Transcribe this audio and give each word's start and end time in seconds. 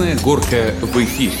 Красная 0.00 0.24
горка 0.24 0.74
в 0.80 0.96
эфире. 1.04 1.34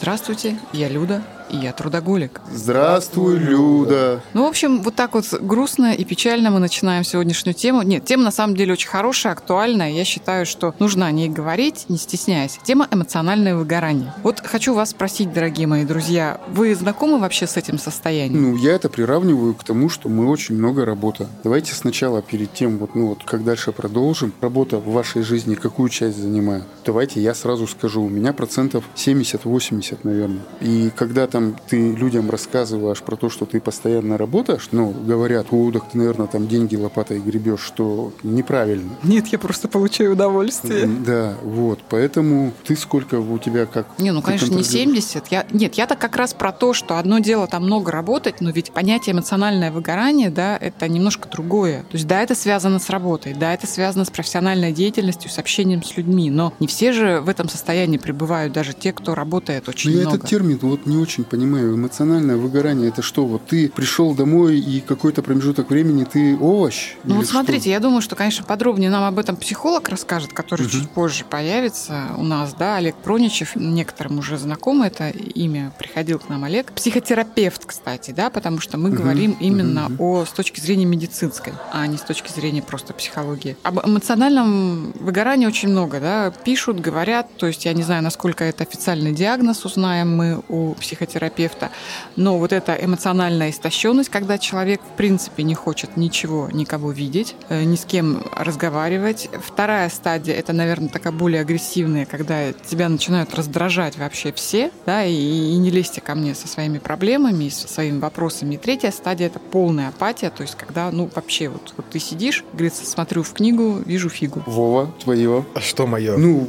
Здравствуйте, 0.00 0.58
я 0.72 0.88
Люда 0.88 1.22
и 1.50 1.56
я 1.56 1.72
трудоголик. 1.72 2.40
Здравствуй, 2.52 3.38
Люда. 3.38 4.20
Ну, 4.34 4.44
в 4.44 4.48
общем, 4.48 4.82
вот 4.82 4.94
так 4.94 5.14
вот 5.14 5.26
грустно 5.40 5.92
и 5.94 6.04
печально 6.04 6.50
мы 6.50 6.58
начинаем 6.58 7.04
сегодняшнюю 7.04 7.54
тему. 7.54 7.82
Нет, 7.82 8.04
тема 8.04 8.24
на 8.24 8.30
самом 8.30 8.56
деле 8.56 8.72
очень 8.72 8.88
хорошая, 8.88 9.32
актуальная. 9.32 9.90
Я 9.90 10.04
считаю, 10.04 10.46
что 10.46 10.74
нужно 10.78 11.06
о 11.06 11.10
ней 11.12 11.28
говорить, 11.28 11.86
не 11.88 11.98
стесняясь. 11.98 12.58
Тема 12.62 12.88
эмоциональное 12.90 13.56
выгорание. 13.56 14.12
Вот 14.22 14.40
хочу 14.40 14.74
вас 14.74 14.90
спросить, 14.90 15.32
дорогие 15.32 15.66
мои 15.66 15.84
друзья, 15.84 16.40
вы 16.48 16.74
знакомы 16.74 17.18
вообще 17.18 17.46
с 17.46 17.56
этим 17.56 17.78
состоянием? 17.78 18.42
Ну, 18.42 18.56
я 18.56 18.72
это 18.72 18.88
приравниваю 18.88 19.54
к 19.54 19.64
тому, 19.64 19.88
что 19.88 20.08
мы 20.08 20.28
очень 20.28 20.56
много 20.56 20.84
работаем. 20.84 21.30
Давайте 21.44 21.74
сначала 21.74 22.22
перед 22.22 22.52
тем, 22.52 22.78
вот, 22.78 22.94
ну 22.94 23.08
вот, 23.08 23.24
как 23.24 23.44
дальше 23.44 23.72
продолжим, 23.72 24.32
работа 24.40 24.78
в 24.78 24.90
вашей 24.90 25.22
жизни 25.22 25.54
какую 25.54 25.88
часть 25.88 26.18
занимает? 26.18 26.64
Давайте 26.84 27.20
я 27.20 27.34
сразу 27.34 27.66
скажу, 27.66 28.02
у 28.02 28.08
меня 28.08 28.32
процентов 28.32 28.84
70-80, 28.94 29.98
наверное. 30.02 30.42
И 30.60 30.90
когда 30.94 31.26
там 31.36 31.54
ты 31.68 31.92
людям 31.92 32.30
рассказываешь 32.30 33.02
про 33.02 33.14
то, 33.14 33.28
что 33.28 33.44
ты 33.44 33.60
постоянно 33.60 34.16
работаешь, 34.16 34.68
ну, 34.72 34.90
говорят, 34.90 35.48
о, 35.50 35.70
так 35.70 35.90
ты, 35.90 35.98
наверное, 35.98 36.28
там 36.28 36.48
деньги 36.48 36.76
лопатой 36.76 37.18
гребешь, 37.18 37.60
что 37.60 38.10
неправильно. 38.22 38.92
Нет, 39.02 39.26
я 39.26 39.38
просто 39.38 39.68
получаю 39.68 40.14
удовольствие. 40.14 40.86
Да, 40.86 41.34
вот, 41.42 41.80
поэтому 41.90 42.54
ты 42.64 42.74
сколько 42.74 43.16
у 43.16 43.38
тебя 43.38 43.66
как? 43.66 43.86
Не, 43.98 44.12
ну, 44.12 44.22
конечно, 44.22 44.54
не 44.54 44.64
70. 44.64 45.26
Я, 45.28 45.44
нет, 45.50 45.74
я-то 45.74 45.94
как 45.94 46.16
раз 46.16 46.32
про 46.32 46.52
то, 46.52 46.72
что 46.72 46.98
одно 46.98 47.18
дело 47.18 47.46
там 47.46 47.64
много 47.64 47.92
работать, 47.92 48.40
но 48.40 48.48
ведь 48.50 48.72
понятие 48.72 49.12
эмоциональное 49.12 49.70
выгорание, 49.70 50.30
да, 50.30 50.56
это 50.56 50.88
немножко 50.88 51.28
другое. 51.28 51.82
То 51.82 51.96
есть, 51.96 52.06
да, 52.06 52.22
это 52.22 52.34
связано 52.34 52.78
с 52.78 52.88
работой, 52.88 53.34
да, 53.34 53.52
это 53.52 53.66
связано 53.66 54.06
с 54.06 54.10
профессиональной 54.10 54.72
деятельностью, 54.72 55.30
с 55.30 55.38
общением 55.38 55.82
с 55.82 55.98
людьми, 55.98 56.30
но 56.30 56.54
не 56.60 56.66
все 56.66 56.94
же 56.94 57.20
в 57.20 57.28
этом 57.28 57.50
состоянии 57.50 57.98
пребывают, 57.98 58.54
даже 58.54 58.72
те, 58.72 58.94
кто 58.94 59.14
работает 59.14 59.68
очень 59.68 59.90
но 59.90 59.96
много. 59.96 60.10
Я 60.10 60.16
этот 60.16 60.30
термин 60.30 60.58
вот 60.62 60.86
не 60.86 60.96
очень 60.96 61.25
понимаю. 61.26 61.74
Эмоциональное 61.74 62.36
выгорание 62.36 62.88
это 62.88 63.02
что? 63.02 63.26
Вот 63.26 63.46
ты 63.46 63.68
пришел 63.68 64.14
домой 64.14 64.58
и 64.58 64.80
какой-то 64.80 65.22
промежуток 65.22 65.70
времени 65.70 66.04
ты 66.04 66.36
овощ? 66.36 66.94
Ну 67.04 67.16
вот 67.16 67.26
смотрите, 67.26 67.62
что? 67.62 67.70
я 67.70 67.80
думаю, 67.80 68.00
что, 68.00 68.16
конечно, 68.16 68.44
подробнее 68.44 68.90
нам 68.90 69.04
об 69.04 69.18
этом 69.18 69.36
психолог 69.36 69.88
расскажет, 69.88 70.32
который 70.32 70.62
угу. 70.62 70.70
чуть 70.70 70.90
позже 70.90 71.24
появится 71.28 72.08
у 72.16 72.22
нас, 72.22 72.54
да, 72.54 72.76
Олег 72.76 72.96
Проничев, 72.96 73.56
некоторым 73.56 74.18
уже 74.18 74.38
знакомо 74.38 74.86
это 74.86 75.08
имя, 75.08 75.72
приходил 75.78 76.18
к 76.18 76.28
нам 76.28 76.44
Олег. 76.44 76.72
Психотерапевт, 76.72 77.66
кстати, 77.66 78.12
да, 78.12 78.30
потому 78.30 78.60
что 78.60 78.78
мы 78.78 78.90
угу. 78.90 78.98
говорим 78.98 79.36
именно 79.40 79.86
угу. 79.86 80.20
о 80.20 80.24
с 80.24 80.30
точки 80.30 80.60
зрения 80.60 80.86
медицинской, 80.86 81.52
а 81.72 81.86
не 81.86 81.98
с 81.98 82.02
точки 82.02 82.32
зрения 82.32 82.62
просто 82.62 82.92
психологии. 82.94 83.56
Об 83.62 83.84
эмоциональном 83.86 84.92
выгорании 85.00 85.46
очень 85.46 85.68
много, 85.68 86.00
да, 86.00 86.32
пишут, 86.44 86.80
говорят, 86.80 87.28
то 87.36 87.46
есть 87.46 87.64
я 87.64 87.72
не 87.72 87.82
знаю, 87.82 88.02
насколько 88.02 88.44
это 88.44 88.62
официальный 88.62 89.12
диагноз, 89.12 89.64
узнаем 89.64 90.16
мы 90.16 90.42
у 90.48 90.74
психотерапевта, 90.74 91.15
психотерапевта. 91.16 91.70
Но 92.16 92.38
вот 92.38 92.52
эта 92.52 92.74
эмоциональная 92.74 93.50
истощенность, 93.50 94.10
когда 94.10 94.38
человек 94.38 94.80
в 94.80 94.96
принципе 94.96 95.42
не 95.42 95.54
хочет 95.54 95.96
ничего, 95.96 96.48
никого 96.52 96.92
видеть, 96.92 97.34
э, 97.48 97.64
ни 97.64 97.76
с 97.76 97.84
кем 97.84 98.22
разговаривать. 98.34 99.28
Вторая 99.42 99.88
стадия 99.88 100.34
это, 100.34 100.52
наверное, 100.52 100.88
такая 100.88 101.12
более 101.12 101.40
агрессивная, 101.40 102.06
когда 102.06 102.52
тебя 102.52 102.88
начинают 102.88 103.34
раздражать 103.34 103.98
вообще 103.98 104.32
все, 104.32 104.70
да, 104.84 105.04
и, 105.04 105.12
и 105.12 105.56
не 105.56 105.70
лезьте 105.70 106.00
ко 106.00 106.14
мне 106.14 106.34
со 106.34 106.48
своими 106.48 106.78
проблемами, 106.78 107.48
со 107.48 107.68
своими 107.68 107.98
вопросами. 107.98 108.54
И 108.54 108.58
третья 108.58 108.90
стадия 108.90 109.26
это 109.26 109.38
полная 109.38 109.88
апатия, 109.88 110.30
то 110.30 110.42
есть 110.42 110.54
когда, 110.56 110.90
ну, 110.90 111.08
вообще 111.14 111.48
вот, 111.48 111.74
вот 111.76 111.86
ты 111.90 111.98
сидишь, 111.98 112.44
говорится, 112.52 112.84
смотрю 112.86 113.22
в 113.22 113.32
книгу, 113.32 113.82
вижу 113.84 114.08
фигу. 114.08 114.42
Вова, 114.46 114.92
твое. 115.02 115.44
А 115.54 115.60
что 115.60 115.86
мое? 115.86 116.16
Ну, 116.16 116.46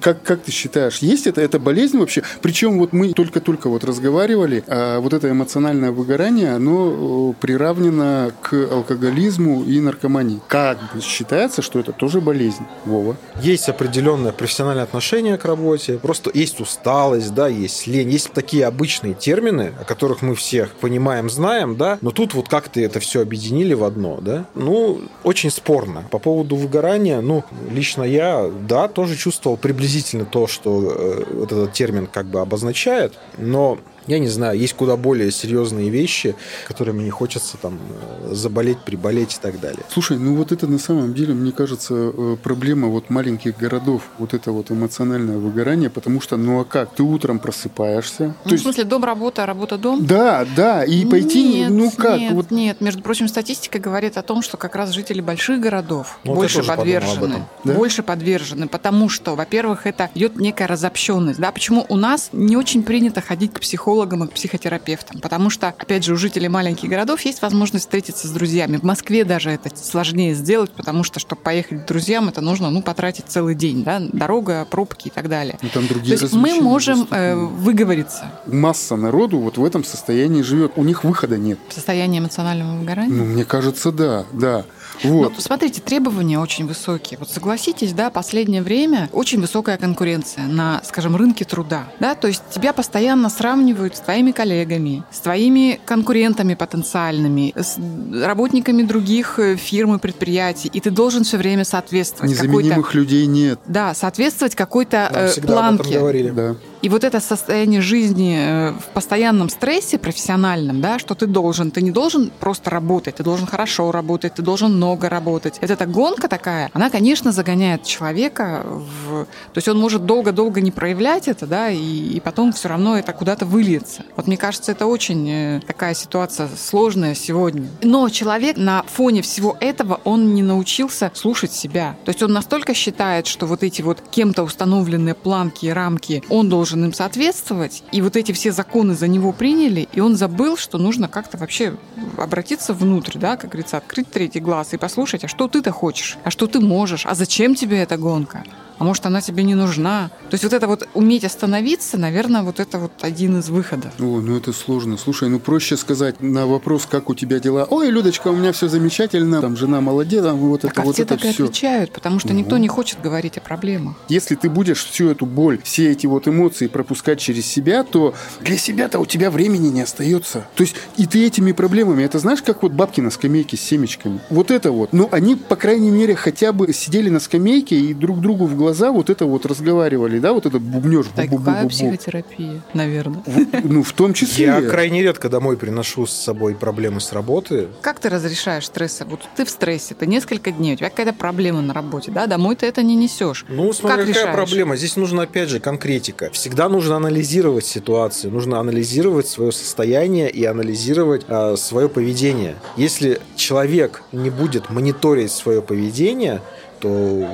как, 0.00 0.22
как 0.22 0.42
ты 0.42 0.52
считаешь, 0.52 0.98
есть 0.98 1.26
это, 1.26 1.40
это 1.40 1.58
болезнь 1.58 1.98
вообще? 1.98 2.22
Причем 2.42 2.78
вот 2.78 2.92
мы 2.92 3.12
только-только 3.12 3.68
вот 3.68 3.84
разговаривали 3.84 4.07
разговаривали, 4.08 4.64
а 4.66 5.00
вот 5.00 5.12
это 5.12 5.30
эмоциональное 5.30 5.90
выгорание, 5.90 6.54
оно 6.54 7.34
приравнено 7.40 8.32
к 8.40 8.54
алкоголизму 8.54 9.64
и 9.64 9.80
наркомании. 9.80 10.40
Как 10.48 10.78
бы 10.94 11.00
считается, 11.00 11.62
что 11.62 11.78
это 11.78 11.92
тоже 11.92 12.20
болезнь, 12.20 12.64
Вова? 12.86 13.16
Есть 13.42 13.68
определенное 13.68 14.32
профессиональное 14.32 14.84
отношение 14.84 15.36
к 15.36 15.44
работе, 15.44 15.98
просто 15.98 16.30
есть 16.32 16.60
усталость, 16.60 17.34
да, 17.34 17.48
есть 17.48 17.86
лень, 17.86 18.10
есть 18.10 18.32
такие 18.32 18.66
обычные 18.66 19.14
термины, 19.14 19.72
о 19.80 19.84
которых 19.84 20.22
мы 20.22 20.34
всех 20.34 20.72
понимаем, 20.72 21.28
знаем, 21.28 21.76
да, 21.76 21.98
но 22.00 22.10
тут 22.10 22.34
вот 22.34 22.48
как-то 22.48 22.80
это 22.80 23.00
все 23.00 23.20
объединили 23.20 23.74
в 23.74 23.84
одно, 23.84 24.18
да. 24.20 24.46
Ну, 24.54 25.02
очень 25.22 25.50
спорно. 25.50 26.04
По 26.10 26.18
поводу 26.18 26.56
выгорания, 26.56 27.20
ну, 27.20 27.44
лично 27.70 28.04
я, 28.04 28.50
да, 28.68 28.88
тоже 28.88 29.16
чувствовал 29.16 29.56
приблизительно 29.56 30.24
то, 30.24 30.46
что 30.46 30.92
э, 30.96 31.24
вот 31.34 31.52
этот 31.52 31.72
термин 31.72 32.06
как 32.06 32.26
бы 32.26 32.40
обозначает, 32.40 33.14
но 33.36 33.78
я 34.08 34.18
не 34.18 34.28
знаю, 34.28 34.58
есть 34.58 34.74
куда 34.74 34.96
более 34.96 35.30
серьезные 35.30 35.90
вещи, 35.90 36.34
которыми 36.66 37.02
не 37.02 37.10
хочется 37.10 37.58
там 37.58 37.78
э, 38.22 38.34
заболеть, 38.34 38.78
приболеть 38.78 39.34
и 39.34 39.38
так 39.40 39.60
далее. 39.60 39.82
Слушай, 39.90 40.18
ну 40.18 40.34
вот 40.34 40.50
это 40.50 40.66
на 40.66 40.78
самом 40.78 41.12
деле, 41.12 41.34
мне 41.34 41.52
кажется, 41.52 41.94
э, 41.94 42.36
проблема 42.42 42.88
вот 42.88 43.10
маленьких 43.10 43.56
городов, 43.56 44.02
вот 44.18 44.32
это 44.32 44.50
вот 44.50 44.70
эмоциональное 44.70 45.36
выгорание, 45.36 45.90
потому 45.90 46.22
что, 46.22 46.38
ну 46.38 46.60
а 46.60 46.64
как, 46.64 46.94
ты 46.94 47.02
утром 47.02 47.38
просыпаешься. 47.38 48.34
Ну, 48.46 48.56
в 48.56 48.58
смысле, 48.58 48.84
дом, 48.84 49.04
работа, 49.04 49.44
работа, 49.44 49.76
дом? 49.76 50.04
Да, 50.06 50.46
да, 50.56 50.84
и 50.84 51.04
пойти, 51.04 51.60
нет, 51.60 51.70
ну 51.70 51.90
как? 51.90 52.18
Нет, 52.18 52.32
вот... 52.32 52.50
нет, 52.50 52.80
между 52.80 53.02
прочим, 53.02 53.28
статистика 53.28 53.78
говорит 53.78 54.16
о 54.16 54.22
том, 54.22 54.40
что 54.40 54.56
как 54.56 54.74
раз 54.74 54.90
жители 54.90 55.20
больших 55.20 55.60
городов 55.60 56.18
ну, 56.24 56.34
больше 56.34 56.62
подвержены. 56.62 57.44
Да? 57.64 57.74
Больше 57.74 58.02
подвержены, 58.02 58.68
потому 58.68 59.10
что, 59.10 59.34
во-первых, 59.34 59.86
это 59.86 60.10
идет 60.14 60.36
некая 60.36 60.66
разобщенность. 60.66 61.38
Да? 61.38 61.52
Почему 61.52 61.84
у 61.90 61.96
нас 61.96 62.30
не 62.32 62.56
очень 62.56 62.82
принято 62.82 63.20
ходить 63.20 63.52
к 63.52 63.60
психологу 63.60 63.97
психологам 63.98 64.24
и 64.24 64.26
к 64.28 64.32
психотерапевтам. 64.32 65.20
Потому 65.20 65.50
что, 65.50 65.68
опять 65.68 66.04
же, 66.04 66.12
у 66.12 66.16
жителей 66.16 66.48
маленьких 66.48 66.88
городов 66.88 67.20
есть 67.22 67.42
возможность 67.42 67.86
встретиться 67.86 68.28
с 68.28 68.30
друзьями. 68.30 68.76
В 68.76 68.84
Москве 68.84 69.24
даже 69.24 69.50
это 69.50 69.70
сложнее 69.76 70.34
сделать, 70.34 70.70
потому 70.70 71.02
что, 71.02 71.18
чтобы 71.18 71.42
поехать 71.42 71.84
к 71.84 71.86
друзьям, 71.86 72.28
это 72.28 72.40
нужно 72.40 72.70
ну, 72.70 72.82
потратить 72.82 73.24
целый 73.26 73.54
день. 73.54 73.82
Да? 73.82 74.00
Дорога, 74.00 74.66
пробки 74.70 75.08
и 75.08 75.10
так 75.10 75.28
далее. 75.28 75.58
Ну, 75.62 75.68
там 75.72 75.86
другие 75.88 76.16
То 76.16 76.24
есть 76.24 76.34
мы 76.34 76.60
можем 76.60 77.08
э, 77.10 77.34
выговориться. 77.34 78.30
Масса 78.46 78.96
народу 78.96 79.38
вот 79.38 79.58
в 79.58 79.64
этом 79.64 79.82
состоянии 79.82 80.42
живет. 80.42 80.72
У 80.76 80.84
них 80.84 81.02
выхода 81.02 81.36
нет. 81.36 81.58
В 81.68 81.72
состоянии 81.72 82.20
эмоционального 82.20 82.78
выгорания? 82.78 83.12
Ну, 83.12 83.24
мне 83.24 83.44
кажется, 83.44 83.90
да, 83.90 84.24
да. 84.32 84.64
Вот. 85.02 85.32
Ну, 85.34 85.40
смотрите, 85.40 85.80
требования 85.80 86.38
очень 86.38 86.66
высокие. 86.66 87.18
Вот 87.18 87.30
согласитесь, 87.30 87.92
да, 87.92 88.10
последнее 88.10 88.62
время 88.62 89.08
очень 89.12 89.40
высокая 89.40 89.76
конкуренция 89.76 90.44
на, 90.46 90.80
скажем, 90.84 91.16
рынке 91.16 91.44
труда. 91.44 91.84
Да? 92.00 92.14
То 92.14 92.28
есть 92.28 92.42
тебя 92.50 92.72
постоянно 92.72 93.28
сравнивают 93.28 93.96
с 93.96 94.00
твоими 94.00 94.32
коллегами, 94.32 95.04
с 95.10 95.20
твоими 95.20 95.80
конкурентами 95.84 96.54
потенциальными, 96.54 97.52
с 97.56 97.78
работниками 98.24 98.82
других 98.82 99.38
э, 99.38 99.56
фирм 99.56 99.94
и 99.94 99.98
предприятий, 99.98 100.70
и 100.72 100.80
ты 100.80 100.90
должен 100.90 101.24
все 101.24 101.36
время 101.36 101.64
соответствовать. 101.64 102.32
Незаменимых 102.32 102.94
людей 102.94 103.26
нет. 103.26 103.58
Да, 103.66 103.94
соответствовать 103.94 104.54
какой-то 104.54 105.10
да, 105.12 105.26
э, 105.26 105.40
планке. 105.40 105.98
говорили. 105.98 106.30
Да. 106.30 106.56
И 106.80 106.88
вот 106.88 107.02
это 107.02 107.20
состояние 107.20 107.80
жизни 107.80 108.36
э, 108.38 108.72
в 108.72 108.94
постоянном 108.94 109.48
стрессе 109.48 109.98
профессиональном, 109.98 110.80
да, 110.80 110.98
что 110.98 111.14
ты 111.14 111.26
должен, 111.26 111.70
ты 111.70 111.82
не 111.82 111.90
должен 111.90 112.30
просто 112.38 112.70
работать, 112.70 113.16
ты 113.16 113.24
должен 113.24 113.46
хорошо 113.46 113.90
работать, 113.90 114.34
ты 114.34 114.42
должен 114.42 114.76
много 114.76 114.87
работать. 114.96 115.58
Это 115.60 115.74
эта 115.78 115.86
гонка 115.86 116.28
такая, 116.28 116.70
она, 116.72 116.90
конечно, 116.90 117.30
загоняет 117.30 117.84
человека 117.84 118.64
в... 118.66 119.24
То 119.26 119.58
есть 119.58 119.68
он 119.68 119.78
может 119.78 120.06
долго-долго 120.06 120.60
не 120.60 120.72
проявлять 120.72 121.28
это, 121.28 121.46
да, 121.46 121.70
и, 121.70 121.78
и 121.78 122.20
потом 122.20 122.52
все 122.52 122.68
равно 122.68 122.98
это 122.98 123.12
куда-то 123.12 123.46
выльется. 123.46 124.02
Вот 124.16 124.26
мне 124.26 124.36
кажется, 124.36 124.72
это 124.72 124.86
очень 124.86 125.28
э, 125.30 125.60
такая 125.64 125.94
ситуация 125.94 126.48
сложная 126.56 127.14
сегодня. 127.14 127.68
Но 127.82 128.08
человек 128.08 128.56
на 128.56 128.82
фоне 128.82 129.22
всего 129.22 129.56
этого, 129.60 130.00
он 130.02 130.34
не 130.34 130.42
научился 130.42 131.12
слушать 131.14 131.52
себя. 131.52 131.96
То 132.04 132.10
есть 132.10 132.22
он 132.24 132.32
настолько 132.32 132.74
считает, 132.74 133.28
что 133.28 133.46
вот 133.46 133.62
эти 133.62 133.82
вот 133.82 134.02
кем-то 134.10 134.42
установленные 134.42 135.14
планки 135.14 135.66
и 135.66 135.70
рамки, 135.70 136.24
он 136.28 136.48
должен 136.48 136.84
им 136.84 136.92
соответствовать, 136.92 137.84
и 137.92 138.02
вот 138.02 138.16
эти 138.16 138.32
все 138.32 138.50
законы 138.50 138.94
за 138.94 139.06
него 139.06 139.32
приняли, 139.32 139.88
и 139.92 140.00
он 140.00 140.16
забыл, 140.16 140.56
что 140.56 140.78
нужно 140.78 141.06
как-то 141.06 141.36
вообще 141.36 141.76
обратиться 142.16 142.74
внутрь, 142.74 143.18
да, 143.18 143.36
как 143.36 143.50
говорится, 143.50 143.76
открыть 143.76 144.10
третий 144.10 144.40
глаз 144.40 144.74
и 144.74 144.77
послушать, 144.78 145.24
а 145.24 145.28
что 145.28 145.48
ты-то 145.48 145.70
хочешь, 145.70 146.16
а 146.24 146.30
что 146.30 146.46
ты 146.46 146.60
можешь, 146.60 147.06
а 147.06 147.14
зачем 147.14 147.54
тебе 147.54 147.82
эта 147.82 147.96
гонка, 147.96 148.44
а 148.78 148.84
может, 148.84 149.06
она 149.06 149.20
тебе 149.20 149.42
не 149.42 149.54
нужна. 149.54 150.10
То 150.30 150.34
есть 150.34 150.44
вот 150.44 150.52
это 150.52 150.66
вот 150.66 150.88
уметь 150.94 151.24
остановиться, 151.24 151.98
наверное, 151.98 152.42
вот 152.42 152.60
это 152.60 152.78
вот 152.78 152.92
один 153.00 153.38
из 153.38 153.48
выходов. 153.48 153.92
О, 153.98 154.20
ну 154.20 154.36
это 154.36 154.52
сложно. 154.52 154.96
Слушай, 154.96 155.28
ну 155.28 155.38
проще 155.38 155.76
сказать 155.76 156.20
на 156.20 156.46
вопрос, 156.46 156.86
как 156.86 157.10
у 157.10 157.14
тебя 157.14 157.40
дела. 157.40 157.66
Ой, 157.68 157.90
Людочка, 157.90 158.28
у 158.28 158.36
меня 158.36 158.52
все 158.52 158.68
замечательно, 158.68 159.40
там 159.40 159.56
жена 159.56 159.80
молодец, 159.80 160.24
там 160.24 160.38
вот 160.38 160.62
так, 160.62 160.72
это, 160.72 160.82
а 160.82 160.84
вот 160.84 160.94
все 160.94 161.02
это 161.02 161.16
так 161.16 161.20
все. 161.20 161.44
и 161.44 161.46
отвечают, 161.46 161.92
потому 161.92 162.18
что 162.18 162.28
угу. 162.28 162.38
никто 162.38 162.58
не 162.58 162.68
хочет 162.68 163.00
говорить 163.02 163.36
о 163.38 163.40
проблемах. 163.40 163.96
Если 164.08 164.34
ты 164.34 164.48
будешь 164.48 164.84
всю 164.84 165.10
эту 165.10 165.26
боль, 165.26 165.60
все 165.62 165.90
эти 165.90 166.06
вот 166.06 166.28
эмоции 166.28 166.66
пропускать 166.66 167.18
через 167.18 167.46
себя, 167.46 167.84
то 167.84 168.14
для 168.40 168.56
себя-то 168.56 168.98
у 168.98 169.06
тебя 169.06 169.30
времени 169.30 169.68
не 169.68 169.82
остается. 169.82 170.46
То 170.54 170.62
есть 170.62 170.76
и 170.96 171.06
ты 171.06 171.26
этими 171.26 171.52
проблемами, 171.52 172.02
это 172.04 172.18
знаешь, 172.18 172.42
как 172.42 172.62
вот 172.62 172.72
бабки 172.72 173.00
на 173.00 173.10
скамейке 173.10 173.56
с 173.56 173.60
семечками. 173.60 174.20
Вот 174.30 174.50
это 174.50 174.72
вот. 174.72 174.92
Ну, 174.92 175.08
они, 175.10 175.34
по 175.36 175.56
крайней 175.56 175.90
мере, 175.90 176.14
хотя 176.14 176.52
бы 176.52 176.72
сидели 176.72 177.10
на 177.10 177.20
скамейке 177.20 177.78
и 177.78 177.94
друг 177.94 178.20
другу 178.20 178.46
в 178.46 178.56
глаза 178.56 178.67
глаза 178.68 178.92
вот 178.92 179.08
это 179.08 179.24
вот 179.24 179.46
разговаривали, 179.46 180.18
да, 180.18 180.34
вот 180.34 180.44
этот 180.44 180.60
бубнеж. 180.60 181.06
Такая 181.14 181.68
психотерапия, 181.68 182.60
наверное. 182.74 183.22
Ну, 183.64 183.82
в 183.82 183.92
том 183.92 184.12
числе. 184.12 184.46
Я 184.46 184.62
крайне 184.62 185.02
редко 185.02 185.28
домой 185.28 185.56
приношу 185.56 186.06
с 186.06 186.12
собой 186.12 186.54
проблемы 186.54 187.00
с 187.00 187.12
работы. 187.12 187.68
Как 187.80 187.98
ты 187.98 188.08
разрешаешь 188.08 188.66
стресс? 188.66 189.00
Вот 189.06 189.20
ты 189.36 189.44
в 189.44 189.50
стрессе, 189.50 189.94
ты 189.94 190.06
несколько 190.06 190.50
дней, 190.50 190.74
у 190.74 190.76
тебя 190.76 190.90
какая-то 190.90 191.12
проблема 191.12 191.62
на 191.62 191.72
работе, 191.72 192.10
да, 192.10 192.26
домой 192.26 192.56
ты 192.56 192.66
это 192.66 192.82
не 192.82 192.94
несешь. 192.94 193.46
Ну, 193.48 193.72
смотри, 193.72 193.98
как 193.98 194.06
какая 194.06 194.22
решаешь? 194.22 194.34
проблема. 194.34 194.76
Здесь 194.76 194.96
нужно, 194.96 195.22
опять 195.22 195.48
же, 195.48 195.60
конкретика. 195.60 196.30
Всегда 196.32 196.68
нужно 196.68 196.96
анализировать 196.96 197.64
ситуацию, 197.64 198.32
нужно 198.32 198.60
анализировать 198.60 199.28
свое 199.28 199.52
состояние 199.52 200.30
и 200.30 200.44
анализировать 200.44 201.24
э, 201.28 201.56
свое 201.56 201.88
поведение. 201.88 202.56
Если 202.76 203.20
человек 203.36 204.02
не 204.12 204.30
будет 204.30 204.70
мониторить 204.70 205.32
свое 205.32 205.62
поведение, 205.62 206.40
то 206.80 207.28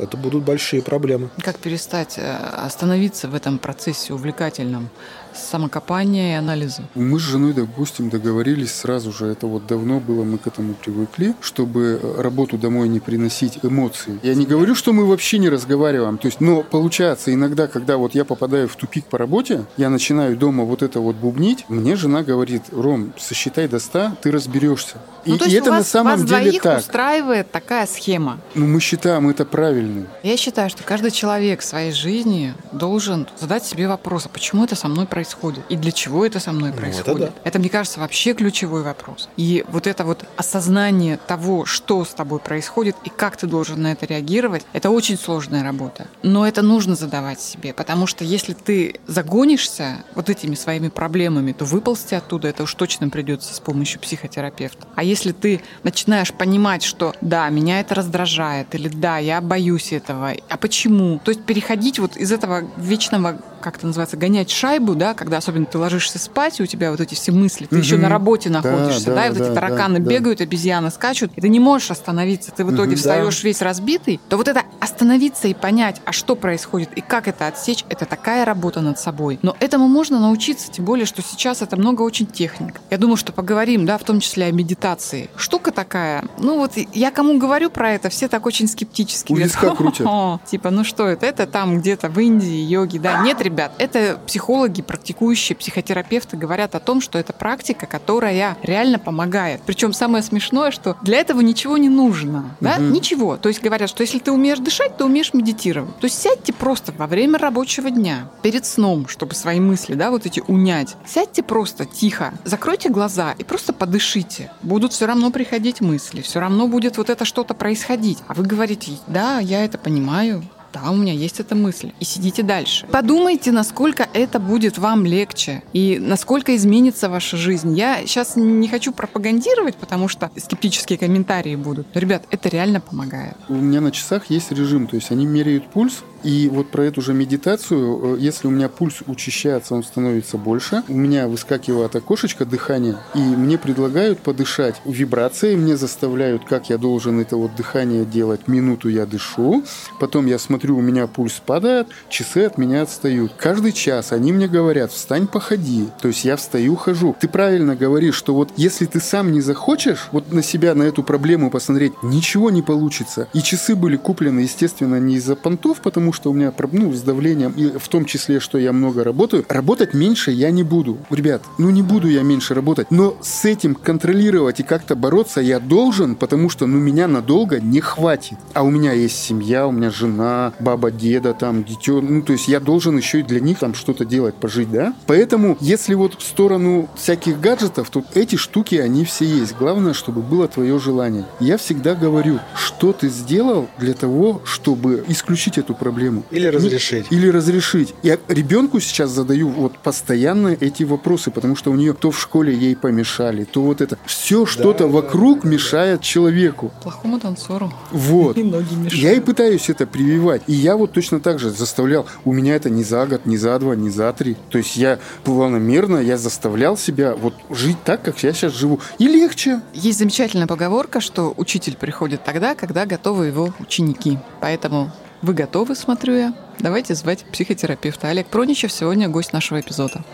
это 0.00 0.16
будут 0.16 0.44
большие 0.44 0.82
проблемы. 0.82 1.30
Как 1.42 1.56
перестать 1.56 2.18
э, 2.18 2.36
остановиться 2.36 3.28
в 3.28 3.34
этом 3.34 3.58
процессе 3.58 4.12
увлекательном 4.12 4.90
самокопания 5.36 6.34
и 6.34 6.38
анализа? 6.38 6.82
Мы 6.94 7.18
с 7.18 7.22
женой, 7.22 7.52
допустим, 7.52 8.10
договорились 8.10 8.72
сразу 8.72 9.12
же, 9.12 9.26
это 9.26 9.46
вот 9.46 9.66
давно 9.66 10.00
было, 10.00 10.24
мы 10.24 10.38
к 10.38 10.46
этому 10.46 10.74
привыкли, 10.74 11.34
чтобы 11.40 12.00
работу 12.18 12.56
домой 12.56 12.88
не 12.88 13.00
приносить 13.00 13.58
эмоции. 13.62 14.18
Я 14.22 14.34
не 14.34 14.46
говорю, 14.46 14.74
что 14.74 14.92
мы 14.92 15.06
вообще 15.06 15.38
не 15.38 15.48
разговариваем, 15.48 16.18
то 16.18 16.26
есть, 16.26 16.40
но 16.40 16.62
получается 16.62 17.32
иногда, 17.34 17.66
когда 17.66 17.96
вот 17.96 18.14
я 18.14 18.24
попадаю 18.24 18.68
в 18.68 18.76
тупик 18.76 19.06
по 19.06 19.18
работе, 19.18 19.64
я 19.76 19.90
начинаю 19.90 20.36
дома 20.36 20.64
вот 20.64 20.82
это 20.82 21.00
вот 21.00 21.16
бубнить, 21.16 21.64
мне 21.68 21.96
жена 21.96 22.22
говорит, 22.22 22.62
Ром, 22.72 23.12
сосчитай 23.18 23.66
до 23.68 23.78
100, 23.78 24.12
ты 24.22 24.30
разберешься. 24.30 24.98
И, 25.24 25.30
ну, 25.30 25.38
то 25.38 25.46
и 25.46 25.48
есть 25.48 25.62
это 25.62 25.70
у 25.70 25.72
вас, 25.72 25.80
на 25.80 25.84
самом 25.84 26.12
вас 26.12 26.22
деле 26.22 26.40
двоих 26.40 26.62
так. 26.62 26.80
устраивает 26.80 27.50
такая 27.50 27.86
схема. 27.86 28.38
Ну, 28.54 28.66
мы 28.66 28.80
считаем 28.80 29.28
это 29.28 29.44
правильным. 29.44 30.06
Я 30.22 30.36
считаю, 30.36 30.70
что 30.70 30.82
каждый 30.82 31.10
человек 31.10 31.60
в 31.60 31.64
своей 31.64 31.92
жизни 31.92 32.54
должен 32.72 33.26
задать 33.40 33.64
себе 33.64 33.88
вопрос, 33.88 34.26
а 34.26 34.28
почему 34.28 34.64
это 34.64 34.76
со 34.76 34.88
мной 34.88 35.06
происходит? 35.06 35.23
И 35.68 35.76
для 35.76 35.92
чего 35.92 36.24
это 36.26 36.40
со 36.40 36.52
мной 36.52 36.70
Ну, 36.70 36.76
это 36.76 36.80
происходит? 36.80 37.32
да. 37.34 37.40
это, 37.44 37.58
мне 37.58 37.68
кажется, 37.68 38.00
вообще 38.00 38.34
ключевой 38.34 38.82
вопрос. 38.82 39.28
И 39.36 39.64
вот 39.68 39.86
это 39.86 40.04
вот 40.04 40.24
осознание 40.36 41.18
того, 41.26 41.64
что 41.64 42.04
с 42.04 42.10
тобой 42.10 42.38
происходит 42.38 42.96
и 43.04 43.10
как 43.10 43.36
ты 43.36 43.46
должен 43.46 43.82
на 43.82 43.92
это 43.92 44.06
реагировать, 44.06 44.64
это 44.72 44.90
очень 44.90 45.16
сложная 45.18 45.62
работа. 45.62 46.06
Но 46.22 46.46
это 46.46 46.62
нужно 46.62 46.94
задавать 46.94 47.40
себе, 47.40 47.72
потому 47.72 48.06
что 48.06 48.24
если 48.24 48.52
ты 48.52 49.00
загонишься 49.06 50.04
вот 50.14 50.30
этими 50.30 50.54
своими 50.54 50.88
проблемами, 50.88 51.52
то 51.52 51.64
выползти 51.64 52.14
оттуда 52.14 52.48
это 52.48 52.62
уж 52.62 52.74
точно 52.74 53.08
придется 53.08 53.54
с 53.54 53.60
помощью 53.60 54.00
психотерапевта. 54.00 54.86
А 54.94 55.02
если 55.02 55.32
ты 55.32 55.60
начинаешь 55.82 56.32
понимать, 56.32 56.82
что 56.82 57.14
да, 57.20 57.48
меня 57.48 57.80
это 57.80 57.94
раздражает, 57.94 58.74
или 58.74 58.88
да, 58.88 59.18
я 59.18 59.40
боюсь 59.40 59.92
этого, 59.92 60.32
а 60.48 60.56
почему? 60.56 61.20
То 61.24 61.30
есть 61.30 61.44
переходить 61.44 61.98
вот 61.98 62.16
из 62.16 62.32
этого 62.32 62.62
вечного, 62.76 63.40
как 63.64 63.78
это 63.78 63.86
называется, 63.86 64.18
гонять 64.18 64.50
шайбу, 64.50 64.94
да, 64.94 65.14
когда 65.14 65.38
особенно 65.38 65.64
ты 65.64 65.78
ложишься 65.78 66.18
спать, 66.18 66.60
и 66.60 66.62
у 66.62 66.66
тебя 66.66 66.90
вот 66.90 67.00
эти 67.00 67.14
все 67.14 67.32
мысли, 67.32 67.64
ты 67.64 67.76
еще 67.78 67.94
Мгм. 67.94 68.02
на 68.02 68.08
работе 68.10 68.50
Да, 68.50 68.60
находишься, 68.60 69.06
да, 69.06 69.14
да, 69.14 69.26
и 69.26 69.28
вот 69.30 69.38
да, 69.38 69.44
эти 69.44 69.54
да, 69.54 69.60
тараканы 69.60 70.00
да. 70.00 70.10
бегают, 70.10 70.42
обезьяны 70.42 70.90
скачут, 70.90 71.32
и 71.34 71.40
ты 71.40 71.48
не 71.48 71.60
можешь 71.60 71.90
остановиться, 71.90 72.52
ты 72.52 72.62
в 72.64 72.74
итоге 72.74 72.90
Мгм. 72.90 72.96
встаешь 72.98 73.42
весь 73.42 73.62
разбитый, 73.62 74.20
то 74.28 74.36
вот 74.36 74.48
это 74.48 74.64
остановиться 74.80 75.48
и 75.48 75.54
понять, 75.54 76.02
а 76.04 76.12
что 76.12 76.36
происходит 76.36 76.92
и 76.94 77.00
как 77.00 77.26
это 77.26 77.46
отсечь, 77.46 77.84
это 77.88 78.04
такая 78.04 78.44
работа 78.44 78.82
над 78.82 78.98
собой. 78.98 79.38
Но 79.40 79.56
этому 79.60 79.88
можно 79.88 80.20
научиться, 80.20 80.70
тем 80.70 80.84
более, 80.84 81.06
что 81.06 81.22
сейчас 81.22 81.62
это 81.62 81.76
много 81.78 82.02
очень 82.02 82.26
техник. 82.26 82.74
Я 82.90 82.98
думаю, 82.98 83.16
что 83.16 83.32
поговорим, 83.32 83.86
да, 83.86 83.96
в 83.96 84.04
том 84.04 84.20
числе 84.20 84.44
о 84.46 84.52
медитации. 84.52 85.30
Штука 85.36 85.70
такая, 85.72 86.24
ну 86.38 86.58
вот 86.58 86.72
я 86.92 87.10
кому 87.10 87.38
говорю 87.38 87.70
про 87.70 87.92
это, 87.92 88.10
все 88.10 88.28
так 88.28 88.44
очень 88.44 88.68
скептически. 88.68 89.32
У 89.32 89.36
виска 89.36 89.74
крутят. 89.74 90.06
Типа, 90.46 90.70
ну 90.70 90.84
что 90.84 91.06
это? 91.06 91.24
Это 91.24 91.46
там 91.46 91.78
где-то 91.80 92.08
в 92.10 92.18
Индии, 92.20 92.60
йоги, 92.64 92.98
да. 92.98 93.22
Нет, 93.22 93.40
ребят, 93.54 93.72
это 93.78 94.18
психологи, 94.26 94.82
практикующие 94.82 95.56
психотерапевты 95.56 96.36
говорят 96.36 96.74
о 96.74 96.80
том, 96.80 97.00
что 97.00 97.18
это 97.18 97.32
практика, 97.32 97.86
которая 97.86 98.56
реально 98.62 98.98
помогает. 98.98 99.62
Причем 99.64 99.92
самое 99.92 100.24
смешное, 100.24 100.72
что 100.72 100.96
для 101.02 101.18
этого 101.18 101.40
ничего 101.40 101.78
не 101.78 101.88
нужно, 101.88 102.56
да? 102.60 102.76
Мгм. 102.76 102.92
Ничего. 102.92 103.36
То 103.36 103.48
есть 103.48 103.62
говорят, 103.62 103.88
что 103.88 104.02
если 104.02 104.18
ты 104.18 104.32
умеешь 104.32 104.58
дышать, 104.58 104.96
ты 104.96 105.04
умеешь 105.04 105.32
медитировать. 105.34 105.96
То 105.98 106.06
есть 106.06 106.20
сядьте 106.20 106.52
просто 106.52 106.92
во 106.92 107.06
время 107.06 107.38
рабочего 107.38 107.90
дня, 107.90 108.28
перед 108.42 108.66
сном, 108.66 109.06
чтобы 109.06 109.34
свои 109.34 109.60
мысли, 109.60 109.94
да, 109.94 110.10
вот 110.10 110.26
эти 110.26 110.42
унять. 110.48 110.96
Сядьте 111.06 111.42
просто 111.42 111.84
тихо, 111.84 112.34
закройте 112.44 112.88
глаза 112.88 113.34
и 113.38 113.44
просто 113.44 113.72
подышите. 113.72 114.50
Будут 114.62 114.92
все 114.92 115.06
равно 115.06 115.30
приходить 115.30 115.80
мысли, 115.80 116.22
все 116.22 116.40
равно 116.40 116.66
будет 116.66 116.96
вот 116.98 117.08
это 117.08 117.24
что-то 117.24 117.54
происходить. 117.54 118.18
А 118.26 118.34
вы 118.34 118.42
говорите, 118.42 118.92
да, 119.06 119.38
я 119.38 119.64
это 119.64 119.78
понимаю, 119.78 120.42
да, 120.74 120.90
у 120.90 120.96
меня 120.96 121.12
есть 121.12 121.40
эта 121.40 121.54
мысль. 121.54 121.92
И 122.00 122.04
сидите 122.04 122.42
дальше. 122.42 122.86
Подумайте, 122.90 123.52
насколько 123.52 124.08
это 124.12 124.40
будет 124.40 124.76
вам 124.76 125.06
легче 125.06 125.62
и 125.72 125.98
насколько 126.00 126.54
изменится 126.56 127.08
ваша 127.08 127.36
жизнь. 127.36 127.76
Я 127.78 128.00
сейчас 128.06 128.36
не 128.36 128.68
хочу 128.68 128.92
пропагандировать, 128.92 129.76
потому 129.76 130.08
что 130.08 130.30
скептические 130.36 130.98
комментарии 130.98 131.54
будут. 131.54 131.86
Но, 131.94 132.00
ребят, 132.00 132.24
это 132.30 132.48
реально 132.48 132.80
помогает. 132.80 133.36
У 133.48 133.54
меня 133.54 133.80
на 133.80 133.92
часах 133.92 134.30
есть 134.30 134.50
режим, 134.50 134.86
то 134.86 134.96
есть 134.96 135.10
они 135.10 135.26
меряют 135.26 135.66
пульс, 135.66 136.02
и 136.24 136.48
вот 136.48 136.70
про 136.70 136.84
эту 136.84 137.02
же 137.02 137.12
медитацию, 137.12 138.16
э, 138.16 138.18
если 138.18 138.48
у 138.48 138.50
меня 138.50 138.68
пульс 138.68 139.02
учащается, 139.06 139.74
он 139.74 139.84
становится 139.84 140.38
больше, 140.38 140.82
у 140.88 140.94
меня 140.94 141.28
выскакивает 141.28 141.94
окошечко 141.94 142.46
дыхания, 142.46 142.98
и 143.14 143.18
мне 143.18 143.58
предлагают 143.58 144.20
подышать. 144.20 144.80
Вибрации 144.86 145.54
мне 145.54 145.76
заставляют, 145.76 146.44
как 146.44 146.70
я 146.70 146.78
должен 146.78 147.20
это 147.20 147.36
вот 147.36 147.54
дыхание 147.54 148.04
делать. 148.04 148.48
Минуту 148.48 148.88
я 148.88 149.04
дышу, 149.04 149.64
потом 150.00 150.26
я 150.26 150.38
смотрю, 150.38 150.78
у 150.78 150.80
меня 150.80 151.06
пульс 151.06 151.42
падает, 151.44 151.88
часы 152.08 152.44
от 152.44 152.56
меня 152.56 152.82
отстают. 152.82 153.32
Каждый 153.36 153.72
час 153.72 154.12
они 154.12 154.32
мне 154.32 154.48
говорят, 154.48 154.92
встань, 154.92 155.26
походи. 155.26 155.88
То 156.00 156.08
есть 156.08 156.24
я 156.24 156.36
встаю, 156.36 156.74
хожу. 156.76 157.14
Ты 157.20 157.28
правильно 157.28 157.76
говоришь, 157.76 158.14
что 158.14 158.34
вот 158.34 158.50
если 158.56 158.86
ты 158.86 159.00
сам 159.00 159.30
не 159.32 159.42
захочешь 159.42 160.08
вот 160.12 160.32
на 160.32 160.42
себя, 160.42 160.74
на 160.74 160.84
эту 160.84 161.02
проблему 161.02 161.50
посмотреть, 161.50 161.92
ничего 162.02 162.50
не 162.50 162.62
получится. 162.62 163.28
И 163.34 163.42
часы 163.42 163.74
были 163.74 163.96
куплены, 163.96 164.40
естественно, 164.40 164.98
не 164.98 165.16
из-за 165.16 165.36
понтов, 165.36 165.80
потому 165.82 166.13
что 166.14 166.30
у 166.30 166.34
меня 166.34 166.52
ну, 166.72 166.92
с 166.92 167.02
давлением, 167.02 167.52
и 167.52 167.78
в 167.78 167.88
том 167.88 168.04
числе, 168.04 168.40
что 168.40 168.58
я 168.58 168.72
много 168.72 169.04
работаю, 169.04 169.44
работать 169.48 169.92
меньше 169.92 170.30
я 170.30 170.50
не 170.50 170.62
буду. 170.62 170.98
Ребят, 171.10 171.42
ну 171.58 171.70
не 171.70 171.82
буду 171.82 172.08
я 172.08 172.22
меньше 172.22 172.54
работать, 172.54 172.90
но 172.90 173.16
с 173.20 173.44
этим 173.44 173.74
контролировать 173.74 174.60
и 174.60 174.62
как-то 174.62 174.96
бороться 174.96 175.40
я 175.40 175.60
должен, 175.60 176.16
потому 176.16 176.48
что 176.48 176.66
ну 176.66 176.78
меня 176.78 177.06
надолго 177.06 177.60
не 177.60 177.80
хватит. 177.80 178.38
А 178.54 178.62
у 178.62 178.70
меня 178.70 178.92
есть 178.92 179.16
семья, 179.16 179.66
у 179.66 179.72
меня 179.72 179.90
жена, 179.90 180.52
баба, 180.60 180.90
деда, 180.90 181.34
там, 181.34 181.64
дитё, 181.64 182.00
ну 182.00 182.22
то 182.22 182.32
есть 182.32 182.48
я 182.48 182.60
должен 182.60 182.96
еще 182.96 183.20
и 183.20 183.22
для 183.22 183.40
них 183.40 183.58
там 183.58 183.74
что-то 183.74 184.04
делать, 184.04 184.34
пожить, 184.34 184.70
да? 184.70 184.94
Поэтому, 185.06 185.56
если 185.60 185.94
вот 185.94 186.14
в 186.14 186.22
сторону 186.22 186.88
всяких 186.96 187.40
гаджетов, 187.40 187.90
то 187.90 188.04
эти 188.14 188.36
штуки, 188.36 188.76
они 188.76 189.04
все 189.04 189.24
есть. 189.24 189.56
Главное, 189.58 189.92
чтобы 189.92 190.22
было 190.22 190.48
твое 190.48 190.78
желание. 190.78 191.26
Я 191.40 191.56
всегда 191.58 191.94
говорю, 191.94 192.38
что 192.54 192.92
ты 192.92 193.08
сделал 193.08 193.68
для 193.78 193.94
того, 193.94 194.40
чтобы 194.44 195.04
исключить 195.08 195.58
эту 195.58 195.74
проблему. 195.74 196.03
Или 196.30 196.46
разрешить. 196.46 197.06
Или 197.10 197.28
разрешить. 197.28 197.94
Я 198.02 198.18
ребенку 198.28 198.80
сейчас 198.80 199.10
задаю 199.10 199.48
вот 199.48 199.78
постоянно 199.78 200.56
эти 200.60 200.82
вопросы, 200.84 201.30
потому 201.30 201.56
что 201.56 201.70
у 201.70 201.74
нее 201.74 201.92
то 201.94 202.10
в 202.10 202.20
школе 202.20 202.54
ей 202.54 202.76
помешали, 202.76 203.44
то 203.44 203.62
вот 203.62 203.80
это. 203.80 203.98
Все 204.06 204.46
что-то 204.46 204.84
да, 204.84 204.90
вокруг 204.90 205.44
мешает 205.44 206.00
человеку. 206.00 206.72
Плохому 206.82 207.18
танцору. 207.18 207.72
Вот. 207.90 208.36
И 208.38 208.42
ноги 208.42 208.74
мешают. 208.74 208.94
Я 208.94 209.12
и 209.12 209.20
пытаюсь 209.20 209.68
это 209.70 209.86
прививать. 209.86 210.42
И 210.46 210.52
я 210.52 210.76
вот 210.76 210.92
точно 210.92 211.20
так 211.20 211.38
же 211.38 211.50
заставлял. 211.50 212.06
У 212.24 212.32
меня 212.32 212.54
это 212.54 212.70
не 212.70 212.84
за 212.84 213.06
год, 213.06 213.26
не 213.26 213.36
за 213.36 213.58
два, 213.58 213.74
не 213.74 213.90
за 213.90 214.12
три. 214.12 214.36
То 214.50 214.58
есть 214.58 214.76
я 214.76 214.98
планомерно, 215.24 215.98
я 215.98 216.18
заставлял 216.18 216.76
себя 216.76 217.14
вот 217.14 217.34
жить 217.50 217.78
так, 217.84 218.02
как 218.02 218.22
я 218.22 218.32
сейчас 218.32 218.52
живу. 218.54 218.80
И 218.98 219.06
легче. 219.06 219.60
Есть 219.72 219.98
замечательная 219.98 220.46
поговорка, 220.46 221.00
что 221.00 221.34
учитель 221.36 221.76
приходит 221.76 222.24
тогда, 222.24 222.54
когда 222.54 222.86
готовы 222.86 223.26
его 223.26 223.52
ученики. 223.60 224.18
Поэтому 224.40 224.90
вы 225.24 225.34
готовы, 225.34 225.74
смотрю 225.74 226.14
я. 226.14 226.34
Давайте 226.58 226.94
звать 226.94 227.24
психотерапевта. 227.32 228.08
Олег 228.08 228.26
Проничев 228.26 228.70
сегодня 228.70 229.08
гость 229.08 229.32
нашего 229.32 229.60
эпизода. 229.60 230.04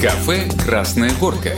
Кафе 0.00 0.48
«Красная 0.64 1.10
горка». 1.18 1.56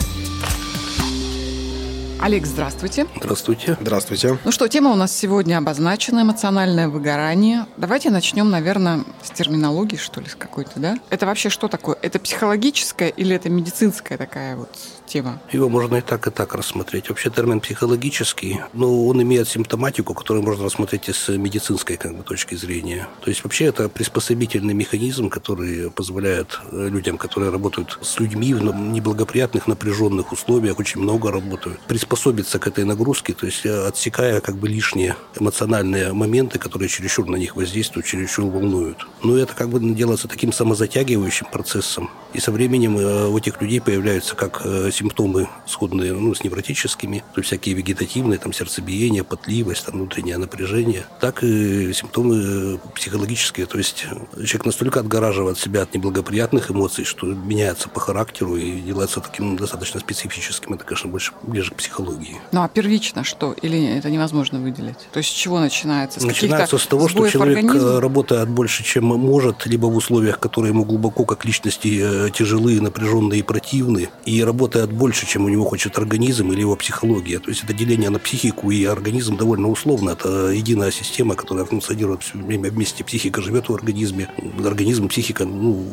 Олег, 2.21 2.45
здравствуйте. 2.47 3.07
Здравствуйте. 3.17 3.79
Здравствуйте. 3.81 4.39
Ну 4.45 4.53
что, 4.53 4.69
тема 4.69 4.91
у 4.91 4.95
нас 4.95 5.11
сегодня 5.11 5.57
обозначена, 5.57 6.21
эмоциональное 6.21 6.89
выгорание. 6.89 7.65
Давайте 7.79 8.11
начнем, 8.11 8.51
наверное, 8.51 9.05
с 9.23 9.31
терминологии, 9.31 9.97
что 9.97 10.21
ли, 10.21 10.29
с 10.29 10.35
какой-то, 10.35 10.73
да? 10.77 10.99
Это 11.09 11.25
вообще 11.25 11.49
что 11.49 11.69
такое? 11.69 11.97
Это 12.03 12.19
психологическая 12.19 13.09
или 13.09 13.35
это 13.35 13.49
медицинская 13.49 14.19
такая 14.19 14.57
вот 14.57 14.69
тема? 15.11 15.41
Его 15.53 15.69
можно 15.69 15.97
и 15.97 16.01
так, 16.01 16.27
и 16.27 16.31
так 16.31 16.55
рассмотреть. 16.55 17.09
Вообще 17.09 17.31
термин 17.31 17.61
психологический, 17.61 18.61
но 18.73 19.07
он 19.07 19.23
имеет 19.23 19.49
симптоматику, 19.49 20.15
которую 20.15 20.45
можно 20.45 20.65
рассмотреть 20.65 21.09
и 21.09 21.13
с 21.13 21.29
медицинской 21.29 21.97
как 21.97 22.17
бы, 22.17 22.23
точки 22.23 22.55
зрения. 22.55 23.09
То 23.23 23.31
есть 23.31 23.45
вообще 23.45 23.67
это 23.67 23.89
приспособительный 23.89 24.75
механизм, 24.75 25.29
который 25.29 25.91
позволяет 25.91 26.61
э, 26.71 26.89
людям, 26.89 27.19
которые 27.19 27.51
работают 27.51 27.99
с 28.03 28.21
людьми 28.21 28.55
в 28.55 28.63
неблагоприятных, 28.63 29.67
напряженных 29.67 30.33
условиях, 30.33 30.79
очень 30.79 31.01
много 31.01 31.31
работают, 31.31 31.81
приспособиться 31.81 32.59
к 32.59 32.67
этой 32.67 32.85
нагрузке, 32.85 33.33
то 33.33 33.47
есть 33.47 33.67
э, 33.67 33.87
отсекая 33.87 34.41
как 34.41 34.57
бы 34.57 34.69
лишние 34.69 35.17
эмоциональные 35.39 36.13
моменты, 36.13 36.59
которые 36.59 36.89
чересчур 36.89 37.27
на 37.27 37.37
них 37.37 37.57
воздействуют, 37.57 38.07
чересчур 38.07 38.47
волнуют. 38.47 39.07
Но 39.23 39.37
это 39.37 39.55
как 39.55 39.69
бы 39.69 39.81
делается 39.81 40.29
таким 40.29 40.53
самозатягивающим 40.53 41.47
процессом. 41.51 42.11
И 42.33 42.41
со 42.41 42.53
временем 42.53 42.97
э, 42.99 43.27
у 43.27 43.37
этих 43.37 43.61
людей 43.61 43.81
появляются 43.81 44.37
как 44.37 44.63
симптомы 45.01 45.49
сходные 45.67 46.13
ну, 46.13 46.35
с 46.35 46.45
невротическими, 46.45 47.25
то 47.35 47.41
есть 47.41 47.47
всякие 47.47 47.75
вегетативные, 47.75 48.39
там 48.39 48.53
сердцебиение, 48.53 49.25
потливость, 49.25 49.87
там, 49.87 49.95
внутреннее 49.95 50.37
напряжение, 50.37 51.07
так 51.21 51.43
и 51.43 51.93
симптомы 51.95 52.79
психологические, 52.95 53.65
то 53.65 53.79
есть 53.79 54.07
человек 54.45 54.67
настолько 54.67 55.01
отгораживает 55.01 55.59
себя 55.59 55.83
от 55.83 55.95
неблагоприятных 55.95 56.71
эмоций, 56.71 57.05
что 57.05 57.27
меняется 57.27 57.89
по 57.89 57.99
характеру 57.99 58.57
и 58.57 58.81
делается 58.81 59.21
таким 59.21 59.57
достаточно 59.57 60.01
специфическим. 60.01 60.75
Это, 60.75 60.85
конечно, 60.85 61.09
больше 61.09 61.33
ближе 61.43 61.71
к 61.71 61.77
психологии. 61.77 62.37
Ну 62.53 62.63
а 62.63 62.69
первично 62.69 63.25
что? 63.25 63.55
Или 63.63 63.97
это 63.97 64.11
невозможно 64.11 64.61
выделить? 64.61 64.99
То 65.13 65.19
есть 65.19 65.31
с 65.31 65.33
чего 65.33 65.61
начинается? 65.61 66.21
С 66.21 66.25
начинается 66.25 66.77
с 66.77 66.87
того, 66.87 67.09
что 67.09 67.27
человек 67.29 67.65
организма? 67.65 68.01
работает 68.01 68.49
больше, 68.51 68.85
чем 68.85 69.05
может, 69.05 69.67
либо 69.67 69.87
в 69.87 69.97
условиях, 69.97 70.39
которые 70.39 70.73
ему 70.73 70.85
глубоко 70.85 71.25
как 71.25 71.45
личности 71.47 72.01
э, 72.03 72.31
тяжелые, 72.31 72.83
напряженные 72.83 73.41
и 73.41 73.43
противные, 73.43 74.11
и 74.27 74.45
работает 74.91 74.93
больше, 74.93 75.27
чем 75.27 75.45
у 75.45 75.49
него 75.49 75.65
хочет 75.65 75.99
организм 75.99 76.53
или 76.53 76.61
его 76.61 76.77
психология. 76.77 77.39
То 77.39 77.51
есть 77.51 77.65
это 77.65 77.73
деление 77.73 78.11
на 78.11 78.19
психику 78.19 78.71
и 78.71 78.85
организм 78.85 79.37
довольно 79.37 79.69
условно. 79.69 80.11
Это 80.11 80.51
единая 80.51 80.91
система, 80.91 81.35
которая 81.35 81.65
функционирует 81.65 82.23
все 82.23 82.39
время 82.39 82.71
вместе. 82.71 83.05
Психика 83.05 83.43
живет 83.43 83.69
в 83.69 83.75
организме, 83.75 84.29
организм, 84.65 85.09
психика 85.09 85.45
ну, 85.45 85.85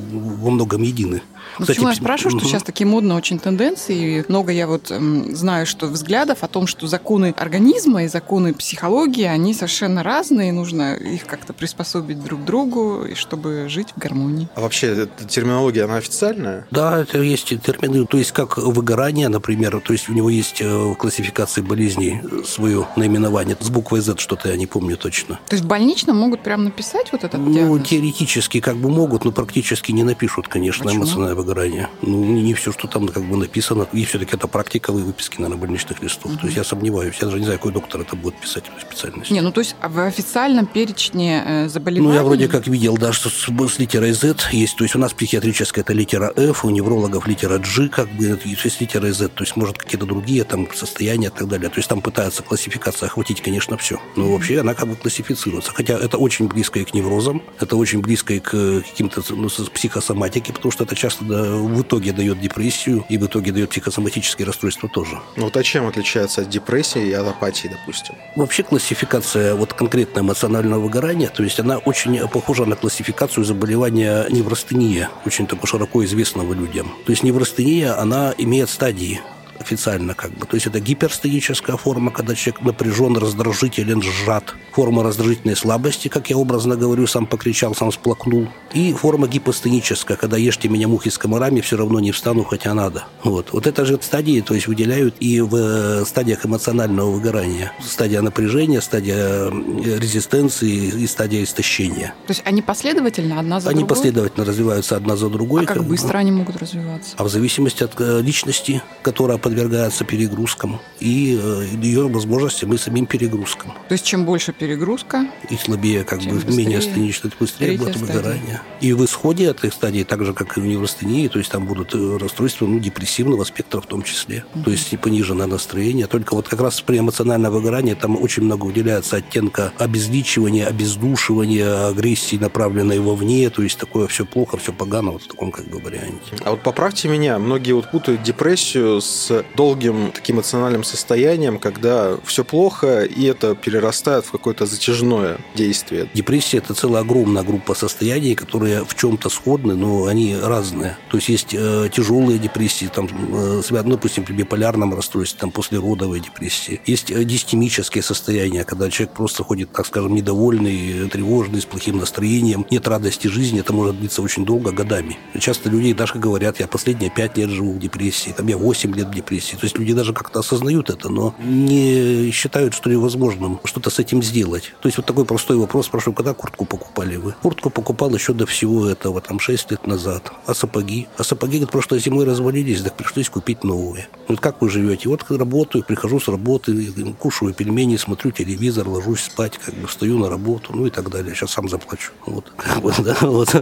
во 0.42 0.50
многом 0.50 0.84
едины. 0.84 1.22
Ну, 1.60 1.64
Кстати, 1.64 1.78
почему 1.78 1.90
я 1.90 1.96
спрашиваю, 1.96 2.34
угу. 2.34 2.40
что 2.40 2.50
сейчас 2.50 2.64
такие 2.64 2.86
модные 2.86 3.18
очень 3.18 3.40
тенденции, 3.40 4.20
и 4.20 4.24
много 4.28 4.52
я 4.52 4.68
вот 4.68 4.92
эм, 4.92 5.36
знаю, 5.36 5.66
что 5.66 5.88
взглядов 5.88 6.44
о 6.44 6.48
том, 6.48 6.68
что 6.68 6.88
законы 6.88 7.34
организма 7.38 8.04
и 8.04 8.08
законы 8.08 8.54
психологии, 8.54 9.24
они 9.24 9.54
совершенно 9.54 10.04
разные, 10.04 10.52
нужно 10.52 10.96
их 10.96 11.26
как-то 11.26 11.54
приспособить 11.54 12.24
друг 12.24 12.42
к 12.42 12.46
другу, 12.46 13.06
и 13.06 13.16
чтобы 13.16 13.70
жить 13.70 13.88
в 13.96 14.00
гармонии. 14.00 14.48
А 14.56 14.62
вообще 14.62 14.88
эта 14.88 15.26
терминология, 15.26 15.84
она 15.86 15.98
официальная? 15.98 16.68
Да, 16.72 17.00
это 17.00 17.22
есть 17.22 17.48
термины, 17.62 18.06
то 18.06 18.18
есть 18.18 18.32
как 18.32 18.58
выгорание, 18.78 19.28
например, 19.28 19.82
то 19.82 19.94
есть 19.94 20.10
у 20.10 20.14
него 20.14 20.30
есть 20.30 20.62
э, 20.62 20.68
в 20.68 20.96
классификации 20.96 21.62
болезней 21.62 22.22
свое 22.46 22.88
наименование 22.96 23.58
с 23.60 23.70
буквой 23.70 24.02
Z, 24.02 24.18
что-то 24.20 24.50
я 24.50 24.56
не 24.56 24.68
помню 24.68 24.98
точно. 24.98 25.40
То 25.48 25.56
есть 25.56 25.66
в 25.66 25.68
больничном 25.68 26.18
могут 26.18 26.44
прям 26.44 26.64
написать 26.64 27.12
вот 27.12 27.24
этот 27.24 27.40
ну, 27.40 27.52
диагноз? 27.52 27.80
Ну, 27.80 27.84
теоретически 27.84 28.60
как 28.60 28.78
бы 28.78 28.90
могут, 28.90 29.26
но 29.26 29.32
практически 29.32 29.92
не 29.92 30.04
напишут, 30.04 30.48
конечно, 30.48 30.86
Почему? 30.86 31.04
эмоциональное 31.04 31.36
выгорание. 31.36 31.90
Ну, 32.02 32.24
не 32.24 32.54
все, 32.54 32.72
что 32.72 32.88
там 32.88 33.08
как 33.08 33.24
бы 33.24 33.36
написано. 33.36 33.88
И 33.92 34.06
все-таки 34.06 34.36
это 34.36 34.48
практиковые 34.48 35.06
выписки, 35.06 35.42
на 35.42 35.56
больничных 35.56 36.02
листов. 36.02 36.32
Угу. 36.32 36.40
То 36.40 36.46
есть 36.46 36.58
я 36.58 36.64
сомневаюсь. 36.64 37.16
Я 37.20 37.28
даже 37.28 37.40
не 37.40 37.46
знаю, 37.46 37.60
какой 37.60 37.74
доктор 37.74 38.02
это 38.02 38.16
будет 38.16 38.36
писать, 38.36 38.66
эту 38.68 38.80
специальность. 38.82 39.32
Не, 39.32 39.42
ну 39.42 39.52
то 39.52 39.62
есть 39.62 39.76
в 39.82 40.00
официальном 40.06 40.66
перечне 40.66 41.44
э, 41.46 41.70
заболеваний... 41.70 42.10
Ну, 42.10 42.14
я 42.14 42.24
вроде 42.24 42.48
как 42.48 42.68
видел, 42.68 42.98
да, 42.98 43.14
что 43.14 43.30
с, 43.30 43.48
с 43.48 43.80
литерой 43.80 44.12
Z 44.14 44.36
есть. 44.52 44.78
То 44.78 44.84
есть 44.84 44.96
у 44.96 45.00
нас 45.00 45.14
психиатрическая 45.14 45.84
это 45.84 45.94
литера 45.94 46.32
F, 46.36 46.66
у 46.66 46.70
неврологов 46.70 47.28
литера 47.28 47.58
G, 47.58 47.90
как 47.90 48.10
бы, 48.10 48.38
литера 48.80 49.12
Z. 49.12 49.30
То 49.30 49.44
есть, 49.44 49.56
может, 49.56 49.78
какие-то 49.78 50.06
другие 50.06 50.44
там 50.44 50.68
состояния 50.74 51.28
и 51.28 51.30
так 51.30 51.48
далее. 51.48 51.70
То 51.70 51.78
есть 51.78 51.90
там 51.90 52.02
пытаются 52.02 52.44
классификация 52.44 53.08
охватить, 53.08 53.42
конечно, 53.42 53.78
все. 53.78 54.00
Но 54.16 54.32
вообще 54.32 54.60
она 54.60 54.74
как 54.74 54.88
бы 54.88 54.96
классифицируется. 54.96 55.72
Хотя 55.74 55.98
это 55.98 56.18
очень 56.18 56.48
близко 56.48 56.80
и 56.80 56.84
к 56.84 56.94
неврозам, 56.94 57.42
это 57.60 57.76
очень 57.76 58.02
близко 58.02 58.34
и 58.34 58.40
к 58.40 58.82
каким-то 58.82 59.24
ну, 59.30 59.50
психосоматике, 59.50 60.54
потому 60.54 60.72
что 60.72 60.84
это 60.84 60.96
часто 60.96 61.26
да, 61.26 61.44
в 61.56 61.82
итоге 61.82 62.12
дает 62.12 62.40
депрессию 62.40 63.06
и 63.10 63.18
в 63.18 63.26
итоге 63.26 63.52
дает 63.52 63.70
психосоматические 63.70 64.46
расстройства 64.46 64.90
тоже. 64.90 65.20
Ну 65.36 65.46
вот 65.46 65.58
а 65.58 65.64
чем 65.64 65.88
отличается 65.88 66.42
от 66.42 66.50
депрессии 66.50 67.08
и 67.08 67.14
от 67.14 67.28
апатии, 67.28 67.68
допустим? 67.68 68.16
Вообще 68.36 68.64
классификация 68.64 69.56
вот 69.56 69.74
конкретно 69.74 70.22
эмоционального 70.22 70.82
выгорания, 70.82 71.30
то 71.30 71.44
есть 71.44 71.60
она 71.60 71.78
очень 71.78 72.28
похожа 72.28 72.66
на 72.66 72.76
классификацию 72.76 73.44
заболевания 73.44 74.26
неврастения, 74.30 75.10
очень 75.26 75.48
такой 75.48 75.68
широко 75.68 76.04
известного 76.06 76.54
людям. 76.54 76.92
То 77.06 77.12
есть 77.12 77.24
неврастения, 77.24 78.00
она 78.00 78.34
имеет 78.38 78.57
стадии 78.66 79.22
официально 79.60 80.14
как 80.14 80.32
бы. 80.32 80.46
То 80.46 80.56
есть 80.56 80.68
это 80.68 80.80
гиперстеническая 80.80 81.78
форма, 81.78 82.12
когда 82.12 82.36
человек 82.36 82.62
напряжен, 82.62 83.18
раздражителен, 83.18 84.02
сжат. 84.02 84.56
Форма 84.74 85.04
раздражительной 85.04 85.56
слабости, 85.56 86.08
как 86.08 86.30
я 86.30 86.38
образно 86.38 86.76
говорю, 86.76 87.08
сам 87.08 87.26
покричал, 87.26 87.76
сам 87.76 87.92
сплакнул. 87.92 88.48
И 88.74 88.94
форма 88.94 89.28
гипостеническая, 89.28 90.18
когда 90.18 90.38
ешьте 90.38 90.70
меня 90.70 90.88
мухи 90.88 91.10
с 91.10 91.18
комарами, 91.18 91.62
все 91.62 91.78
равно 91.78 92.00
не 92.00 92.12
встану, 92.12 92.44
хотя 92.44 92.74
надо. 92.74 93.06
Вот. 93.24 93.52
Вот 93.52 93.68
это 93.68 93.86
же 93.86 94.00
стадии, 94.02 94.42
то 94.42 94.54
есть 94.54 94.68
выделяют 94.68 95.16
и 95.20 95.42
в 95.42 95.56
э, 95.56 96.06
стадиях 96.06 96.46
эмоционального 96.46 97.10
выгорания. 97.12 97.72
Стадия 97.84 98.22
напряжения, 98.22 98.82
стадия 98.82 99.50
э, 99.50 100.00
резистенции 100.00 100.70
и 100.70 101.08
стадия 101.08 101.44
истощения. 101.44 102.14
То 102.28 102.32
есть 102.32 102.42
они 102.46 102.62
последовательно 102.62 103.40
одна 103.40 103.60
за 103.60 103.70
они 103.70 103.80
другой? 103.80 103.96
Они 103.96 103.98
последовательно 103.98 104.46
развиваются 104.46 104.96
одна 104.96 105.16
за 105.16 105.30
другой. 105.30 105.64
А 105.64 105.66
как, 105.66 105.84
быстро 105.84 106.18
они 106.18 106.32
могут 106.32 106.58
развиваться? 106.58 107.16
А 107.18 107.24
в 107.24 107.30
зависимости 107.30 107.84
от 107.84 108.00
э, 108.00 108.22
личности, 108.22 108.82
которая 109.02 109.38
подвергается 109.48 110.04
перегрузкам 110.04 110.82
и 111.00 111.40
э, 111.42 111.68
ее 111.82 112.10
возможности 112.10 112.66
мы 112.66 112.78
самим 112.78 113.06
перегрузкам. 113.06 113.72
То 113.88 113.94
есть 113.94 114.06
чем 114.06 114.26
больше 114.26 114.52
перегрузка, 114.52 115.28
и 115.50 115.56
слабее, 115.56 116.04
как 116.04 116.20
бы 116.22 116.34
быстрее, 116.34 116.58
менее 116.58 116.80
астенично, 116.80 117.32
быстрее 117.40 117.78
будет 117.78 117.96
выгорание. 117.96 118.62
И 118.82 118.92
в 118.92 119.06
исходе 119.06 119.46
этой 119.46 119.72
стадии, 119.72 120.04
так 120.04 120.26
же 120.26 120.34
как 120.34 120.58
и 120.58 120.62
в 120.62 120.66
неврастении, 120.66 121.30
то 121.30 121.40
есть 121.40 121.50
там 121.50 121.66
будут 121.66 121.96
э, 121.96 122.18
расстройства 122.18 122.68
ну, 122.68 122.80
депрессивного 122.80 123.46
спектра 123.46 123.80
в 123.80 123.86
том 123.86 124.04
числе. 124.04 124.44
Угу. 124.54 124.64
То 124.66 124.72
есть 124.72 124.92
и 124.92 124.98
пониженное 124.98 125.48
настроение. 125.48 126.08
Только 126.08 126.36
вот 126.36 126.50
как 126.50 126.60
раз 126.60 126.82
при 126.82 127.00
эмоциональном 127.00 127.54
выгорании 127.54 127.94
там 127.94 128.22
очень 128.22 128.44
много 128.44 128.66
выделяется 128.66 129.16
оттенка 129.16 129.72
обезличивания, 129.78 130.68
обездушивания, 130.68 131.88
агрессии, 131.88 132.36
направленной 132.36 133.00
вовне. 133.00 133.50
То 133.50 133.64
есть 133.64 133.78
такое 133.78 134.08
все 134.08 134.26
плохо, 134.26 134.58
все 134.58 134.74
погано 134.74 135.12
вот 135.12 135.22
в 135.24 135.28
таком 135.28 135.52
как 135.52 135.70
бы 135.70 135.80
варианте. 135.80 136.36
А 136.44 136.52
вот 136.52 136.64
поправьте 136.64 137.08
меня, 137.08 137.40
многие 137.40 137.72
вот 137.72 137.90
путают 137.92 138.24
депрессию 138.24 139.00
с 139.00 139.37
долгим 139.56 140.12
таким 140.14 140.38
эмоциональным 140.38 140.84
состоянием, 140.84 141.60
когда 141.60 142.18
все 142.26 142.44
плохо, 142.44 143.04
и 143.04 143.26
это 143.26 143.56
перерастает 143.56 144.26
в 144.26 144.32
какое-то 144.32 144.66
затяжное 144.66 145.38
действие. 145.56 146.10
Депрессия– 146.14 146.58
это 146.60 146.74
целая 146.74 147.02
огромная 147.02 147.44
группа 147.44 147.74
состояний, 147.74 148.36
которые 148.36 148.86
в 148.86 148.96
чем-то 148.96 149.30
сходны, 149.30 149.76
но 149.76 150.06
они 150.06 150.36
разные. 150.36 150.98
То 151.10 151.18
есть 151.18 151.30
есть 151.30 151.54
э, 151.54 151.90
тяжелые 151.92 152.40
депрессии, 152.40 152.90
там, 152.94 153.08
э, 153.08 153.62
ну, 153.70 153.92
допустим, 153.92 154.24
при 154.24 154.34
биполярном 154.34 154.94
расстройстве, 154.94 155.40
там, 155.40 155.52
послеродовые 155.52 156.22
депрессии. 156.22 156.82
Есть 156.86 157.12
э, 157.12 157.24
дистемические 157.24 158.04
состояния, 158.04 158.64
когда 158.64 158.90
человек 158.90 159.16
просто 159.16 159.44
ходит, 159.44 159.72
так 159.72 159.86
скажем, 159.86 160.14
недовольный, 160.14 161.10
тревожный, 161.10 161.62
с 161.62 161.66
плохим 161.66 161.98
настроением, 161.98 162.66
нет 162.70 162.88
радости 162.88 163.28
жизни, 163.28 163.60
это 163.60 163.74
может 163.74 164.00
длиться 164.00 164.22
очень 164.22 164.46
долго, 164.46 164.72
годами. 164.72 165.18
Часто 165.40 165.70
люди 165.70 165.94
даже 165.94 166.16
говорят, 166.16 166.60
я 166.60 166.68
последние 166.68 167.10
пять 167.10 167.38
лет 167.38 167.50
живу 167.50 167.74
в 167.74 167.80
депрессии, 167.80 168.34
там, 168.36 168.48
я 168.48 168.58
8 168.58 168.96
лет 168.96 169.08
в 169.08 169.14
депрессии, 169.14 169.27
депрессии. 169.28 169.56
То 169.56 169.66
есть 169.66 169.78
люди 169.78 169.94
даже 169.94 170.14
как-то 170.14 170.40
осознают 170.40 170.90
это, 170.90 171.10
но 171.10 171.36
не 171.40 172.32
считают, 172.32 172.74
что 172.74 172.90
невозможным 172.90 173.60
что-то 173.66 173.90
с 173.90 174.00
этим 174.00 174.24
сделать. 174.24 174.74
То 174.82 174.88
есть 174.88 174.98
вот 174.98 175.06
такой 175.06 175.26
простой 175.26 175.58
вопрос, 175.58 175.88
спрашиваю, 175.88 176.16
когда 176.16 176.34
куртку 176.34 176.66
покупали 176.66 177.18
вы? 177.18 177.36
Куртку 177.42 177.70
покупал 177.70 178.14
еще 178.16 178.34
до 178.34 178.46
всего 178.46 178.88
этого, 178.88 179.22
там, 179.22 179.40
6 179.40 179.72
лет 179.72 179.88
назад. 179.88 180.32
А 180.46 180.54
сапоги? 180.54 181.08
А 181.18 181.24
сапоги, 181.24 181.58
говорит, 181.58 181.72
прошлой 181.72 182.00
зимой 182.00 182.26
развалились, 182.26 182.82
так 182.82 182.96
пришлось 182.96 183.30
купить 183.30 183.64
новые. 183.64 184.08
Вот 184.28 184.40
как 184.40 184.62
вы 184.62 184.70
живете? 184.70 185.10
Вот 185.10 185.26
работаю, 185.30 185.84
прихожу 185.84 186.20
с 186.20 186.28
работы, 186.28 186.94
кушаю 187.20 187.54
пельмени, 187.54 187.98
смотрю 187.98 188.32
телевизор, 188.32 188.88
ложусь 188.88 189.22
спать, 189.22 189.58
как 189.58 189.76
бы 189.76 189.88
встаю 189.88 190.18
на 190.18 190.30
работу, 190.30 190.74
ну 190.74 190.86
и 190.86 190.90
так 190.90 191.10
далее. 191.10 191.36
Сейчас 191.36 191.52
сам 191.52 191.70
заплачу. 191.70 192.12
Вот. 192.26 192.52
Вот, 192.88 193.02
да, 193.04 193.18
вот. 193.22 193.56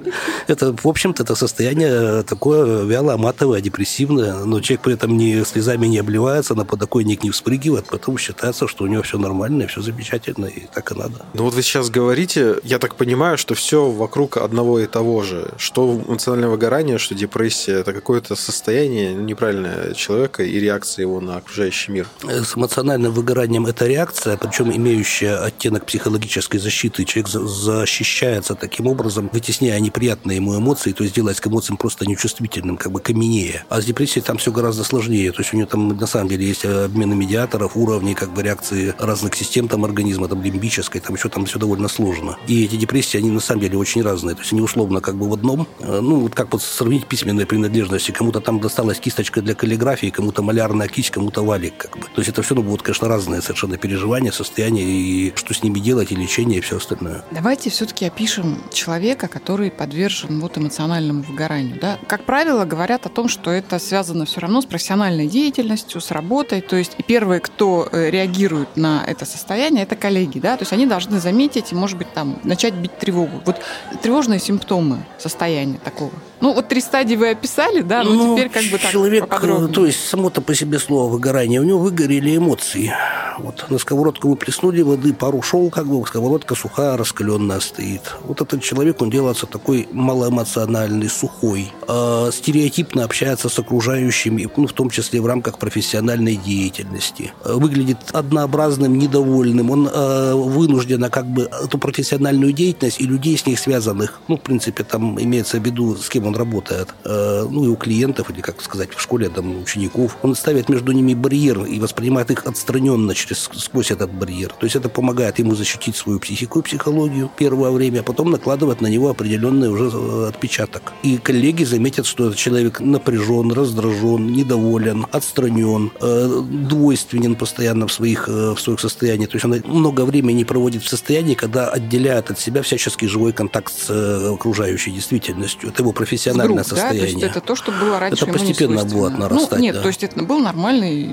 Это, 0.47 0.75
в 0.83 0.87
общем-то, 0.87 1.23
это 1.23 1.35
состояние 1.35 2.21
такое 2.23 2.83
вяло, 2.83 3.17
матовое, 3.17 3.61
депрессивное, 3.61 4.43
но 4.43 4.59
человек 4.59 4.81
при 4.81 4.93
этом 4.93 5.17
не 5.17 5.43
слезами 5.55 5.87
не 5.87 5.99
обливается, 5.99 6.53
на 6.53 6.65
подоконник 6.65 7.23
не 7.23 7.29
вспрыгивает, 7.31 7.85
потом 7.85 8.17
считается, 8.17 8.67
что 8.67 8.83
у 8.83 8.87
него 8.87 9.03
все 9.03 9.17
нормально, 9.17 9.67
все 9.67 9.81
замечательно, 9.81 10.47
и 10.47 10.67
так 10.73 10.91
и 10.91 10.95
надо. 10.95 11.25
Ну 11.33 11.43
вот 11.43 11.53
вы 11.53 11.61
сейчас 11.61 11.89
говорите, 11.89 12.57
я 12.63 12.77
так 12.77 12.95
понимаю, 12.95 13.37
что 13.37 13.55
все 13.55 13.89
вокруг 13.89 14.35
одного 14.35 14.81
и 14.81 14.85
того 14.85 15.23
же. 15.23 15.47
Что 15.57 16.01
эмоциональное 16.07 16.49
выгорание, 16.49 16.97
что 16.97 17.15
депрессия, 17.15 17.79
это 17.79 17.93
какое-то 17.93 18.35
состояние 18.35 19.13
неправильное 19.13 19.93
человека 19.93 20.43
и 20.43 20.59
реакция 20.59 21.03
его 21.03 21.21
на 21.21 21.37
окружающий 21.37 21.93
мир. 21.93 22.07
С 22.23 22.57
эмоциональным 22.57 23.13
выгоранием 23.13 23.65
это 23.65 23.87
реакция, 23.87 24.35
причем 24.35 24.75
имеющая 24.75 25.37
оттенок 25.37 25.85
психологической 25.85 26.59
защиты. 26.59 27.05
Человек 27.05 27.29
защищается 27.29 28.55
таким 28.55 28.87
образом, 28.87 29.29
вытесняя 29.31 29.79
неприятные 29.79 30.35
ему 30.35 30.57
эмоции, 30.57 30.91
то 30.91 31.03
есть 31.03 31.15
делать 31.15 31.39
к 31.39 31.47
эмоциям 31.47 31.77
просто 31.77 32.05
нечувствительным, 32.05 32.75
как 32.75 32.91
бы 32.91 32.99
каменее. 32.99 33.63
А 33.69 33.79
с 33.79 33.85
депрессией 33.85 34.21
там 34.21 34.37
все 34.37 34.51
гораздо 34.51 34.83
сложнее. 34.83 35.31
То 35.31 35.44
есть 35.45 35.53
у 35.53 35.57
нее 35.57 35.65
там 35.65 35.87
на 35.89 36.07
самом 36.07 36.27
деле 36.27 36.45
есть 36.47 36.65
обмены 36.65 37.15
медиаторов, 37.15 37.75
уровни 37.75 38.13
как 38.13 38.33
бы 38.33 38.41
реакции 38.43 38.93
разных 38.97 39.35
систем 39.35 39.67
там 39.67 39.85
организма, 39.85 40.27
там 40.27 40.41
лимбической, 40.41 41.01
там 41.01 41.15
еще 41.15 41.29
там 41.29 41.45
все 41.45 41.59
довольно 41.59 41.87
сложно. 41.87 42.37
И 42.47 42.65
эти 42.65 42.75
депрессии, 42.75 43.17
они 43.17 43.29
на 43.29 43.39
самом 43.39 43.61
деле 43.61 43.77
очень 43.77 44.01
разные. 44.01 44.35
То 44.35 44.41
есть 44.41 44.53
они 44.53 44.61
условно 44.61 45.01
как 45.01 45.15
бы 45.15 45.29
в 45.29 45.33
одном, 45.33 45.67
э, 45.79 45.99
ну 46.01 46.19
вот 46.21 46.35
как 46.35 46.51
вот 46.51 46.61
сравнить 46.61 47.05
письменные 47.05 47.45
принадлежности. 47.45 48.11
Кому-то 48.11 48.39
там 48.41 48.59
досталась 48.59 48.99
кисточка 48.99 49.41
для 49.41 49.55
каллиграфии, 49.55 50.09
кому-то 50.09 50.41
малярная 50.41 50.87
кисть, 50.87 51.11
кому-то 51.11 51.43
валик 51.43 51.77
как 51.77 51.97
бы. 51.97 52.03
То 52.03 52.21
есть 52.21 52.29
это 52.29 52.41
все 52.41 52.55
ну, 52.55 52.63
будут, 52.63 52.81
конечно, 52.81 53.07
разные 53.07 53.41
совершенно 53.41 53.77
переживания, 53.77 54.31
состояния 54.31 54.83
и 54.83 55.33
что 55.35 55.53
с 55.53 55.63
ними 55.63 55.79
делать, 55.79 56.11
и 56.11 56.15
лечение, 56.15 56.59
и 56.59 56.61
все 56.61 56.77
остальное. 56.77 57.23
Давайте 57.31 57.69
все-таки 57.69 58.05
опишем 58.05 58.63
человека, 58.71 59.27
который 59.27 59.69
подвержен 59.71 60.39
вот 60.39 60.57
эмоциональному 60.57 61.21
выгоранию. 61.21 61.77
Да? 61.79 61.99
Как 62.07 62.23
правило, 62.23 62.65
говорят 62.65 63.05
о 63.05 63.09
том, 63.09 63.27
что 63.27 63.51
это 63.51 63.79
связано 63.79 64.25
все 64.25 64.39
равно 64.41 64.61
с 64.61 64.65
профессиональной 64.65 65.24
деятельностью, 65.27 66.01
с 66.01 66.11
работой. 66.11 66.61
То 66.61 66.75
есть 66.75 66.97
первые, 67.07 67.39
кто 67.39 67.87
э, 67.91 68.09
реагирует 68.09 68.77
на 68.77 69.03
это 69.05 69.25
состояние, 69.25 69.83
это 69.83 69.95
коллеги. 69.95 70.39
Да? 70.39 70.57
То 70.57 70.63
есть 70.63 70.73
они 70.73 70.85
должны 70.85 71.19
заметить 71.19 71.71
и, 71.71 71.75
может 71.75 71.97
быть, 71.97 72.11
там, 72.13 72.39
начать 72.43 72.73
бить 72.73 72.97
тревогу. 72.97 73.41
Вот 73.45 73.57
тревожные 74.01 74.39
симптомы 74.39 75.05
состояния 75.17 75.79
такого. 75.83 76.11
Ну, 76.41 76.53
вот 76.53 76.67
три 76.67 76.81
стадии 76.81 77.15
вы 77.15 77.29
описали, 77.29 77.81
да, 77.81 78.03
но 78.03 78.13
ну, 78.13 78.35
теперь 78.35 78.49
как 78.49 78.63
бы 78.65 78.77
так 78.77 78.91
Человек, 78.91 79.27
то 79.73 79.85
есть 79.85 80.07
само-то 80.07 80.41
по 80.41 80.53
себе 80.53 80.79
слово 80.79 81.11
выгорание, 81.11 81.59
у 81.59 81.63
него 81.63 81.79
выгорели 81.79 82.37
эмоции. 82.37 82.93
Вот 83.37 83.65
на 83.69 83.77
сковородку 83.77 84.29
вы 84.29 84.35
плеснули 84.35 84.81
воды, 84.81 85.13
пару 85.13 85.41
шел, 85.41 85.69
как 85.69 85.87
бы 85.87 86.05
сковородка 86.05 86.55
сухая, 86.55 86.97
раскаленная 86.97 87.59
стоит. 87.59 88.15
Вот 88.23 88.41
этот 88.41 88.61
человек, 88.61 89.01
он 89.01 89.09
делается 89.09 89.45
такой 89.45 89.87
малоэмоциональный, 89.91 91.09
сухой, 91.09 91.71
э, 91.87 92.29
стереотипно 92.31 93.03
общается 93.03 93.49
с 93.49 93.59
окружающими, 93.59 94.49
ну, 94.55 94.67
в 94.67 94.73
том 94.73 94.89
числе 94.89 95.21
в 95.21 95.25
рамках 95.25 95.57
профессиональной 95.57 96.35
деятельности. 96.35 97.33
Выглядит 97.43 97.97
однообразным, 98.13 98.97
недовольным, 98.97 99.69
он 99.69 99.89
э, 99.91 100.33
вынужден 100.33 101.09
как 101.09 101.25
бы 101.25 101.43
эту 101.43 101.77
профессиональную 101.77 102.53
деятельность 102.53 103.01
и 103.01 103.05
людей 103.05 103.37
с 103.37 103.45
ней 103.45 103.57
связанных, 103.57 104.19
ну, 104.27 104.37
в 104.37 104.41
принципе, 104.41 104.83
там 104.83 105.21
имеется 105.21 105.59
в 105.59 105.65
виду, 105.65 105.95
с 105.95 106.09
кем 106.09 106.24
он 106.25 106.35
работает, 106.35 106.89
э, 107.03 107.47
ну, 107.49 107.63
и 107.65 107.67
у 107.67 107.75
клиентов, 107.75 108.29
или, 108.29 108.41
как 108.41 108.61
сказать, 108.61 108.93
в 108.93 109.01
школе, 109.01 109.29
там, 109.29 109.61
учеников, 109.61 110.17
он 110.21 110.35
ставит 110.35 110.69
между 110.69 110.91
ними 110.91 111.13
барьер 111.13 111.65
и 111.65 111.79
воспринимает 111.79 112.31
их 112.31 112.45
отстраненно 112.45 113.13
через, 113.13 113.49
сквозь 113.53 113.91
этот 113.91 114.11
барьер. 114.11 114.53
То 114.59 114.65
есть 114.65 114.75
это 114.75 114.89
помогает 114.89 115.39
ему 115.39 115.55
защитить 115.55 115.95
свою 115.95 116.19
психику 116.19 116.59
и 116.59 116.63
психологию 116.63 117.29
первое 117.37 117.71
время, 117.71 117.99
а 117.99 118.03
потом 118.03 118.31
накладывать 118.31 118.81
на 118.81 118.87
него 118.87 119.09
определенный 119.09 119.69
уже 119.69 119.89
э, 119.93 120.27
отпечаток. 120.29 120.93
И 121.03 121.17
коллеги 121.17 121.63
заметят, 121.63 122.05
что 122.05 122.27
этот 122.27 122.37
человек 122.37 122.79
напряжен, 122.79 123.51
раздражен, 123.51 124.31
недоволен, 124.31 125.05
отстранен, 125.11 125.91
э, 126.01 126.41
двойственен 126.69 127.35
постоянно 127.35 127.87
в 127.87 127.93
своих, 127.93 128.27
в 128.27 128.57
своих 128.57 128.79
состояниях. 128.79 129.29
То 129.29 129.35
есть 129.37 129.45
он 129.45 129.61
много 129.65 130.01
времени 130.01 130.43
проводит 130.43 130.83
в 130.83 130.89
состоянии, 130.89 131.35
когда 131.35 131.69
отделяет 131.69 132.31
от 132.31 132.39
себя 132.39 132.61
всяческий 132.61 133.07
живой 133.07 133.33
контакт 133.33 133.73
с 133.73 134.33
окружающей 134.33 134.91
действительностью. 134.91 135.69
Это 135.69 135.81
его 135.81 135.91
профессиональное 136.15 136.63
Вдруг, 136.63 136.67
состояние. 136.67 137.01
Да? 137.01 137.19
То 137.19 137.25
есть 137.25 137.37
это 137.37 137.41
то, 137.41 137.55
что 137.55 137.71
было 137.71 137.99
раньше 137.99 138.23
Это 138.23 138.33
постепенно 138.33 138.85
будет 138.85 139.17
нарастать. 139.17 139.51
Ну, 139.51 139.63
нет, 139.63 139.75
да. 139.75 139.81
то 139.81 139.87
есть 139.87 140.03
это 140.03 140.23
был 140.23 140.39
нормальный 140.39 141.09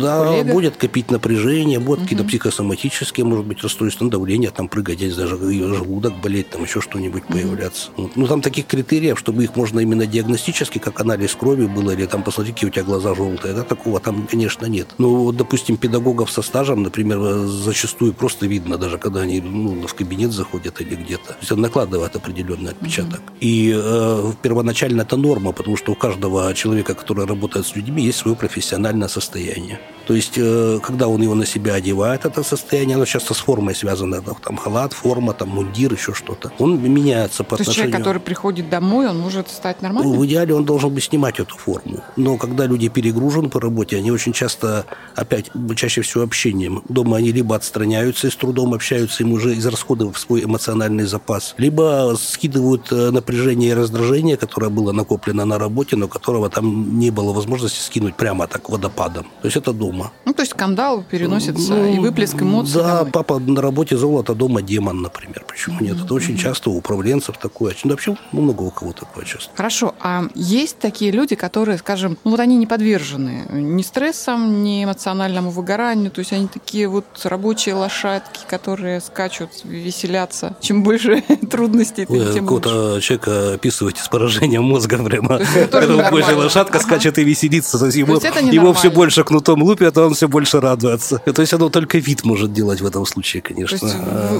Да, 0.00 0.24
коллега. 0.24 0.52
будет 0.52 0.76
копить 0.76 1.10
напряжение, 1.10 1.78
будут 1.78 1.98
угу. 1.98 2.04
какие-то 2.04 2.24
психосоматические, 2.24 3.26
может 3.26 3.44
быть, 3.46 3.62
расстройства 3.62 4.08
давления, 4.08 4.50
там 4.50 4.68
прыгать, 4.68 5.00
даже 5.16 5.36
желудок 5.36 6.20
болеть, 6.20 6.50
там 6.50 6.62
еще 6.62 6.80
что-нибудь 6.80 7.24
угу. 7.24 7.32
появляться. 7.32 7.90
Ну, 7.96 8.26
там 8.26 8.40
таких 8.40 8.66
критериев, 8.66 9.18
чтобы 9.18 9.44
их 9.44 9.56
можно 9.56 9.80
именно 9.80 10.06
диагностически, 10.06 10.78
как 10.78 11.00
анализ 11.00 11.34
крови 11.34 11.66
было, 11.66 11.90
или 11.90 12.06
там 12.06 12.22
посмотреть, 12.22 12.54
какие 12.54 12.70
у 12.70 12.72
тебя 12.72 12.84
глаза 12.84 13.14
желтые, 13.14 13.54
да, 13.54 13.62
такого 13.62 14.00
там, 14.00 14.26
конечно, 14.30 14.66
нет. 14.66 14.88
Ну, 14.98 15.16
вот, 15.16 15.36
допустим, 15.36 15.76
педагогов 15.76 16.30
со 16.30 16.42
стажем, 16.42 16.82
например, 16.82 17.46
зачастую 17.46 18.12
просто 18.12 18.46
видно, 18.46 18.78
даже 18.78 18.98
когда 18.98 19.20
они 19.20 19.40
ну, 19.40 19.86
в 19.86 19.94
кабинет 19.94 20.32
заходят 20.32 20.80
или 20.80 20.94
где-то. 20.94 21.28
То 21.28 21.38
есть 21.40 21.52
он 21.52 21.60
накладывает 21.60 22.14
определенный 22.16 22.70
отпечаток. 22.70 23.20
Угу. 23.20 23.36
И 23.40 23.72
э, 23.74 24.32
первоначально 24.44 25.02
это 25.02 25.16
норма, 25.16 25.52
потому 25.52 25.76
что 25.76 25.92
у 25.92 25.94
каждого 25.94 26.54
человека, 26.54 26.94
который 26.94 27.26
работает 27.26 27.66
с 27.66 27.76
людьми, 27.76 28.02
есть 28.04 28.18
свое 28.18 28.36
профессиональное 28.36 29.08
состояние. 29.08 29.78
То 30.06 30.14
есть, 30.14 30.34
э, 30.36 30.80
когда 30.82 31.08
он 31.08 31.22
его 31.22 31.34
на 31.34 31.46
себя 31.46 31.74
одевает, 31.74 32.24
это 32.26 32.42
состояние, 32.42 32.96
оно 32.96 33.04
часто 33.04 33.34
с 33.34 33.38
формой 33.38 33.74
связано, 33.74 34.22
там 34.22 34.56
халат, 34.56 34.92
форма, 34.92 35.32
там 35.32 35.48
мундир, 35.48 35.92
еще 35.92 36.12
что-то. 36.12 36.52
Он 36.58 36.80
меняется 36.82 37.42
по 37.42 37.56
То 37.56 37.62
отношению... 37.62 37.90
человек, 37.90 37.96
который 37.96 38.20
приходит 38.20 38.68
домой, 38.68 39.08
он 39.08 39.18
может 39.18 39.48
стать 39.48 39.82
нормальным? 39.82 40.18
В 40.18 40.26
идеале 40.26 40.54
он 40.54 40.64
должен 40.64 40.90
бы 40.90 41.00
снимать 41.00 41.40
эту 41.40 41.56
форму. 41.56 42.00
Но 42.16 42.36
когда 42.36 42.66
люди 42.66 42.88
перегружены 42.88 43.48
по 43.48 43.60
работе, 43.60 43.96
они 43.96 44.10
очень 44.10 44.32
часто, 44.32 44.84
опять, 45.14 45.50
чаще 45.76 46.02
всего 46.02 46.24
общением. 46.24 46.82
Дома 46.88 47.16
они 47.16 47.32
либо 47.32 47.56
отстраняются 47.56 48.26
и 48.26 48.30
с 48.30 48.36
трудом 48.36 48.74
общаются, 48.74 49.22
им 49.22 49.32
уже 49.32 49.54
израсходовав 49.54 50.18
свой 50.18 50.44
эмоциональный 50.44 51.04
запас, 51.04 51.54
либо 51.58 52.14
скидывают 52.18 52.92
э, 52.92 53.10
напряжение 53.10 53.70
и 53.70 53.74
раздражение, 53.74 54.36
которое 54.36 54.68
было 54.68 54.92
накоплено 54.92 55.44
на 55.44 55.58
работе, 55.58 55.96
но 55.96 56.08
которого 56.08 56.50
там 56.50 56.98
не 56.98 57.10
было 57.10 57.32
возможности 57.32 57.80
скинуть 57.80 58.16
прямо 58.16 58.46
так 58.46 58.68
водопадом. 58.68 59.24
То 59.40 59.46
есть 59.46 59.56
это 59.56 59.72
дом 59.72 59.93
дома. 59.94 60.12
Ну, 60.24 60.32
то 60.32 60.42
есть 60.42 60.52
скандал 60.52 61.04
переносится 61.10 61.74
ну, 61.74 61.94
и 61.94 61.98
выплеск 61.98 62.40
эмоций. 62.42 62.74
Да, 62.74 62.98
домой. 62.98 63.12
папа 63.12 63.38
на 63.38 63.62
работе 63.62 63.96
золото, 63.96 64.34
дома 64.34 64.62
демон, 64.62 65.02
например. 65.02 65.44
Почему 65.46 65.78
mm-hmm. 65.78 65.84
нет? 65.84 66.04
Это 66.04 66.14
очень 66.14 66.36
часто 66.36 66.70
у 66.70 66.76
управленцев 66.76 67.38
такое. 67.38 67.74
Ну, 67.84 67.90
вообще 67.90 68.16
много 68.32 68.62
у 68.62 68.70
кого 68.70 68.92
такое 68.92 69.24
часто. 69.24 69.50
Хорошо. 69.54 69.94
А 70.00 70.24
есть 70.34 70.78
такие 70.78 71.10
люди, 71.10 71.34
которые, 71.34 71.78
скажем, 71.78 72.18
ну 72.24 72.32
вот 72.32 72.40
они 72.40 72.56
не 72.56 72.66
подвержены 72.66 73.46
ни 73.50 73.82
стрессам, 73.82 74.62
ни 74.62 74.84
эмоциональному 74.84 75.50
выгоранию. 75.50 76.10
То 76.10 76.20
есть 76.20 76.32
они 76.32 76.48
такие 76.48 76.88
вот 76.88 77.04
рабочие 77.24 77.74
лошадки, 77.74 78.40
которые 78.48 79.00
скачут, 79.00 79.50
веселятся. 79.64 80.56
Чем 80.60 80.82
больше 80.82 81.22
трудностей, 81.50 82.06
Вы 82.08 82.32
тем 82.32 82.44
какого-то 82.44 83.00
человека 83.00 83.54
описываете 83.54 84.02
с 84.02 84.08
поражением 84.08 84.64
мозга 84.64 85.02
прямо. 85.02 85.40
Это 85.54 86.08
больше 86.10 86.34
лошадка 86.34 86.80
скачет 86.80 87.18
и 87.18 87.24
веселится. 87.24 87.84
Его 87.86 88.72
все 88.72 88.90
больше 88.90 89.24
кнутом 89.24 89.62
лупит, 89.62 89.83
терпит, 89.84 89.98
а 89.98 90.06
он 90.06 90.14
все 90.14 90.28
больше 90.28 90.60
радуется. 90.60 91.18
То 91.18 91.42
есть 91.42 91.54
оно 91.54 91.68
только 91.68 91.98
вид 91.98 92.24
может 92.24 92.52
делать 92.52 92.80
в 92.80 92.86
этом 92.86 93.06
случае, 93.06 93.42
конечно. 93.42 93.78
То 93.78 93.86
есть 93.86 93.98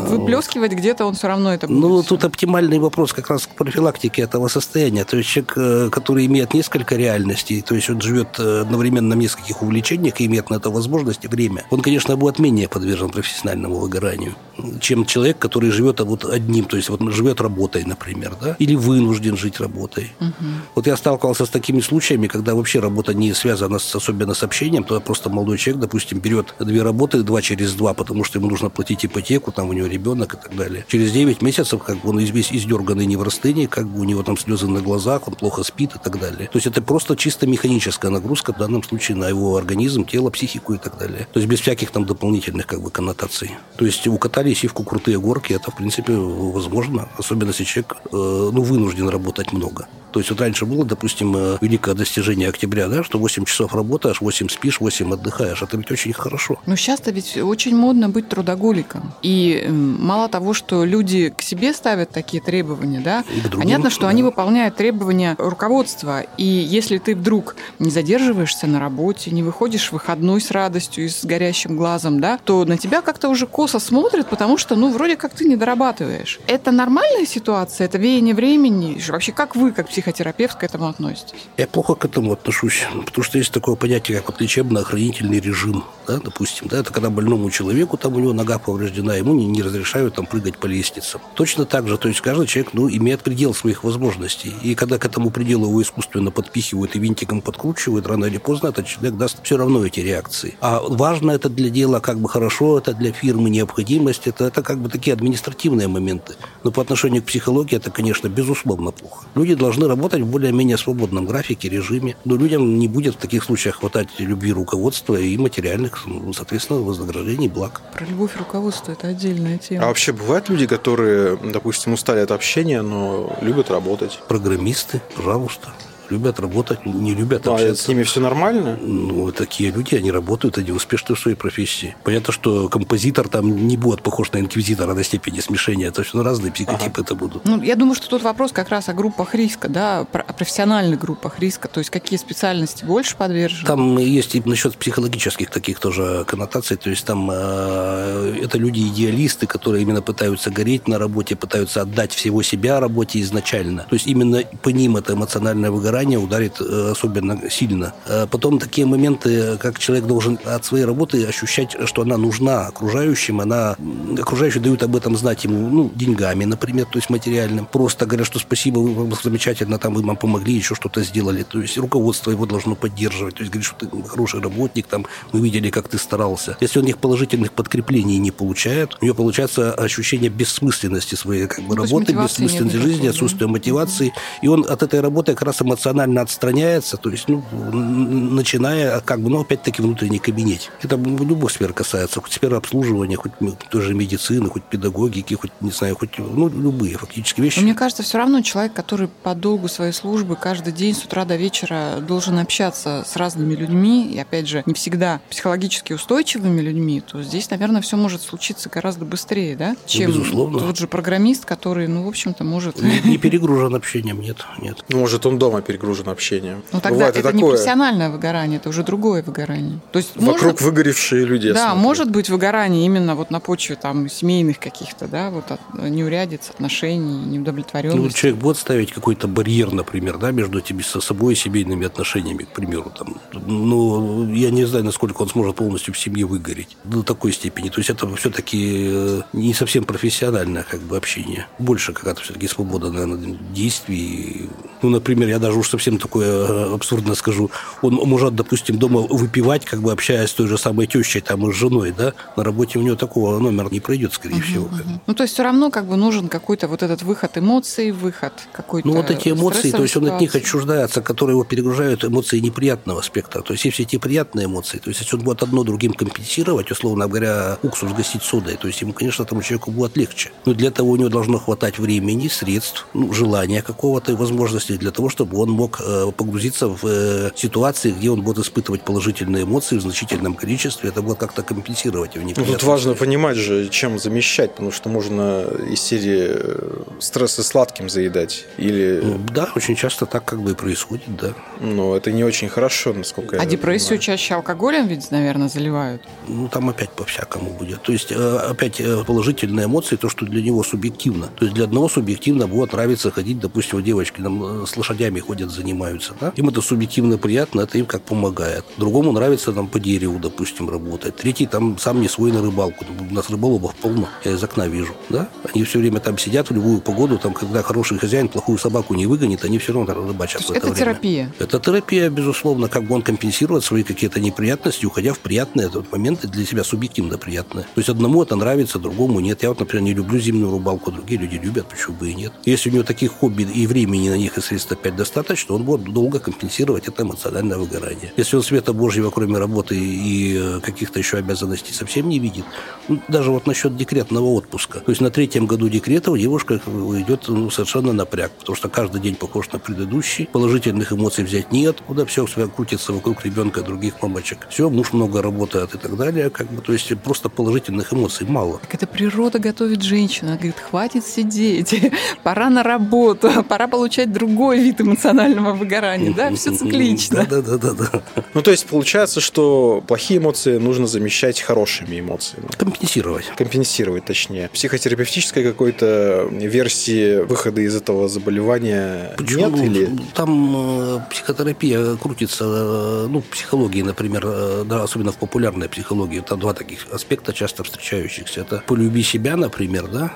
выплескивать 0.08 0.72
где-то 0.72 1.06
он 1.06 1.14
все 1.14 1.28
равно 1.28 1.52
это 1.52 1.66
будет. 1.66 1.80
Ну, 1.80 2.02
тут 2.02 2.24
оптимальный 2.24 2.78
вопрос 2.78 3.12
как 3.12 3.30
раз 3.30 3.46
к 3.46 3.50
профилактике 3.50 4.22
этого 4.22 4.48
состояния. 4.48 5.04
То 5.04 5.16
есть 5.16 5.28
человек, 5.28 5.52
э, 5.56 5.90
который 5.90 6.26
имеет 6.26 6.54
несколько 6.54 6.96
реальностей, 6.96 7.62
то 7.62 7.74
есть 7.74 7.90
он 7.90 8.00
живет 8.00 8.38
э, 8.38 8.60
одновременно 8.62 9.14
в 9.14 9.18
нескольких 9.18 9.62
увлечениях 9.62 10.20
и 10.20 10.26
имеет 10.26 10.50
на 10.50 10.56
это 10.56 10.70
возможность 10.70 11.24
и 11.24 11.28
время, 11.28 11.64
он, 11.70 11.80
конечно, 11.80 12.16
будет 12.16 12.38
менее 12.38 12.68
подвержен 12.68 13.10
профессиональному 13.10 13.78
выгоранию, 13.78 14.34
чем 14.80 15.04
человек, 15.04 15.38
который 15.38 15.70
живет 15.70 16.00
вот 16.00 16.24
одним, 16.24 16.64
то 16.64 16.76
есть 16.76 16.88
вот 16.88 17.00
живет 17.12 17.40
работой, 17.40 17.84
например, 17.84 18.36
да, 18.40 18.56
или 18.58 18.74
вынужден 18.74 19.36
жить 19.36 19.60
работой. 19.60 20.12
Угу. 20.20 20.44
Вот 20.74 20.86
я 20.86 20.96
сталкивался 20.96 21.44
с 21.46 21.48
такими 21.48 21.80
случаями, 21.80 22.26
когда 22.26 22.54
вообще 22.54 22.80
работа 22.80 23.14
не 23.14 23.34
связана 23.34 23.78
с, 23.78 23.94
особенно 23.94 24.34
с 24.34 24.42
общением, 24.42 24.84
то 24.84 25.00
просто 25.00 25.30
молодой 25.34 25.58
человек, 25.58 25.82
допустим, 25.82 26.20
берет 26.20 26.54
две 26.58 26.82
работы, 26.82 27.22
два 27.22 27.42
через 27.42 27.74
два, 27.74 27.94
потому 27.94 28.24
что 28.24 28.38
ему 28.38 28.48
нужно 28.48 28.70
платить 28.70 29.04
ипотеку, 29.04 29.52
там 29.52 29.68
у 29.68 29.72
него 29.72 29.86
ребенок 29.86 30.34
и 30.34 30.36
так 30.36 30.56
далее. 30.56 30.84
Через 30.88 31.12
9 31.12 31.42
месяцев 31.42 31.82
как 31.82 32.00
бы 32.00 32.10
он 32.10 32.18
весь 32.18 32.52
издерганный 32.52 33.06
не 33.06 33.66
как 33.66 33.88
бы 33.88 34.00
у 34.00 34.04
него 34.04 34.22
там 34.22 34.36
слезы 34.36 34.68
на 34.68 34.80
глазах, 34.80 35.28
он 35.28 35.34
плохо 35.34 35.62
спит 35.62 35.94
и 35.96 35.98
так 35.98 36.18
далее. 36.18 36.48
То 36.48 36.56
есть 36.56 36.66
это 36.66 36.82
просто 36.82 37.16
чисто 37.16 37.46
механическая 37.46 38.10
нагрузка 38.10 38.52
в 38.52 38.58
данном 38.58 38.82
случае 38.82 39.16
на 39.16 39.28
его 39.28 39.56
организм, 39.56 40.04
тело, 40.04 40.30
психику 40.30 40.74
и 40.74 40.78
так 40.78 40.98
далее. 40.98 41.26
То 41.32 41.40
есть 41.40 41.50
без 41.50 41.60
всяких 41.60 41.90
там 41.90 42.04
дополнительных 42.04 42.66
как 42.66 42.80
бы 42.80 42.90
коннотаций. 42.90 43.50
То 43.76 43.84
есть 43.86 44.06
укатали 44.06 44.54
сивку 44.54 44.84
крутые 44.84 45.18
горки, 45.18 45.52
это 45.52 45.70
в 45.70 45.76
принципе 45.76 46.14
возможно, 46.14 47.08
особенно 47.18 47.48
если 47.48 47.64
человек 47.64 47.96
э, 48.04 48.50
ну, 48.52 48.62
вынужден 48.62 49.08
работать 49.08 49.52
много. 49.52 49.86
То 50.14 50.20
есть 50.20 50.30
вот 50.30 50.40
раньше 50.40 50.64
было, 50.64 50.84
допустим, 50.84 51.36
э, 51.36 51.58
великое 51.60 51.94
достижение 51.94 52.48
октября, 52.48 52.86
да, 52.86 53.02
что 53.02 53.18
8 53.18 53.44
часов 53.46 53.74
работаешь, 53.74 54.20
8 54.20 54.48
спишь, 54.48 54.78
8 54.78 55.12
отдыхаешь. 55.12 55.23
Это 55.64 55.76
ведь 55.76 55.90
очень 55.90 56.12
хорошо. 56.12 56.60
Но 56.66 56.76
сейчас-то 56.76 57.10
ведь 57.10 57.36
очень 57.36 57.76
модно 57.76 58.08
быть 58.08 58.28
трудоголиком. 58.28 59.12
И 59.22 59.66
мало 59.68 60.28
того, 60.28 60.54
что 60.54 60.84
люди 60.84 61.32
к 61.36 61.42
себе 61.42 61.72
ставят 61.72 62.10
такие 62.10 62.42
требования, 62.42 63.00
да, 63.00 63.24
понятно, 63.52 63.90
что 63.90 64.02
да. 64.02 64.08
они 64.08 64.22
выполняют 64.22 64.76
требования 64.76 65.36
руководства. 65.38 66.22
И 66.36 66.44
если 66.44 66.98
ты 66.98 67.14
вдруг 67.14 67.56
не 67.78 67.90
задерживаешься 67.90 68.66
на 68.66 68.80
работе, 68.80 69.30
не 69.30 69.42
выходишь 69.42 69.88
в 69.88 69.92
выходной 69.92 70.40
с 70.40 70.50
радостью 70.50 71.06
и 71.06 71.08
с 71.08 71.24
горящим 71.24 71.76
глазом, 71.76 72.20
да, 72.20 72.38
то 72.44 72.64
на 72.64 72.76
тебя 72.76 73.00
как-то 73.02 73.28
уже 73.28 73.46
косо 73.46 73.78
смотрят, 73.78 74.28
потому 74.28 74.58
что, 74.58 74.76
ну, 74.76 74.92
вроде 74.92 75.16
как 75.16 75.34
ты 75.34 75.44
не 75.44 75.56
дорабатываешь. 75.56 76.40
Это 76.46 76.70
нормальная 76.70 77.26
ситуация? 77.26 77.86
Это 77.86 77.98
веяние 77.98 78.34
времени? 78.34 79.00
Вообще, 79.08 79.32
как 79.32 79.56
вы, 79.56 79.72
как 79.72 79.88
психотерапевт, 79.88 80.58
к 80.58 80.62
этому 80.62 80.88
относитесь? 80.88 81.38
Я 81.56 81.66
плохо 81.66 81.94
к 81.94 82.04
этому 82.04 82.32
отношусь, 82.32 82.86
потому 83.06 83.24
что 83.24 83.38
есть 83.38 83.52
такое 83.52 83.76
понятие, 83.76 84.18
как 84.18 84.28
вот 84.28 84.40
лечебно-охранительная 84.40 85.13
дополнительный 85.14 85.40
режим, 85.40 85.84
да, 86.06 86.18
допустим, 86.18 86.68
да, 86.68 86.80
это 86.80 86.92
когда 86.92 87.10
больному 87.10 87.50
человеку, 87.50 87.96
там 87.96 88.14
у 88.14 88.18
него 88.18 88.32
нога 88.32 88.58
повреждена, 88.58 89.16
ему 89.16 89.34
не, 89.34 89.46
не 89.46 89.62
разрешают 89.62 90.14
там 90.14 90.26
прыгать 90.26 90.58
по 90.58 90.66
лестницам. 90.66 91.20
Точно 91.34 91.64
так 91.64 91.88
же, 91.88 91.96
то 91.96 92.08
есть 92.08 92.20
каждый 92.20 92.46
человек, 92.46 92.74
ну, 92.74 92.88
имеет 92.88 93.22
предел 93.22 93.54
своих 93.54 93.84
возможностей, 93.84 94.52
и 94.62 94.74
когда 94.74 94.98
к 94.98 95.04
этому 95.04 95.30
пределу 95.30 95.66
его 95.66 95.82
искусственно 95.82 96.30
подпихивают 96.30 96.96
и 96.96 96.98
винтиком 96.98 97.40
подкручивают, 97.40 98.06
рано 98.06 98.26
или 98.26 98.38
поздно 98.38 98.68
этот 98.68 98.86
человек 98.86 99.16
даст 99.16 99.38
все 99.42 99.56
равно 99.56 99.84
эти 99.84 100.00
реакции. 100.00 100.56
А 100.60 100.80
важно 100.80 101.30
это 101.32 101.48
для 101.48 101.70
дела, 101.70 102.00
как 102.00 102.18
бы 102.18 102.28
хорошо, 102.28 102.78
это 102.78 102.92
для 102.92 103.12
фирмы 103.12 103.50
необходимость, 103.50 104.26
это, 104.26 104.44
это 104.44 104.62
как 104.62 104.78
бы 104.78 104.88
такие 104.88 105.14
административные 105.14 105.88
моменты. 105.88 106.34
Но 106.64 106.70
по 106.70 106.82
отношению 106.82 107.22
к 107.22 107.26
психологии 107.26 107.76
это, 107.76 107.90
конечно, 107.90 108.28
безусловно 108.28 108.90
плохо. 108.90 109.24
Люди 109.34 109.54
должны 109.54 109.88
работать 109.88 110.20
в 110.20 110.26
более-менее 110.26 110.76
свободном 110.76 111.26
графике, 111.26 111.68
режиме, 111.68 112.16
но 112.24 112.36
людям 112.36 112.78
не 112.78 112.88
будет 112.88 113.14
в 113.14 113.18
таких 113.18 113.44
случаях 113.44 113.76
хватать 113.76 114.08
любви 114.18 114.52
руководства 114.52 115.03
и 115.12 115.36
материальных, 115.38 116.06
соответственно, 116.34 116.80
вознаграждений, 116.80 117.48
благ. 117.48 117.82
Про 117.92 118.04
любовь 118.04 118.36
руководства 118.36 118.92
это 118.92 119.08
отдельная 119.08 119.58
тема. 119.58 119.84
А 119.84 119.86
вообще 119.88 120.12
бывают 120.12 120.48
люди, 120.48 120.66
которые, 120.66 121.36
допустим, 121.36 121.92
устали 121.92 122.20
от 122.20 122.30
общения, 122.30 122.82
но 122.82 123.36
любят 123.40 123.70
работать? 123.70 124.20
Программисты, 124.28 125.00
пожалуйста 125.16 125.70
любят 126.10 126.40
работать, 126.40 126.86
не 126.86 127.14
любят 127.14 127.46
а 127.46 127.54
общаться. 127.54 127.84
с 127.84 127.88
ними 127.88 128.02
все 128.02 128.20
нормально? 128.20 128.78
Ну, 128.80 129.32
такие 129.32 129.70
люди, 129.70 129.94
они 129.94 130.10
работают, 130.10 130.58
они 130.58 130.72
успешны 130.72 131.14
в 131.14 131.20
своей 131.20 131.36
профессии. 131.36 131.96
Понятно, 132.04 132.32
что 132.32 132.68
композитор 132.68 133.28
там 133.28 133.66
не 133.66 133.76
будет 133.76 134.02
похож 134.02 134.32
на 134.32 134.38
инквизитора 134.38 134.94
на 134.94 135.04
степени 135.04 135.40
смешения, 135.40 135.90
то 135.90 136.02
есть 136.02 136.14
ну, 136.14 136.22
разные 136.22 136.52
психотипы 136.52 137.00
ага. 137.00 137.02
это 137.02 137.14
будут. 137.14 137.44
Ну, 137.44 137.62
я 137.62 137.76
думаю, 137.76 137.94
что 137.94 138.08
тут 138.08 138.22
вопрос 138.22 138.52
как 138.52 138.68
раз 138.68 138.88
о 138.88 138.94
группах 138.94 139.34
риска, 139.34 139.68
да, 139.68 140.00
о 140.00 140.32
профессиональных 140.32 141.00
группах 141.00 141.38
риска, 141.38 141.68
то 141.68 141.78
есть 141.78 141.90
какие 141.90 142.18
специальности 142.18 142.84
больше 142.84 143.16
подвержены? 143.16 143.66
Там 143.66 143.98
есть 143.98 144.34
и 144.34 144.42
насчет 144.44 144.76
психологических 144.76 145.50
таких 145.50 145.78
тоже 145.78 146.24
коннотаций, 146.26 146.76
то 146.76 146.90
есть 146.90 147.04
там 147.04 147.30
э, 147.32 148.40
это 148.42 148.58
люди-идеалисты, 148.58 149.46
которые 149.46 149.82
именно 149.82 150.02
пытаются 150.02 150.50
гореть 150.50 150.88
на 150.88 150.98
работе, 150.98 151.36
пытаются 151.36 151.82
отдать 151.82 152.12
всего 152.12 152.42
себя 152.42 152.80
работе 152.80 153.20
изначально. 153.20 153.86
То 153.88 153.94
есть 153.94 154.06
именно 154.06 154.42
по 154.62 154.68
ним 154.68 154.96
это 154.96 155.14
эмоциональное 155.14 155.70
выгорание 155.70 155.93
выгорание 155.94 156.18
ударит 156.18 156.60
э, 156.60 156.90
особенно 156.90 157.50
сильно. 157.50 157.94
Э, 158.06 158.26
потом 158.30 158.58
такие 158.58 158.86
моменты, 158.86 159.56
как 159.58 159.78
человек 159.78 160.06
должен 160.06 160.38
от 160.44 160.64
своей 160.64 160.84
работы 160.84 161.24
ощущать, 161.24 161.76
что 161.84 162.02
она 162.02 162.16
нужна 162.16 162.66
окружающим, 162.66 163.40
она 163.40 163.76
окружающие 164.18 164.62
дают 164.62 164.82
об 164.82 164.96
этом 164.96 165.16
знать 165.16 165.44
ему, 165.44 165.68
ну, 165.70 165.90
деньгами, 165.94 166.44
например, 166.44 166.86
то 166.86 166.98
есть 166.98 167.10
материальным. 167.10 167.66
Просто 167.66 168.06
говорят, 168.06 168.26
что 168.26 168.38
спасибо, 168.38 168.78
вы 168.78 169.16
замечательно, 169.22 169.78
там 169.78 169.94
вы 169.94 170.02
нам 170.02 170.16
помогли, 170.16 170.54
еще 170.54 170.74
что-то 170.74 171.02
сделали. 171.02 171.44
То 171.44 171.60
есть 171.60 171.78
руководство 171.78 172.32
его 172.32 172.46
должно 172.46 172.74
поддерживать. 172.74 173.36
То 173.36 173.42
есть 173.42 173.52
говорит, 173.52 173.66
что 173.66 173.86
ты 173.86 174.08
хороший 174.08 174.40
работник, 174.40 174.86
там 174.86 175.06
мы 175.32 175.40
видели, 175.40 175.70
как 175.70 175.88
ты 175.88 175.98
старался. 175.98 176.56
Если 176.60 176.80
он 176.80 176.86
их 176.86 176.98
положительных 176.98 177.52
подкреплений 177.52 178.18
не 178.18 178.32
получает, 178.32 178.96
у 179.00 179.04
него 179.04 179.14
получается 179.14 179.72
ощущение 179.72 180.30
бессмысленности 180.30 181.14
своей 181.14 181.46
как 181.46 181.64
бы, 181.64 181.76
ну, 181.76 181.82
работы, 181.82 182.12
бессмысленности 182.12 182.76
жизни, 182.76 183.08
отсутствие 183.08 183.48
мотивации. 183.48 184.12
И 184.42 184.48
он 184.48 184.66
от 184.68 184.82
этой 184.82 185.00
работы 185.00 185.34
как 185.34 185.42
раз 185.42 185.62
эмоционально 185.62 185.83
эмоционально 185.84 186.22
отстраняется, 186.22 186.96
то 186.96 187.10
есть, 187.10 187.28
ну, 187.28 187.42
начиная, 187.52 189.00
как 189.00 189.20
бы, 189.20 189.30
ну, 189.30 189.40
опять-таки, 189.40 189.82
внутренний 189.82 190.18
кабинет. 190.18 190.70
Это 190.82 190.96
любых 190.96 191.50
сфер 191.50 191.72
касается, 191.72 192.20
хоть 192.20 192.32
сфера 192.32 192.56
обслуживания, 192.56 193.16
хоть 193.16 193.32
тоже 193.70 193.94
медицины, 193.94 194.48
хоть 194.48 194.64
педагогики, 194.64 195.34
хоть, 195.34 195.50
не 195.60 195.70
знаю, 195.70 195.96
хоть, 195.96 196.18
ну, 196.18 196.48
любые 196.48 196.96
фактически 196.96 197.40
вещи. 197.40 197.58
Но 197.58 197.64
мне 197.64 197.74
кажется, 197.74 198.02
все 198.02 198.18
равно 198.18 198.40
человек, 198.40 198.72
который 198.72 199.08
по 199.08 199.34
долгу 199.34 199.68
своей 199.68 199.92
службы 199.92 200.36
каждый 200.36 200.72
день 200.72 200.94
с 200.94 201.04
утра 201.04 201.24
до 201.24 201.36
вечера 201.36 201.98
должен 202.00 202.38
общаться 202.38 203.04
с 203.06 203.16
разными 203.16 203.54
людьми, 203.54 204.06
и, 204.06 204.18
опять 204.18 204.48
же, 204.48 204.62
не 204.66 204.74
всегда 204.74 205.20
психологически 205.28 205.92
устойчивыми 205.92 206.60
людьми, 206.60 207.00
то 207.00 207.22
здесь, 207.22 207.50
наверное, 207.50 207.82
все 207.82 207.96
может 207.96 208.22
случиться 208.22 208.68
гораздо 208.68 209.04
быстрее, 209.04 209.56
да, 209.56 209.70
ну, 209.70 209.76
чем 209.86 210.10
Безусловно. 210.10 210.58
тот 210.58 210.78
же 210.78 210.86
программист, 210.86 211.44
который, 211.44 211.88
ну, 211.88 212.04
в 212.04 212.08
общем-то, 212.08 212.44
может... 212.44 212.80
Не, 212.80 213.00
не 213.04 213.18
перегружен 213.18 213.74
общением, 213.74 214.20
нет, 214.20 214.38
нет. 214.60 214.84
Может, 214.90 215.26
он 215.26 215.38
дома 215.38 215.60
перегружен 215.60 215.73
общением. 216.08 216.62
Ну 216.72 216.80
тогда 216.80 216.90
Бывает 216.90 217.16
это 217.16 217.24
такое... 217.24 217.42
не 217.42 217.48
профессиональное 217.48 218.10
выгорание, 218.10 218.58
это 218.58 218.68
уже 218.68 218.82
другое 218.82 219.22
выгорание. 219.22 219.80
То 219.92 219.98
есть 219.98 220.12
Вокруг 220.16 220.42
может... 220.42 220.60
выгоревшие 220.60 221.24
люди. 221.24 221.52
Да, 221.52 221.70
смотрю. 221.70 221.82
может 221.82 222.10
быть 222.10 222.28
выгорание 222.30 222.86
именно 222.86 223.14
вот 223.14 223.30
на 223.30 223.40
почве 223.40 223.76
там 223.76 224.08
семейных 224.08 224.58
каких-то, 224.58 225.06
да, 225.08 225.30
вот 225.30 225.50
от, 225.50 225.60
неурядиц, 225.74 226.50
отношений, 226.50 227.24
неудовлетворенности. 227.26 228.02
Ну, 228.02 228.10
человек 228.10 228.40
будет 228.40 228.58
ставить 228.58 228.92
какой-то 228.92 229.28
барьер, 229.28 229.72
например, 229.72 230.18
да, 230.18 230.30
между 230.30 230.58
этими 230.58 230.82
со 230.82 231.00
собой 231.00 231.34
и 231.34 231.36
семейными 231.36 231.86
отношениями, 231.86 232.44
к 232.44 232.48
примеру, 232.48 232.92
там. 232.96 233.16
Ну, 233.32 234.32
я 234.32 234.50
не 234.50 234.64
знаю, 234.64 234.84
насколько 234.84 235.22
он 235.22 235.28
сможет 235.28 235.56
полностью 235.56 235.94
в 235.94 235.98
семье 235.98 236.26
выгореть 236.26 236.76
до 236.84 237.02
такой 237.02 237.32
степени. 237.32 237.68
То 237.68 237.78
есть 237.78 237.90
это 237.90 238.06
все-таки 238.16 238.88
э, 238.90 239.22
не 239.32 239.54
совсем 239.54 239.84
профессиональное 239.84 240.62
как 240.62 240.80
бы 240.80 240.96
общение. 240.96 241.46
Больше 241.58 241.92
какая-то 241.92 242.20
все-таки 242.22 242.48
свобода, 242.48 242.90
наверное, 242.90 243.36
действий. 243.52 244.48
Ну, 244.82 244.90
например, 244.90 245.28
я 245.28 245.38
даже 245.38 245.58
уж 245.64 245.70
совсем 245.70 245.98
такое 245.98 246.28
э, 246.28 246.74
абсурдно 246.74 247.14
скажу, 247.14 247.50
он 247.82 247.94
может, 247.94 248.34
допустим, 248.34 248.78
дома 248.78 249.00
выпивать, 249.00 249.64
как 249.64 249.80
бы 249.80 249.92
общаясь 249.92 250.30
с 250.30 250.34
той 250.34 250.46
же 250.46 250.58
самой 250.58 250.86
тещей 250.86 251.20
там 251.20 251.48
и 251.48 251.52
с 251.52 251.56
женой, 251.56 251.94
да, 251.96 252.12
на 252.36 252.44
работе 252.44 252.78
у 252.78 252.82
него 252.82 252.96
такого 252.96 253.38
номера 253.38 253.68
не 253.70 253.80
пройдет, 253.80 254.12
скорее 254.12 254.36
uh-huh, 254.36 254.42
всего. 254.42 254.66
Uh-huh. 254.66 255.00
Ну, 255.06 255.14
то 255.14 255.22
есть 255.22 255.34
все 255.34 255.42
равно 255.42 255.70
как 255.70 255.86
бы 255.86 255.96
нужен 255.96 256.28
какой-то 256.28 256.68
вот 256.68 256.82
этот 256.82 257.02
выход 257.02 257.38
эмоций, 257.38 257.90
выход 257.90 258.32
какой-то 258.52 258.88
Ну, 258.88 258.94
вот 258.94 259.10
эти 259.10 259.30
эмоции, 259.30 259.70
то 259.70 259.82
есть 259.82 259.96
он 259.96 260.06
от 260.06 260.20
них 260.20 260.34
отчуждается, 260.34 261.00
которые 261.00 261.34
его 261.34 261.44
перегружают 261.44 262.04
эмоции 262.04 262.38
неприятного 262.38 263.00
спектра. 263.02 263.40
То 263.42 263.52
есть 263.54 263.64
есть 263.64 263.74
все 263.74 263.82
эти 263.84 263.96
приятные 263.96 264.46
эмоции. 264.46 264.78
То 264.78 264.90
есть 264.90 265.00
если 265.00 265.16
он 265.16 265.22
будет 265.22 265.42
одно 265.42 265.64
другим 265.64 265.94
компенсировать, 265.94 266.70
условно 266.70 267.08
говоря, 267.08 267.58
уксус 267.62 267.92
гасить 267.92 268.22
содой, 268.22 268.56
то 268.56 268.68
есть 268.68 268.82
ему, 268.82 268.92
конечно, 268.92 269.24
тому 269.24 269.42
человеку 269.42 269.70
будет 269.70 269.96
легче. 269.96 270.30
Но 270.44 270.54
для 270.54 270.68
этого 270.68 270.88
у 270.88 270.96
него 270.96 271.08
должно 271.08 271.38
хватать 271.38 271.78
времени, 271.78 272.28
средств, 272.28 272.86
ну, 272.94 273.12
желания 273.12 273.62
какого-то 273.62 274.12
и 274.12 274.14
возможностей 274.14 274.76
для 274.76 274.90
того, 274.90 275.08
чтобы 275.08 275.38
он 275.38 275.53
мог 275.54 275.80
э, 275.80 276.12
погрузиться 276.16 276.68
в 276.68 276.84
э, 276.84 277.30
ситуации, 277.34 277.90
где 277.92 278.10
он 278.10 278.22
будет 278.22 278.38
испытывать 278.38 278.82
положительные 278.82 279.44
эмоции 279.44 279.76
в 279.76 279.80
значительном 279.80 280.34
количестве. 280.34 280.90
Это 280.90 281.02
будет 281.02 281.18
как-то 281.18 281.42
компенсировать 281.42 282.14
его 282.14 282.26
ну, 282.36 282.44
Тут 282.44 282.62
важно 282.62 282.94
понимать 282.94 283.36
же, 283.36 283.68
чем 283.68 283.98
замещать, 283.98 284.50
потому 284.50 284.72
что 284.72 284.88
можно 284.88 285.44
из 285.72 285.80
серии 285.80 286.26
э, 286.28 286.82
стресса 287.00 287.42
сладким 287.42 287.88
заедать. 287.88 288.46
Или... 288.58 289.00
Ну, 289.02 289.18
да, 289.32 289.48
очень 289.56 289.76
часто 289.76 290.06
так 290.06 290.24
как 290.24 290.40
бы 290.42 290.50
и 290.50 290.54
происходит, 290.54 291.16
да. 291.16 291.32
Но 291.60 291.96
это 291.96 292.12
не 292.12 292.24
очень 292.24 292.48
хорошо, 292.48 292.92
насколько 292.92 293.36
а 293.36 293.44
я 293.44 293.46
депрессию 293.46 293.98
понимаю. 293.98 294.02
чаще 294.02 294.34
алкоголем 294.34 294.86
ведь, 294.86 295.10
наверное, 295.10 295.48
заливают? 295.48 296.02
Ну, 296.28 296.48
там 296.48 296.68
опять 296.68 296.90
по-всякому 296.90 297.50
будет. 297.50 297.82
То 297.82 297.92
есть, 297.92 298.12
опять 298.12 298.82
положительные 299.06 299.66
эмоции, 299.66 299.96
то, 299.96 300.08
что 300.08 300.26
для 300.26 300.42
него 300.42 300.62
субъективно. 300.62 301.28
То 301.38 301.44
есть, 301.44 301.54
для 301.54 301.64
одного 301.64 301.88
субъективно 301.88 302.46
будет 302.46 302.72
нравиться 302.72 303.10
ходить, 303.10 303.38
допустим, 303.38 303.82
девочки 303.82 304.20
там, 304.20 304.66
с 304.66 304.76
лошадями 304.76 305.20
ходят, 305.20 305.43
занимаются. 305.50 306.14
Да? 306.20 306.32
Им 306.36 306.48
это 306.48 306.60
субъективно 306.60 307.18
приятно, 307.18 307.62
это 307.62 307.78
им 307.78 307.86
как 307.86 308.02
помогает. 308.02 308.64
Другому 308.76 309.12
нравится 309.12 309.52
там 309.52 309.68
по 309.68 309.78
дереву, 309.78 310.18
допустим, 310.18 310.68
работать. 310.68 311.16
Третий 311.16 311.46
там 311.46 311.78
сам 311.78 312.00
не 312.00 312.08
свой 312.08 312.32
на 312.32 312.42
рыбалку. 312.42 312.84
У 313.10 313.14
нас 313.14 313.30
рыболовов 313.30 313.74
полно, 313.76 314.08
я 314.24 314.32
из 314.32 314.42
окна 314.42 314.68
вижу. 314.68 314.94
Да? 315.08 315.28
Они 315.52 315.64
все 315.64 315.78
время 315.78 316.00
там 316.00 316.18
сидят 316.18 316.50
в 316.50 316.54
любую 316.54 316.80
погоду, 316.80 317.18
там, 317.18 317.32
когда 317.32 317.62
хороший 317.62 317.98
хозяин 317.98 318.28
плохую 318.28 318.58
собаку 318.58 318.94
не 318.94 319.06
выгонит, 319.06 319.44
они 319.44 319.58
все 319.58 319.72
равно 319.72 319.94
рыбачат 319.94 320.42
в 320.42 320.50
это, 320.50 320.58
это 320.58 320.66
время. 320.68 320.80
терапия? 320.80 321.34
Это 321.38 321.60
терапия, 321.60 322.10
безусловно, 322.10 322.68
как 322.68 322.84
бы 322.84 322.94
он 322.94 323.02
компенсирует 323.02 323.64
свои 323.64 323.82
какие-то 323.82 324.20
неприятности, 324.20 324.86
уходя 324.86 325.12
в 325.12 325.18
приятные 325.18 325.66
этот 325.66 325.90
моменты 325.92 326.28
для 326.28 326.44
себя 326.44 326.64
субъективно 326.64 327.18
приятные. 327.18 327.64
То 327.64 327.80
есть 327.80 327.88
одному 327.88 328.22
это 328.22 328.36
нравится, 328.36 328.78
другому 328.78 329.20
нет. 329.20 329.42
Я 329.42 329.50
вот, 329.50 329.60
например, 329.60 329.84
не 329.84 329.94
люблю 329.94 330.18
зимнюю 330.18 330.50
рыбалку, 330.52 330.90
другие 330.90 331.20
люди 331.20 331.36
любят, 331.36 331.66
почему 331.68 331.96
бы 331.96 332.10
и 332.10 332.14
нет. 332.14 332.32
Если 332.44 332.70
у 332.70 332.72
него 332.72 332.84
таких 332.84 333.12
хобби 333.12 333.42
и 333.42 333.66
времени 333.66 334.08
на 334.08 334.16
них 334.16 334.38
и 334.38 334.40
средств 334.40 334.72
опять 334.72 334.96
достаточно, 334.96 335.33
он 335.50 335.64
будет 335.64 335.92
долго 335.92 336.18
компенсировать 336.18 336.88
это 336.88 337.02
эмоциональное 337.02 337.58
выгорание. 337.58 338.12
Если 338.16 338.36
он 338.36 338.42
света 338.42 338.72
Божьего, 338.72 339.10
кроме 339.10 339.38
работы 339.38 339.76
и 339.76 340.36
э, 340.36 340.60
каких-то 340.60 340.98
еще 340.98 341.18
обязанностей, 341.18 341.72
совсем 341.72 342.08
не 342.08 342.18
видит, 342.18 342.44
ну, 342.88 343.00
даже 343.08 343.30
вот 343.30 343.46
насчет 343.46 343.76
декретного 343.76 344.26
отпуска. 344.26 344.80
То 344.80 344.90
есть 344.90 345.00
на 345.00 345.10
третьем 345.10 345.46
году 345.46 345.68
декрета 345.68 346.10
у 346.10 346.16
девушка 346.16 346.54
идет 346.54 347.28
ну, 347.28 347.50
совершенно 347.50 347.92
напряг, 347.92 348.32
потому 348.32 348.56
что 348.56 348.68
каждый 348.68 349.00
день 349.00 349.14
похож 349.14 349.50
на 349.52 349.58
предыдущий, 349.58 350.26
положительных 350.26 350.92
эмоций 350.92 351.24
взять 351.24 351.52
неоткуда, 351.52 352.06
все 352.06 352.26
крутится 352.26 352.92
вокруг 352.92 353.24
ребенка 353.24 353.60
и 353.60 353.64
других 353.64 354.02
мамочек. 354.02 354.46
Все, 354.50 354.68
муж 354.70 354.92
много 354.92 355.22
работает 355.22 355.74
и 355.74 355.78
так 355.78 355.96
далее, 355.96 356.30
как 356.30 356.50
бы, 356.50 356.60
то 356.62 356.72
есть 356.72 356.96
просто 357.00 357.28
положительных 357.28 357.92
эмоций 357.92 358.26
мало. 358.26 358.58
Так 358.60 358.74
это 358.74 358.86
природа 358.86 359.38
готовит 359.38 359.82
женщину, 359.82 360.28
она 360.28 360.36
говорит, 360.36 360.58
хватит 360.58 361.06
сидеть, 361.06 361.92
пора 362.22 362.50
на 362.50 362.62
работу, 362.62 363.30
пора 363.48 363.68
получать 363.68 364.12
другой 364.12 364.62
вид 364.62 364.80
эмоционального 364.80 365.13
выгорания, 365.54 366.12
да? 366.12 366.34
Все 366.34 366.52
циклично. 366.52 367.26
Да, 367.28 367.40
да, 367.40 367.58
да, 367.58 367.72
да. 367.72 368.02
Ну, 368.34 368.42
то 368.42 368.50
есть 368.50 368.66
получается, 368.66 369.20
что 369.20 369.82
плохие 369.86 370.18
эмоции 370.18 370.58
нужно 370.58 370.86
замещать 370.86 371.40
хорошими 371.40 372.00
эмоциями. 372.00 372.48
Компенсировать. 372.56 373.26
Компенсировать, 373.36 374.04
точнее. 374.04 374.48
Психотерапевтической 374.52 375.44
какой-то 375.44 376.28
версии 376.30 377.20
выхода 377.22 377.60
из 377.60 377.74
этого 377.76 378.08
заболевания 378.08 379.14
Почему? 379.16 379.56
нет? 379.56 379.64
Или... 379.64 379.90
Там 380.14 380.96
э, 380.96 381.00
психотерапия 381.10 381.96
крутится, 381.96 382.44
э, 382.44 383.06
ну, 383.08 383.20
психологии, 383.20 383.82
например, 383.82 384.22
э, 384.26 384.64
да, 384.66 384.82
особенно 384.82 385.12
в 385.12 385.16
популярной 385.16 385.68
психологии, 385.68 386.20
там 386.20 386.40
два 386.40 386.54
таких 386.54 386.86
аспекта 386.92 387.32
часто 387.32 387.64
встречающихся. 387.64 388.40
Это 388.40 388.62
полюби 388.66 389.02
себя, 389.02 389.36
например, 389.36 389.88
да, 389.88 390.12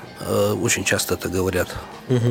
очень 0.61 0.83
часто 0.83 1.15
это 1.15 1.29
говорят 1.29 1.69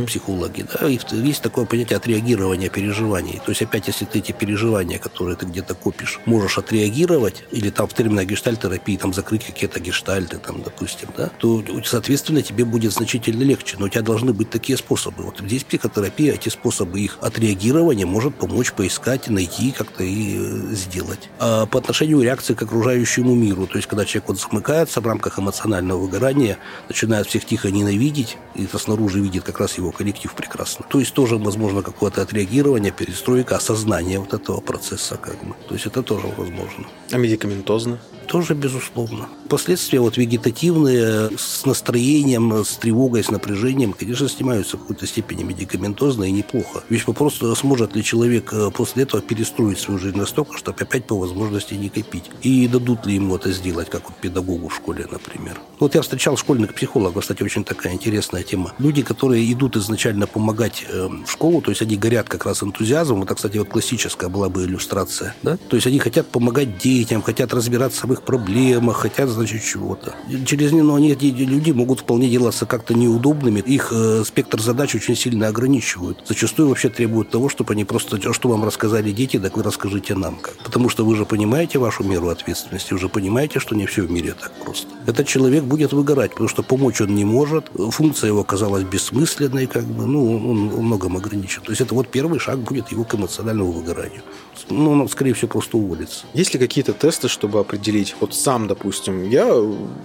психологи, 0.06 0.66
да, 0.72 0.88
и 0.88 0.98
есть 1.12 1.42
такое 1.42 1.64
понятие 1.64 1.96
отреагирования 1.96 2.57
переживаний. 2.66 3.40
То 3.44 3.52
есть 3.52 3.62
опять, 3.62 3.86
если 3.86 4.04
ты 4.04 4.18
эти 4.18 4.32
переживания, 4.32 4.98
которые 4.98 5.36
ты 5.36 5.46
где-то 5.46 5.74
копишь, 5.74 6.18
можешь 6.26 6.58
отреагировать, 6.58 7.44
или 7.52 7.70
там 7.70 7.86
в 7.86 7.94
терминах 7.94 8.26
гештальтерапии 8.26 8.96
там 8.96 9.14
закрыть 9.14 9.44
какие-то 9.44 9.78
гештальты, 9.78 10.38
там, 10.38 10.62
допустим, 10.62 11.08
да, 11.16 11.30
то, 11.38 11.62
соответственно, 11.84 12.42
тебе 12.42 12.64
будет 12.64 12.92
значительно 12.92 13.44
легче. 13.44 13.76
Но 13.78 13.86
у 13.86 13.88
тебя 13.88 14.02
должны 14.02 14.32
быть 14.32 14.50
такие 14.50 14.76
способы. 14.76 15.22
Вот 15.22 15.38
здесь 15.38 15.62
психотерапия, 15.62 16.34
эти 16.34 16.48
способы 16.48 17.00
их 17.00 17.18
отреагирования 17.20 18.06
может 18.06 18.34
помочь 18.34 18.72
поискать, 18.72 19.28
найти 19.28 19.70
как-то 19.70 20.02
и 20.02 20.38
э, 20.38 20.74
сделать. 20.74 21.30
А 21.38 21.66
по 21.66 21.78
отношению 21.78 22.20
реакции 22.22 22.54
к 22.54 22.62
окружающему 22.62 23.34
миру, 23.34 23.66
то 23.66 23.76
есть 23.76 23.86
когда 23.86 24.04
человек 24.04 24.28
вот 24.28 24.40
смыкается 24.40 25.00
в 25.00 25.06
рамках 25.06 25.38
эмоционального 25.38 25.98
выгорания, 25.98 26.58
начинает 26.88 27.26
всех 27.26 27.44
тихо 27.44 27.70
ненавидеть, 27.70 28.36
и 28.54 28.64
это 28.64 28.78
снаружи 28.78 29.20
видит 29.20 29.44
как 29.44 29.60
раз 29.60 29.78
его 29.78 29.92
коллектив 29.92 30.32
прекрасно. 30.34 30.84
То 30.88 30.98
есть 30.98 31.14
тоже, 31.14 31.36
возможно, 31.36 31.82
какое-то 31.82 32.22
отреагирование, 32.22 32.47
перестройка, 32.90 33.56
осознание 33.56 34.18
вот 34.18 34.34
этого 34.34 34.60
процесса 34.60 35.16
как 35.16 35.36
бы. 35.44 35.54
То 35.68 35.74
есть 35.74 35.86
это 35.86 36.02
тоже 36.02 36.26
возможно. 36.36 36.86
А 37.12 37.18
медикаментозно? 37.18 37.98
Тоже, 38.28 38.54
безусловно. 38.54 39.26
Последствия 39.48 40.00
вот 40.00 40.18
вегетативные, 40.18 41.30
с 41.38 41.64
настроением, 41.64 42.62
с 42.62 42.76
тревогой, 42.76 43.24
с 43.24 43.30
напряжением, 43.30 43.94
конечно, 43.94 44.28
снимаются 44.28 44.76
в 44.76 44.80
какой-то 44.80 45.06
степени 45.06 45.44
медикаментозно 45.44 46.24
и 46.24 46.30
неплохо. 46.30 46.82
Ведь 46.90 47.06
вопрос, 47.06 47.40
сможет 47.56 47.96
ли 47.96 48.04
человек 48.04 48.52
э, 48.52 48.70
после 48.70 49.04
этого 49.04 49.22
перестроить 49.22 49.78
свою 49.78 49.98
жизнь 49.98 50.18
настолько, 50.18 50.58
чтобы 50.58 50.78
опять 50.78 51.06
по 51.06 51.18
возможности 51.18 51.72
не 51.72 51.88
копить. 51.88 52.24
И 52.42 52.68
дадут 52.68 53.06
ли 53.06 53.14
ему 53.14 53.36
это 53.36 53.50
сделать, 53.50 53.88
как 53.88 54.04
вот 54.10 54.18
педагогу 54.18 54.68
в 54.68 54.74
школе, 54.74 55.06
например. 55.10 55.58
Вот 55.80 55.94
я 55.94 56.02
встречал 56.02 56.36
школьных 56.36 56.74
психологов, 56.74 57.22
кстати, 57.22 57.42
очень 57.42 57.64
такая 57.64 57.94
интересная 57.94 58.42
тема. 58.42 58.74
Люди, 58.78 59.00
которые 59.02 59.50
идут 59.50 59.76
изначально 59.76 60.26
помогать 60.26 60.84
э, 60.86 61.08
в 61.08 61.30
школу, 61.30 61.62
то 61.62 61.70
есть 61.70 61.80
они 61.80 61.96
горят 61.96 62.28
как 62.28 62.44
раз 62.44 62.62
энтузиазмом, 62.62 63.22
это, 63.22 63.34
кстати, 63.34 63.56
вот 63.56 63.68
классическая 63.68 64.28
была 64.28 64.50
бы 64.50 64.64
иллюстрация, 64.64 65.34
да? 65.42 65.56
То 65.56 65.76
есть 65.76 65.86
они 65.86 65.98
хотят 65.98 66.26
помогать 66.28 66.76
детям, 66.76 67.22
хотят 67.22 67.54
разбираться 67.54 68.06
в 68.06 68.12
их 68.12 68.17
проблемах, 68.22 68.98
хотят, 68.98 69.28
значит, 69.28 69.62
чего-то. 69.62 70.14
Через 70.46 70.72
ну, 70.72 70.94
они, 70.94 71.12
эти 71.12 71.26
люди 71.26 71.70
могут 71.70 72.00
вполне 72.00 72.28
делаться 72.28 72.66
как-то 72.66 72.94
неудобными. 72.94 73.60
Их 73.60 73.92
э, 73.92 74.24
спектр 74.24 74.60
задач 74.60 74.94
очень 74.94 75.16
сильно 75.16 75.48
ограничивают. 75.48 76.24
Зачастую 76.26 76.68
вообще 76.68 76.88
требуют 76.88 77.30
того, 77.30 77.48
чтобы 77.48 77.72
они 77.74 77.84
просто, 77.84 78.18
«А 78.24 78.32
что 78.32 78.48
вам 78.48 78.64
рассказали 78.64 79.12
дети, 79.12 79.38
так 79.38 79.56
вы 79.56 79.62
расскажите 79.62 80.14
нам. 80.14 80.36
Как. 80.36 80.56
Потому 80.58 80.88
что 80.88 81.04
вы 81.04 81.16
же 81.16 81.24
понимаете 81.24 81.78
вашу 81.78 82.04
меру 82.04 82.28
ответственности, 82.28 82.92
вы 82.92 82.98
же 82.98 83.08
понимаете, 83.08 83.58
что 83.60 83.74
не 83.74 83.86
все 83.86 84.02
в 84.02 84.10
мире 84.10 84.34
так 84.40 84.52
просто. 84.64 84.88
Этот 85.06 85.26
человек 85.26 85.64
будет 85.64 85.92
выгорать, 85.92 86.32
потому 86.32 86.48
что 86.48 86.62
помочь 86.62 87.00
он 87.00 87.14
не 87.14 87.24
может, 87.24 87.70
функция 87.90 88.28
его 88.28 88.40
оказалась 88.40 88.84
бессмысленной, 88.84 89.66
как 89.66 89.84
бы, 89.84 90.06
ну, 90.06 90.50
он 90.50 90.68
во 90.68 90.82
многом 90.82 91.16
ограничен. 91.16 91.62
То 91.62 91.70
есть 91.70 91.80
это 91.80 91.94
вот 91.94 92.08
первый 92.08 92.38
шаг 92.38 92.58
будет 92.58 92.92
его 92.92 93.04
к 93.04 93.14
эмоциональному 93.14 93.72
выгоранию. 93.72 94.22
Ну, 94.70 94.92
он, 94.92 95.08
скорее 95.08 95.32
всего, 95.32 95.48
просто 95.48 95.76
уволится. 95.78 96.26
Есть 96.34 96.54
ли 96.54 96.60
какие-то 96.60 96.92
тесты, 96.92 97.28
чтобы 97.28 97.60
определить? 97.60 98.07
Вот 98.20 98.34
сам, 98.34 98.66
допустим, 98.66 99.28
я 99.28 99.46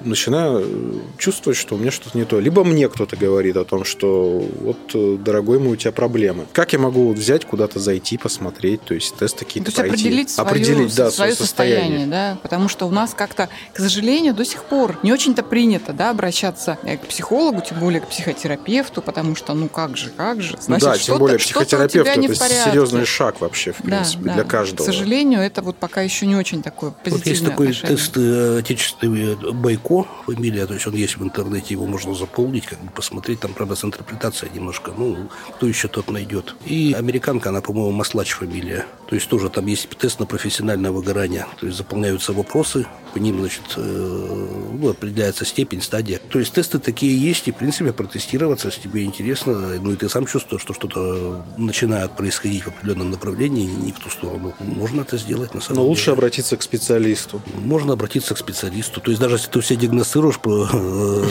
начинаю 0.04 1.02
чувствовать, 1.18 1.58
что 1.58 1.76
у 1.76 1.78
меня 1.78 1.92
что-то 1.92 2.18
не 2.18 2.26
то. 2.26 2.39
Либо 2.39 2.63
мне 2.63 2.88
кто-то 2.89 3.16
говорит 3.16 3.58
о 3.58 3.66
том, 3.66 3.84
что 3.86 4.44
вот, 4.62 4.78
э, 4.94 5.18
дорогой 5.20 5.60
мой, 5.60 5.74
у 5.74 5.76
тебя 5.76 5.92
проблемы. 5.92 6.46
Как 6.54 6.74
я 6.74 6.80
могу 6.80 7.08
вот 7.10 7.18
взять, 7.18 7.46
куда-то 7.46 7.80
зайти, 7.80 8.18
посмотреть, 8.18 8.82
то 8.84 8.94
есть 8.94 9.16
тесты 9.16 9.46
какие-то 9.46 9.72
То 9.72 9.78
пройти? 9.78 9.94
определить 9.96 10.30
свое, 10.30 10.50
определить, 10.50 10.96
да, 10.96 11.12
свое 11.12 11.34
состояние, 11.36 12.08
да, 12.08 12.38
потому 12.42 12.68
что 12.70 12.86
у 12.86 12.92
нас 12.92 13.13
как-то, 13.13 13.50
к 13.74 13.80
сожалению, 13.80 14.34
до 14.34 14.46
сих 14.46 14.63
пор 14.63 14.98
не 15.04 15.12
очень-то 15.13 15.44
принято, 15.44 15.94
да, 15.94 16.10
обращаться 16.10 16.78
э, 16.84 16.98
к 16.98 17.02
психологу, 17.08 17.62
тем 17.68 17.80
более 17.80 18.02
к 18.02 18.08
психотерапевту, 18.08 19.02
потому 19.02 19.36
что, 19.36 19.54
ну 19.54 19.68
как 19.70 19.98
же, 19.98 20.10
как 20.10 20.42
же, 20.42 20.54
Ну 20.56 20.62
значит, 20.62 20.86
да, 20.88 20.94
тем 20.96 21.02
что-то- 21.04 21.20
более 21.20 21.38
что-то 21.39 21.60
у 21.60 21.62
психотерапевт 21.63 22.06
тебя 22.06 22.16
не 22.16 22.28
это 22.28 22.36
в 22.36 22.39
порядке. 22.39 22.70
серьезный 22.70 23.06
шаг 23.06 23.42
вообще, 23.42 23.72
в 23.74 23.78
Да, 23.80 23.84
принципе, 23.98 24.24
да. 24.26 24.34
для 24.34 24.44
каждого. 24.44 24.84
К 24.88 24.92
сожалению, 24.92 25.39
это 25.42 25.62
вот 25.62 25.78
пока 25.78 26.02
еще 26.02 26.26
не 26.26 26.36
очень 26.36 26.62
такое 26.62 26.89
Вот 26.92 27.00
позитивное 27.04 27.32
есть 27.34 27.46
такой 27.46 27.68
отношение. 27.68 27.92
Тест 27.93 28.17
э, 28.17 28.58
отечественный 28.60 29.34
э, 29.34 29.51
Байко, 29.51 30.06
фамилия, 30.25 30.65
то 30.65 30.73
есть 30.73 30.88
он 30.88 30.95
есть 30.95 31.17
в 31.17 31.23
интернете, 31.23 31.73
его 31.75 31.86
можно 31.86 32.15
заполнить, 32.15 32.65
как 32.65 32.79
бы 32.79 32.89
посмотреть, 32.91 33.39
там, 33.39 33.53
правда, 33.53 33.75
с 33.75 33.84
интерпретацией 33.84 34.51
немножко, 34.56 34.91
ну, 34.97 35.29
кто 35.56 35.67
еще 35.67 35.88
тот 35.88 36.10
найдет. 36.10 36.56
И 36.65 36.95
американка, 36.97 37.49
она, 37.49 37.62
по-моему, 37.62 37.91
Маслач 37.91 38.32
фамилия, 38.32 38.88
то 39.13 39.15
есть 39.17 39.30
тоже 39.30 39.49
там 39.49 39.67
есть 39.67 39.88
тест 39.89 40.19
на 40.19 40.26
профессиональное 40.26 40.89
выгорание, 40.89 41.45
то 41.60 41.67
есть 41.67 41.78
заполняются 41.78 42.34
вопросы, 42.34 42.88
по 43.13 43.19
ним, 43.19 43.39
значит, 43.41 43.62
э, 43.78 44.47
ну, 44.73 44.89
определяется 44.89 45.45
степень, 45.45 45.82
стадия. 45.82 46.19
То 46.30 46.39
есть 46.39 46.54
тесты 46.54 46.80
такие 46.80 47.15
есть, 47.15 47.47
и, 47.47 47.52
в 47.52 47.56
принципе, 47.56 47.93
протестироваться, 47.93 48.69
если 48.69 48.82
тебе 48.82 49.04
интересно, 49.04 49.54
ну, 49.80 49.91
и 49.91 49.95
ты 49.95 50.10
сам 50.10 50.26
чувствуешь, 50.26 50.63
что 50.63 50.73
что-то 50.73 51.45
начинает 51.58 52.15
происходить 52.15 52.63
в 52.63 52.69
определенном 52.69 53.12
направлении, 53.12 53.65
не 53.65 53.91
в 53.91 53.99
ту 53.99 54.10
сторону, 54.10 54.56
можно 54.60 55.02
это 55.02 55.17
сделать, 55.17 55.54
на 55.54 55.62
самом 55.62 55.76
Но 55.76 55.82
деле. 55.84 55.89
лучше 55.89 56.12
обратиться 56.12 56.58
к 56.58 56.63
специалисту. 56.63 57.41
Можно 57.54 57.93
обратиться 57.93 58.34
к 58.34 58.39
специалисту. 58.39 58.99
То 58.99 59.12
есть 59.12 59.21
даже 59.21 59.36
если 59.36 59.52
ты 59.52 59.62
все 59.62 59.76
диагностируешь 59.76 60.39
про 60.39 60.67
э, 60.73 60.76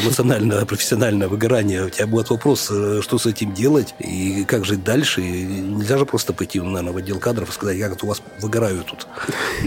эмоциональное, 0.05 0.65
профессиональное 0.67 1.27
выгорание, 1.27 1.87
у 1.87 1.91
тебя 1.91 2.07
будет 2.07 2.31
вопрос, 2.31 2.69
э, 2.71 3.01
что 3.03 3.19
с 3.19 3.27
этим 3.27 3.55
делать 3.55 3.95
и 3.99 4.45
как 4.45 4.65
жить 4.65 4.85
дальше. 4.85 5.21
И 5.21 5.45
нельзя 5.45 5.99
же 5.99 6.07
просто 6.07 6.33
пойти, 6.33 6.61
наверное, 6.61 6.93
в 6.93 6.97
отдел 6.97 7.19
кадров 7.19 7.51
и 7.51 7.53
сказать, 7.53 7.72
как 7.81 7.93
это 7.93 8.07
у 8.07 8.09
вас 8.09 8.23
выгораю 8.41 8.85
тут. 8.85 9.07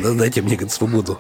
Да, 0.02 0.14
Дайте 0.14 0.42
мне 0.42 0.56
говорит, 0.56 0.74
свободу. 0.74 1.20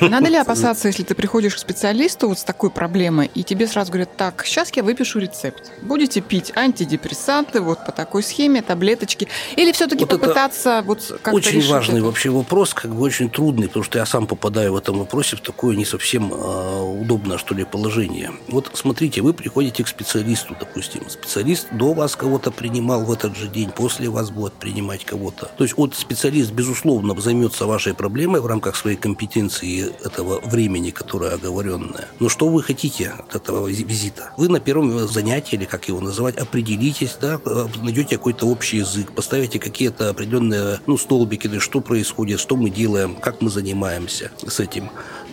Надо 0.00 0.28
ли 0.28 0.36
опасаться, 0.36 0.88
если 0.88 1.02
ты 1.02 1.14
приходишь 1.14 1.54
к 1.54 1.58
специалисту 1.58 2.28
вот 2.28 2.38
с 2.38 2.44
такой 2.44 2.70
проблемой, 2.70 3.30
и 3.34 3.42
тебе 3.42 3.66
сразу 3.66 3.90
говорят, 3.92 4.16
так, 4.16 4.44
сейчас 4.44 4.70
я 4.74 4.82
выпишу 4.82 5.18
рецепт. 5.18 5.70
Будете 5.82 6.20
пить 6.20 6.52
антидепрессанты 6.56 7.60
вот 7.60 7.84
по 7.86 7.92
такой 7.92 8.22
схеме, 8.22 8.62
таблеточки. 8.62 9.28
Или 9.56 9.72
все-таки 9.72 10.04
Вот 10.04 10.10
попытаться 10.10 10.82
вот 10.86 11.20
как-то 11.22 11.36
Очень 11.36 11.66
важный 11.68 11.98
это? 11.98 12.06
вообще 12.06 12.30
вопрос, 12.30 12.74
как 12.74 12.94
бы 12.94 13.02
очень 13.02 13.30
трудный, 13.30 13.68
потому 13.68 13.84
что 13.84 13.98
я 13.98 14.06
сам 14.06 14.26
попадаю 14.26 14.72
в 14.72 14.76
этом 14.76 14.98
вопросе 14.98 15.36
в 15.36 15.40
такое 15.40 15.76
не 15.76 15.84
совсем 15.84 16.32
э, 16.32 16.80
удобное, 17.00 17.38
что 17.38 17.54
ли, 17.54 17.64
положение. 17.64 18.32
Вот 18.48 18.70
смотрите, 18.74 19.22
вы 19.22 19.32
приходите 19.34 19.84
к 19.84 19.88
специалисту, 19.88 20.56
допустим. 20.58 21.08
Специалист 21.08 21.68
до 21.72 21.92
вас 21.92 22.16
кого-то 22.16 22.50
принимал 22.50 23.04
в 23.04 23.12
этот 23.12 23.36
же 23.36 23.48
день, 23.48 23.70
после 23.70 24.08
вас 24.08 24.30
будет 24.30 24.54
принимать 24.54 25.04
кого-то. 25.04 25.50
То 25.56 25.64
есть 25.64 25.76
вот 25.76 25.94
специалист, 26.10 26.50
безусловно, 26.50 27.14
займется 27.20 27.66
вашей 27.66 27.94
проблемой 27.94 28.40
в 28.40 28.46
рамках 28.46 28.74
своей 28.74 28.96
компетенции 28.96 29.92
этого 30.04 30.40
времени, 30.40 30.90
которое 30.90 31.34
оговоренное. 31.34 32.08
Но 32.18 32.28
что 32.28 32.48
вы 32.48 32.64
хотите 32.64 33.12
от 33.28 33.36
этого 33.36 33.68
визи- 33.68 33.84
визита? 33.84 34.32
Вы 34.36 34.48
на 34.48 34.58
первом 34.58 35.06
занятии, 35.06 35.54
или 35.54 35.66
как 35.66 35.86
его 35.86 36.00
называть, 36.00 36.36
определитесь, 36.36 37.16
да, 37.20 37.40
э, 37.44 37.66
найдете 37.80 38.16
какой-то 38.16 38.46
общий 38.46 38.78
язык, 38.78 39.12
поставите 39.12 39.60
какие-то 39.60 40.08
определенные 40.08 40.80
ну, 40.88 40.98
столбики, 40.98 41.58
что 41.60 41.80
происходит, 41.80 42.40
что 42.40 42.56
мы 42.56 42.70
делаем, 42.70 43.14
как 43.14 43.40
мы 43.40 43.48
занимаемся 43.48 44.32
с 44.44 44.58
этим. 44.58 44.90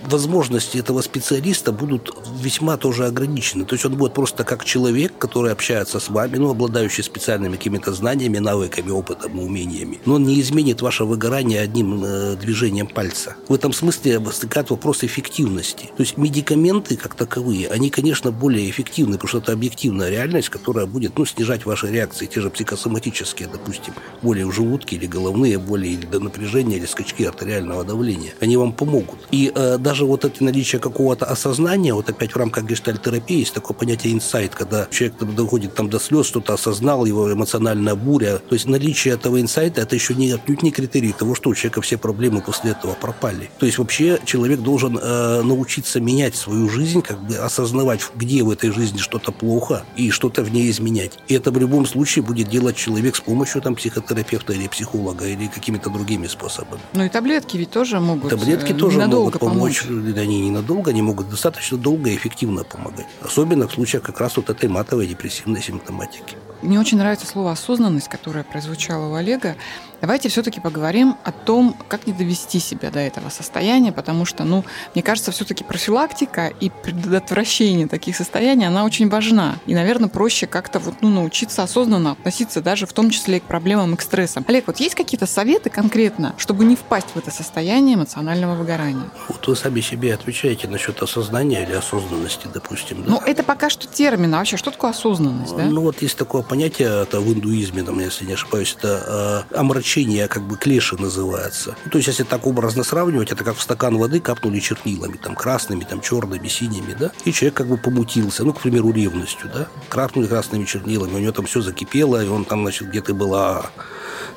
Возможности 0.07 0.77
этого 0.77 1.01
специалиста 1.01 1.73
будут 1.73 2.15
весьма 2.39 2.77
тоже 2.77 3.05
ограничены. 3.05 3.65
То 3.65 3.75
есть 3.75 3.85
он 3.85 3.95
будет 3.95 4.13
просто 4.13 4.43
как 4.45 4.63
человек, 4.63 5.17
который 5.17 5.51
общается 5.51 5.99
с 5.99 6.09
вами, 6.09 6.37
ну, 6.37 6.49
обладающий 6.49 7.03
специальными 7.03 7.57
какими-то 7.57 7.91
знаниями, 7.91 8.37
навыками, 8.37 8.89
опытом 8.89 9.39
умениями. 9.39 9.99
Но 10.05 10.15
он 10.15 10.23
не 10.23 10.39
изменит 10.39 10.81
ваше 10.81 11.03
выгорание 11.03 11.59
одним 11.59 12.03
э, 12.03 12.35
движением 12.37 12.87
пальца. 12.87 13.35
В 13.49 13.53
этом 13.53 13.73
смысле 13.73 14.19
возникает 14.19 14.69
вопрос 14.69 15.03
эффективности. 15.03 15.91
То 15.97 16.03
есть 16.03 16.17
медикаменты, 16.17 16.95
как 16.95 17.15
таковые, 17.15 17.67
они, 17.67 17.89
конечно, 17.89 18.31
более 18.31 18.69
эффективны, 18.69 19.13
потому 19.13 19.27
что 19.27 19.37
это 19.39 19.51
объективная 19.51 20.09
реальность, 20.09 20.49
которая 20.49 20.85
будет 20.85 21.17
ну, 21.17 21.25
снижать 21.25 21.65
ваши 21.65 21.87
реакции, 21.91 22.27
те 22.27 22.39
же 22.39 22.49
психосоматические, 22.49 23.49
допустим, 23.51 23.93
боли 24.21 24.43
в 24.43 24.53
желудке 24.53 24.95
или 24.95 25.05
головные 25.05 25.57
боли, 25.57 25.87
или 25.87 26.05
до 26.05 26.19
напряжения, 26.19 26.77
или 26.77 26.85
скачки 26.85 27.23
артериального 27.23 27.83
давления. 27.83 28.33
Они 28.39 28.55
вам 28.55 28.71
помогут. 28.71 29.19
И 29.31 29.51
э, 29.53 29.77
даже 29.77 29.96
вот 30.05 30.25
это 30.25 30.43
наличие 30.43 30.79
какого-то 30.79 31.25
осознания, 31.25 31.93
вот 31.93 32.09
опять 32.09 32.33
в 32.33 32.37
рамках 32.37 32.65
гештальтерапии 32.65 33.39
есть 33.39 33.53
такое 33.53 33.75
понятие 33.75 34.13
инсайт, 34.13 34.55
когда 34.55 34.87
человек 34.91 35.17
доходит 35.17 35.75
там 35.75 35.89
до 35.89 35.99
слез, 35.99 36.25
что-то 36.27 36.53
осознал, 36.53 37.05
его 37.05 37.31
эмоциональная 37.31 37.95
буря. 37.95 38.37
То 38.37 38.55
есть 38.55 38.67
наличие 38.67 39.13
этого 39.13 39.39
инсайта– 39.41 39.81
это 39.83 39.95
еще 39.95 40.13
не, 40.15 40.31
отнюдь 40.31 40.63
не 40.63 40.71
критерий 40.71 41.13
того, 41.13 41.35
что 41.35 41.49
у 41.49 41.55
человека 41.55 41.81
все 41.81 41.97
проблемы 41.97 42.41
после 42.41 42.71
этого 42.71 42.93
пропали. 42.93 43.49
То 43.59 43.65
есть 43.65 43.77
вообще 43.77 44.19
человек 44.25 44.61
должен 44.61 44.97
э, 44.97 45.41
научиться 45.43 45.99
менять 45.99 46.35
свою 46.35 46.69
жизнь, 46.69 47.01
как 47.01 47.21
бы 47.25 47.35
осознавать, 47.35 48.01
где 48.15 48.43
в 48.43 48.49
этой 48.49 48.71
жизни 48.71 48.97
что-то 48.97 49.31
плохо 49.31 49.83
и 49.95 50.11
что-то 50.11 50.43
в 50.43 50.51
ней 50.51 50.69
изменять. 50.69 51.13
И 51.27 51.33
это 51.33 51.51
в 51.51 51.57
любом 51.57 51.85
случае 51.85 52.23
будет 52.23 52.49
делать 52.49 52.75
человек 52.75 53.15
с 53.15 53.19
помощью 53.19 53.61
там 53.61 53.75
психотерапевта 53.75 54.53
или 54.53 54.67
психолога 54.67 55.25
или 55.25 55.47
какими-то 55.47 55.89
другими 55.89 56.27
способами. 56.27 56.81
Ну 56.93 57.03
и 57.05 57.09
таблетки 57.09 57.57
ведь 57.57 57.71
тоже 57.71 57.99
могут 57.99 58.29
Таблетки 58.29 58.71
э, 58.71 58.75
тоже 58.75 59.05
могут 59.05 59.39
помочь. 59.39 59.81
помочь. 59.81 59.86
Они 59.87 60.49
ненадолго, 60.49 60.91
они 60.91 61.01
могут 61.01 61.29
достаточно 61.29 61.77
долго 61.77 62.09
и 62.09 62.15
эффективно 62.15 62.63
помогать. 62.63 63.07
Особенно 63.21 63.67
в 63.67 63.73
случаях 63.73 64.03
как 64.03 64.19
раз 64.19 64.37
вот 64.37 64.49
этой 64.49 64.69
матовой 64.69 65.07
депрессивной 65.07 65.61
симптоматики. 65.61 66.35
Мне 66.61 66.79
очень 66.79 66.97
нравится 66.97 67.27
слово 67.27 67.51
осознанность, 67.51 68.07
которое 68.07 68.43
прозвучало 68.43 69.11
у 69.11 69.13
Олега. 69.13 69.55
Давайте 69.99 70.29
все-таки 70.29 70.59
поговорим 70.59 71.15
о 71.23 71.31
том, 71.31 71.75
как 71.87 72.05
не 72.05 72.13
довести 72.13 72.59
себя 72.59 72.91
до 72.91 72.99
этого 72.99 73.29
состояния, 73.29 73.91
потому 73.91 74.25
что, 74.25 74.43
ну, 74.43 74.63
мне 74.93 75.01
кажется, 75.01 75.31
все-таки 75.31 75.63
профилактика 75.63 76.47
и 76.47 76.69
предотвращение 76.69 77.87
таких 77.87 78.15
состояний, 78.15 78.67
она 78.67 78.85
очень 78.85 79.09
важна. 79.09 79.55
И, 79.65 79.73
наверное, 79.73 80.07
проще 80.07 80.45
как-то 80.45 80.77
вот, 80.79 80.95
ну, 81.01 81.09
научиться 81.09 81.63
осознанно 81.63 82.11
относиться 82.11 82.61
даже 82.61 82.85
в 82.85 82.93
том 82.93 83.09
числе 83.09 83.37
и 83.37 83.39
к 83.39 83.43
проблемам 83.43 83.95
и 83.95 83.97
к 83.97 84.01
стрессам. 84.01 84.45
Олег, 84.47 84.67
вот 84.67 84.77
есть 84.77 84.93
какие-то 84.93 85.25
советы 85.25 85.69
конкретно, 85.71 86.35
чтобы 86.37 86.65
не 86.65 86.75
впасть 86.75 87.07
в 87.15 87.17
это 87.17 87.31
состояние 87.31 87.95
эмоционального 87.95 88.55
выгорания? 88.55 89.09
Вот 89.29 89.47
вы 89.47 89.55
сами 89.55 89.81
себе 89.81 90.13
отвечаете 90.13 90.67
насчет 90.67 91.01
осознания 91.01 91.63
или 91.63 91.73
осознанности, 91.73 92.47
допустим. 92.53 93.03
Да? 93.03 93.11
Ну, 93.11 93.17
это 93.25 93.41
пока 93.41 93.69
что 93.69 93.87
термин. 93.87 94.33
А 94.35 94.37
вообще, 94.37 94.57
что 94.57 94.69
такое 94.69 94.91
осознанность, 94.91 95.55
да? 95.55 95.65
Ну, 95.65 95.81
вот 95.81 96.01
есть 96.03 96.17
такое 96.17 96.43
понятие, 96.47 97.03
это 97.03 97.19
в 97.19 97.33
индуизме, 97.33 97.83
там, 97.83 97.99
если 97.99 98.25
не 98.25 98.33
ошибаюсь, 98.33 98.75
это 98.77 99.45
э, 99.51 99.55
омрачение, 99.57 100.27
как 100.27 100.43
бы 100.43 100.57
клеши 100.57 100.99
называется. 100.99 101.75
Ну, 101.85 101.91
то 101.91 101.97
есть, 101.97 102.07
если 102.07 102.23
так 102.23 102.47
образно 102.47 102.83
сравнивать, 102.83 103.31
это 103.31 103.43
как 103.43 103.57
в 103.57 103.61
стакан 103.61 103.97
воды 103.97 104.19
капнули 104.19 104.59
чернилами, 104.59 105.17
там, 105.17 105.35
красными, 105.35 105.83
там, 105.83 106.01
черными, 106.01 106.47
синими, 106.47 106.95
да, 106.99 107.11
и 107.25 107.31
человек 107.31 107.55
как 107.55 107.67
бы 107.67 107.77
помутился, 107.77 108.43
ну, 108.43 108.53
к 108.53 108.61
примеру, 108.61 108.91
ревностью, 108.91 109.49
да, 109.53 109.67
крапнули 109.89 110.27
красными 110.27 110.65
чернилами, 110.65 111.15
у 111.15 111.19
него 111.19 111.31
там 111.31 111.45
все 111.45 111.61
закипело, 111.61 112.23
и 112.23 112.27
он 112.27 112.45
там, 112.45 112.61
значит, 112.61 112.89
где-то 112.89 113.13
была 113.13 113.69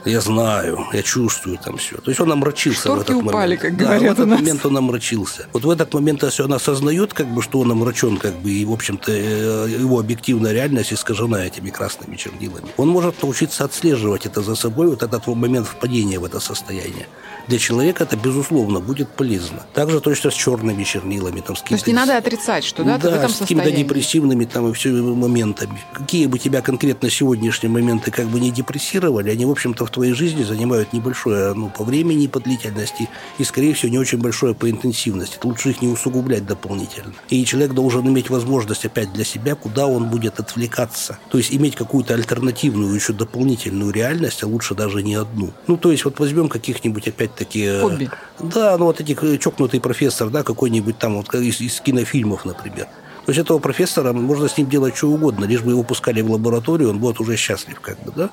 я 0.04 0.20
знаю, 0.20 0.86
я 0.92 1.02
чувствую 1.02 1.58
там 1.58 1.76
все. 1.76 1.96
То 1.96 2.10
есть 2.10 2.20
он 2.20 2.32
омрачился 2.32 2.80
Шторки 2.80 2.98
в 2.98 3.02
этот 3.02 3.16
упали, 3.22 3.56
момент. 3.56 3.60
как 3.60 3.76
да, 3.76 3.84
говорят 3.84 4.02
в 4.02 4.20
этот 4.20 4.26
момент 4.28 4.66
он 4.66 4.76
омрачился. 4.76 5.46
Вот 5.52 5.64
в 5.64 5.70
этот 5.70 5.92
момент, 5.94 6.22
если 6.22 6.42
он 6.42 6.52
осознает, 6.52 7.12
как 7.12 7.26
бы, 7.26 7.42
что 7.42 7.60
он 7.60 7.70
омрачен, 7.70 8.16
как 8.16 8.34
бы, 8.40 8.50
и, 8.50 8.64
в 8.64 8.72
общем-то, 8.72 9.12
э, 9.12 9.68
его 9.80 9.98
объективная 9.98 10.52
реальность 10.52 10.92
искажена 10.92 11.44
этими 11.44 11.70
красными 11.70 12.16
чернилами, 12.16 12.68
он 12.76 12.88
может 12.88 13.22
научиться 13.22 13.64
отслеживать 13.64 14.26
это 14.26 14.42
за 14.42 14.54
собой, 14.54 14.88
вот 14.88 15.02
этот 15.02 15.26
момент 15.26 15.66
впадения 15.66 16.18
в 16.18 16.24
это 16.24 16.40
состояние. 16.40 17.06
Для 17.48 17.58
человека 17.58 18.04
это, 18.04 18.16
безусловно, 18.16 18.80
будет 18.80 19.08
полезно. 19.08 19.66
Также 19.74 20.00
точно 20.00 20.30
с 20.30 20.34
черными 20.34 20.84
чернилами. 20.84 21.40
Там, 21.40 21.56
с 21.56 21.62
То 21.62 21.74
есть 21.74 21.86
не 21.86 21.92
надо 21.92 22.16
отрицать, 22.16 22.64
что 22.64 22.84
да, 22.84 22.98
ты 22.98 23.08
в 23.08 23.10
да, 23.10 23.16
этом 23.16 23.30
с 23.30 23.38
какими-то 23.38 23.70
депрессивными 23.70 24.44
там 24.44 24.68
и 24.68 24.72
все 24.72 24.90
моментами. 24.90 25.80
Какие 25.92 26.26
бы 26.26 26.38
тебя 26.38 26.62
конкретно 26.62 27.10
сегодняшние 27.10 27.70
моменты 27.70 28.10
как 28.10 28.26
бы 28.26 28.40
не 28.40 28.50
депрессировали, 28.50 29.30
они, 29.30 29.46
в 29.46 29.50
общем-то, 29.50 29.89
в 29.90 29.92
твоей 29.92 30.12
жизни 30.12 30.44
занимают 30.44 30.92
небольшое, 30.92 31.52
ну, 31.52 31.68
по 31.68 31.84
времени 31.84 32.24
и 32.24 32.28
по 32.28 32.38
длительности, 32.38 33.08
и, 33.38 33.44
скорее 33.44 33.74
всего, 33.74 33.90
не 33.90 33.98
очень 33.98 34.18
большое 34.18 34.54
по 34.54 34.70
интенсивности. 34.70 35.38
Лучше 35.42 35.70
их 35.70 35.82
не 35.82 35.88
усугублять 35.88 36.46
дополнительно. 36.46 37.12
И 37.28 37.44
человек 37.44 37.72
должен 37.72 38.06
иметь 38.08 38.30
возможность 38.30 38.84
опять 38.84 39.12
для 39.12 39.24
себя, 39.24 39.56
куда 39.56 39.86
он 39.86 40.08
будет 40.08 40.38
отвлекаться. 40.38 41.18
То 41.30 41.38
есть 41.38 41.52
иметь 41.52 41.74
какую-то 41.74 42.14
альтернативную, 42.14 42.94
еще 42.94 43.12
дополнительную 43.12 43.90
реальность, 43.92 44.42
а 44.44 44.46
лучше 44.46 44.74
даже 44.74 45.02
не 45.02 45.16
одну. 45.16 45.52
Ну, 45.66 45.76
то 45.76 45.90
есть 45.90 46.04
вот 46.04 46.20
возьмем 46.20 46.48
каких-нибудь 46.48 47.08
опять-таки... 47.08 47.64
э, 47.64 47.80
Хобби. 47.80 48.10
Да, 48.38 48.78
ну 48.78 48.86
вот 48.86 49.00
этих 49.00 49.24
э, 49.24 49.38
чокнутый 49.38 49.80
профессор, 49.80 50.30
да, 50.30 50.44
какой-нибудь 50.44 50.98
там 50.98 51.16
вот 51.16 51.34
из, 51.34 51.60
из 51.60 51.80
кинофильмов, 51.80 52.44
например. 52.44 52.86
То 53.26 53.32
есть 53.32 53.40
этого 53.40 53.58
профессора 53.58 54.12
можно 54.12 54.48
с 54.48 54.56
ним 54.56 54.68
делать 54.68 54.96
что 54.96 55.08
угодно, 55.08 55.44
лишь 55.44 55.62
бы 55.62 55.72
его 55.72 55.82
пускали 55.82 56.20
в 56.20 56.30
лабораторию, 56.30 56.90
он 56.90 56.98
будет 56.98 57.20
уже 57.20 57.36
счастлив, 57.36 57.80
как 57.80 58.02
бы, 58.02 58.12
да. 58.14 58.30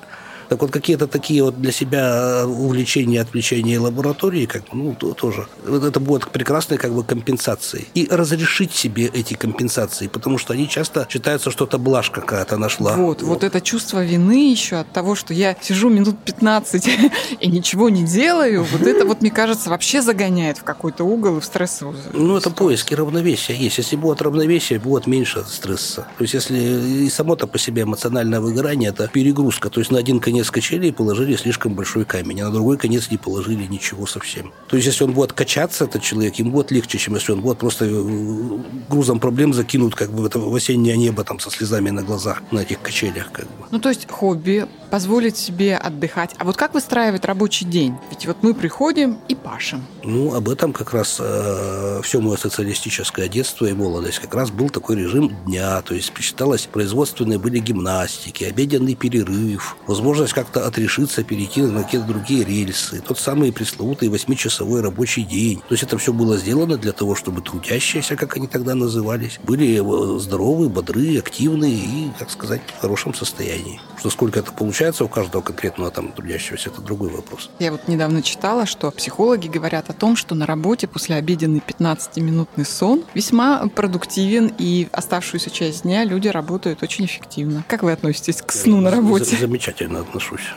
Так 0.48 0.62
вот, 0.62 0.70
какие-то 0.70 1.06
такие 1.06 1.42
вот 1.42 1.60
для 1.60 1.72
себя 1.72 2.44
увлечения, 2.46 3.20
отвлечения 3.20 3.78
лаборатории, 3.78 4.46
как 4.46 4.62
ну, 4.72 4.94
то- 4.94 5.12
тоже. 5.12 5.46
Вот 5.66 5.84
это 5.84 6.00
будет 6.00 6.28
прекрасной 6.28 6.78
как 6.78 6.92
бы 6.92 7.04
компенсацией. 7.04 7.86
И 7.94 8.08
разрешить 8.10 8.72
себе 8.72 9.06
эти 9.06 9.34
компенсации, 9.34 10.08
потому 10.08 10.38
что 10.38 10.54
они 10.54 10.68
часто 10.68 11.06
считаются, 11.10 11.50
что 11.50 11.64
это 11.64 11.78
блажь 11.78 12.10
какая-то 12.10 12.56
нашла. 12.56 12.96
Вот, 12.96 13.22
вот 13.22 13.44
это 13.44 13.60
чувство 13.60 14.04
вины 14.04 14.50
еще 14.50 14.76
от 14.76 14.92
того, 14.92 15.14
что 15.14 15.34
я 15.34 15.56
сижу 15.60 15.90
минут 15.90 16.16
15 16.24 16.88
и 17.40 17.48
ничего 17.48 17.90
не 17.90 18.04
делаю, 18.04 18.64
вот 18.64 18.82
это 18.82 19.04
вот, 19.04 19.20
мне 19.20 19.30
кажется, 19.30 19.70
вообще 19.70 20.02
загоняет 20.02 20.58
в 20.58 20.64
какой-то 20.64 21.04
угол 21.04 21.38
и 21.38 21.40
в 21.40 21.44
стрессовую 21.44 21.98
Ну, 22.12 22.36
это 22.36 22.50
поиски 22.50 22.94
равновесия 22.94 23.54
есть. 23.54 23.78
Если 23.78 23.96
будет 23.96 24.22
равновесие, 24.22 24.78
будет 24.78 25.06
меньше 25.06 25.44
стресса. 25.44 26.06
То 26.16 26.24
есть, 26.24 26.34
если 26.34 26.58
и 26.58 27.10
само-то 27.10 27.46
по 27.46 27.58
себе 27.58 27.82
эмоциональное 27.82 28.40
выгорание– 28.40 28.90
это 28.90 29.08
перегрузка. 29.08 29.70
То 29.70 29.80
есть, 29.80 29.90
на 29.90 29.98
один 29.98 30.20
конец 30.20 30.37
качели 30.46 30.90
положили 30.90 31.36
слишком 31.36 31.74
большой 31.74 32.04
камень, 32.04 32.40
а 32.40 32.46
на 32.46 32.52
другой 32.52 32.78
конец 32.78 33.10
не 33.10 33.16
положили 33.16 33.64
ничего 33.66 34.06
совсем. 34.06 34.52
То 34.68 34.76
есть, 34.76 34.86
если 34.86 35.04
он 35.04 35.12
будет 35.12 35.32
качаться, 35.32 35.84
этот 35.84 36.02
человек, 36.02 36.36
ему 36.36 36.50
будет 36.52 36.70
легче, 36.70 36.98
чем 36.98 37.14
если 37.14 37.32
он 37.32 37.40
будет 37.40 37.58
просто 37.58 37.84
э, 37.84 38.58
грузом 38.88 39.20
проблем 39.20 39.54
закинут 39.54 39.94
как 39.94 40.12
бы 40.12 40.22
в 40.22 40.26
это 40.26 40.38
в 40.38 40.54
осеннее 40.54 40.96
небо 40.96 41.24
там 41.24 41.40
со 41.40 41.50
слезами 41.50 41.90
на 41.90 42.02
глазах 42.02 42.42
на 42.50 42.60
этих 42.60 42.80
качелях. 42.80 43.30
Как 43.32 43.46
бы. 43.46 43.66
Ну, 43.70 43.78
то 43.78 43.88
есть 43.88 44.08
хобби, 44.10 44.66
позволить 44.90 45.36
себе 45.36 45.76
отдыхать. 45.76 46.34
А 46.38 46.44
вот 46.44 46.56
как 46.56 46.74
выстраивать 46.74 47.24
рабочий 47.24 47.64
день? 47.64 47.94
Ведь 48.10 48.26
вот 48.26 48.38
мы 48.42 48.54
приходим 48.54 49.18
и 49.28 49.34
пашем. 49.34 49.84
Ну, 50.04 50.34
об 50.34 50.48
этом 50.48 50.72
как 50.72 50.92
раз 50.92 51.18
э, 51.20 52.00
все 52.02 52.20
мое 52.20 52.36
социалистическое 52.36 53.28
детство 53.28 53.66
и 53.66 53.72
молодость. 53.72 54.18
Как 54.18 54.34
раз 54.34 54.50
был 54.50 54.70
такой 54.70 54.96
режим 54.96 55.28
дня. 55.46 55.80
То 55.82 55.94
есть 55.94 56.12
считалось, 56.18 56.66
производственные 56.66 57.38
были 57.38 57.58
гимнастики, 57.58 58.44
обеденный 58.44 58.94
перерыв, 58.94 59.76
возможность 59.86 60.27
как-то 60.32 60.66
отрешиться, 60.66 61.22
перейти 61.22 61.62
на 61.62 61.82
какие-то 61.82 62.06
другие 62.06 62.44
рельсы. 62.44 63.02
Тот 63.06 63.18
самый 63.18 63.52
пресловутый 63.52 64.08
восьмичасовой 64.08 64.80
рабочий 64.80 65.22
день. 65.22 65.60
То 65.68 65.74
есть 65.74 65.82
это 65.82 65.98
все 65.98 66.12
было 66.12 66.36
сделано 66.36 66.76
для 66.76 66.92
того, 66.92 67.14
чтобы 67.14 67.40
трудящиеся, 67.40 68.16
как 68.16 68.36
они 68.36 68.46
тогда 68.46 68.74
назывались, 68.74 69.38
были 69.42 69.80
э, 69.80 70.18
здоровы, 70.18 70.68
бодры, 70.68 71.18
активны 71.18 71.70
и, 71.70 72.10
так 72.18 72.30
сказать, 72.30 72.62
в 72.78 72.80
хорошем 72.80 73.14
состоянии. 73.14 73.80
Что 73.98 74.10
сколько 74.10 74.38
это 74.38 74.52
получается 74.52 75.04
у 75.04 75.08
каждого 75.08 75.42
конкретного 75.42 75.90
там 75.90 76.12
трудящегося, 76.12 76.70
это 76.70 76.80
другой 76.80 77.10
вопрос. 77.10 77.50
Я 77.58 77.72
вот 77.72 77.88
недавно 77.88 78.22
читала, 78.22 78.64
что 78.64 78.90
психологи 78.90 79.48
говорят 79.48 79.90
о 79.90 79.92
том, 79.92 80.14
что 80.16 80.34
на 80.34 80.46
работе 80.46 80.86
после 80.86 81.16
обеденный 81.16 81.60
15-минутный 81.66 82.64
сон 82.64 83.04
весьма 83.14 83.66
продуктивен, 83.68 84.52
и 84.58 84.88
оставшуюся 84.92 85.50
часть 85.50 85.82
дня 85.82 86.04
люди 86.04 86.28
работают 86.28 86.82
очень 86.82 87.06
эффективно. 87.06 87.64
Как 87.68 87.82
вы 87.82 87.92
относитесь 87.92 88.40
к 88.40 88.52
сну 88.52 88.80
на 88.80 88.90
За- 88.90 88.96
работе? 88.96 89.36
Замечательно 89.36 90.00
отношусь. 90.00 90.52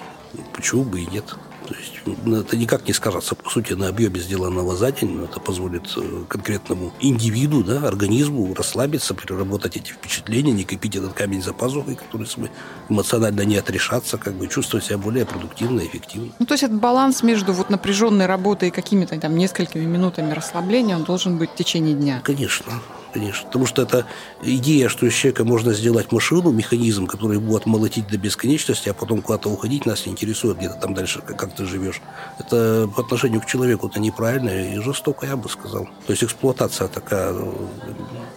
Почему 0.53 0.83
бы 0.83 1.01
и 1.01 1.05
нет? 1.07 1.25
То 1.71 1.77
есть 1.79 1.93
ну, 2.25 2.41
это 2.41 2.57
никак 2.57 2.85
не 2.87 2.93
скажется, 2.93 3.33
по 3.35 3.49
сути, 3.49 3.73
на 3.73 3.87
объеме 3.87 4.19
сделанного 4.19 4.75
за 4.75 4.91
день, 4.91 5.11
но 5.17 5.23
это 5.25 5.39
позволит 5.39 5.83
э, 5.95 6.23
конкретному 6.27 6.91
индивиду, 6.99 7.63
да, 7.63 7.87
организму 7.87 8.53
расслабиться, 8.53 9.13
переработать 9.13 9.77
эти 9.77 9.91
впечатления, 9.93 10.51
не 10.51 10.63
копить 10.65 10.95
этот 10.97 11.13
камень 11.13 11.41
за 11.41 11.53
пазухой, 11.53 11.95
который 11.95 12.27
с- 12.27 12.35
эмоционально 12.89 13.41
не 13.45 13.55
отрешаться, 13.57 14.17
как 14.17 14.33
бы 14.33 14.47
чувствовать 14.47 14.85
себя 14.85 14.97
более 14.97 15.25
продуктивно 15.25 15.79
и 15.79 15.87
эффективно. 15.87 16.31
Ну, 16.39 16.45
то 16.45 16.53
есть 16.53 16.63
этот 16.63 16.79
баланс 16.79 17.23
между 17.23 17.53
вот 17.53 17.69
напряженной 17.69 18.25
работой 18.25 18.67
и 18.67 18.71
какими-то 18.71 19.17
там 19.19 19.37
несколькими 19.37 19.85
минутами 19.85 20.33
расслабления, 20.33 20.95
он 20.97 21.03
должен 21.03 21.37
быть 21.37 21.51
в 21.51 21.55
течение 21.55 21.93
дня. 21.95 22.21
Конечно, 22.23 22.73
конечно. 23.11 23.45
Потому 23.47 23.65
что 23.65 23.81
это 23.81 24.05
идея, 24.41 24.89
что 24.89 25.05
из 25.05 25.13
человека 25.13 25.43
можно 25.43 25.73
сделать 25.73 26.11
машину, 26.11 26.51
механизм, 26.51 27.07
который 27.07 27.39
будет 27.39 27.65
молотить 27.65 28.07
до 28.07 28.17
бесконечности, 28.17 28.89
а 28.89 28.93
потом 28.93 29.21
куда-то 29.21 29.49
уходить, 29.49 29.85
нас 29.85 30.05
не 30.05 30.11
интересует, 30.13 30.57
где-то 30.57 30.75
там 30.75 30.93
дальше, 30.93 31.21
как, 31.21 31.53
ты 31.55 31.65
живешь. 31.65 32.01
Это 32.39 32.89
по 32.95 33.01
отношению 33.01 33.41
к 33.41 33.45
человеку 33.45 33.87
это 33.87 33.99
неправильно 33.99 34.49
и 34.49 34.79
жестоко, 34.79 35.25
я 35.25 35.35
бы 35.35 35.49
сказал. 35.49 35.85
То 36.05 36.11
есть 36.11 36.23
эксплуатация 36.23 36.87
такая 36.87 37.35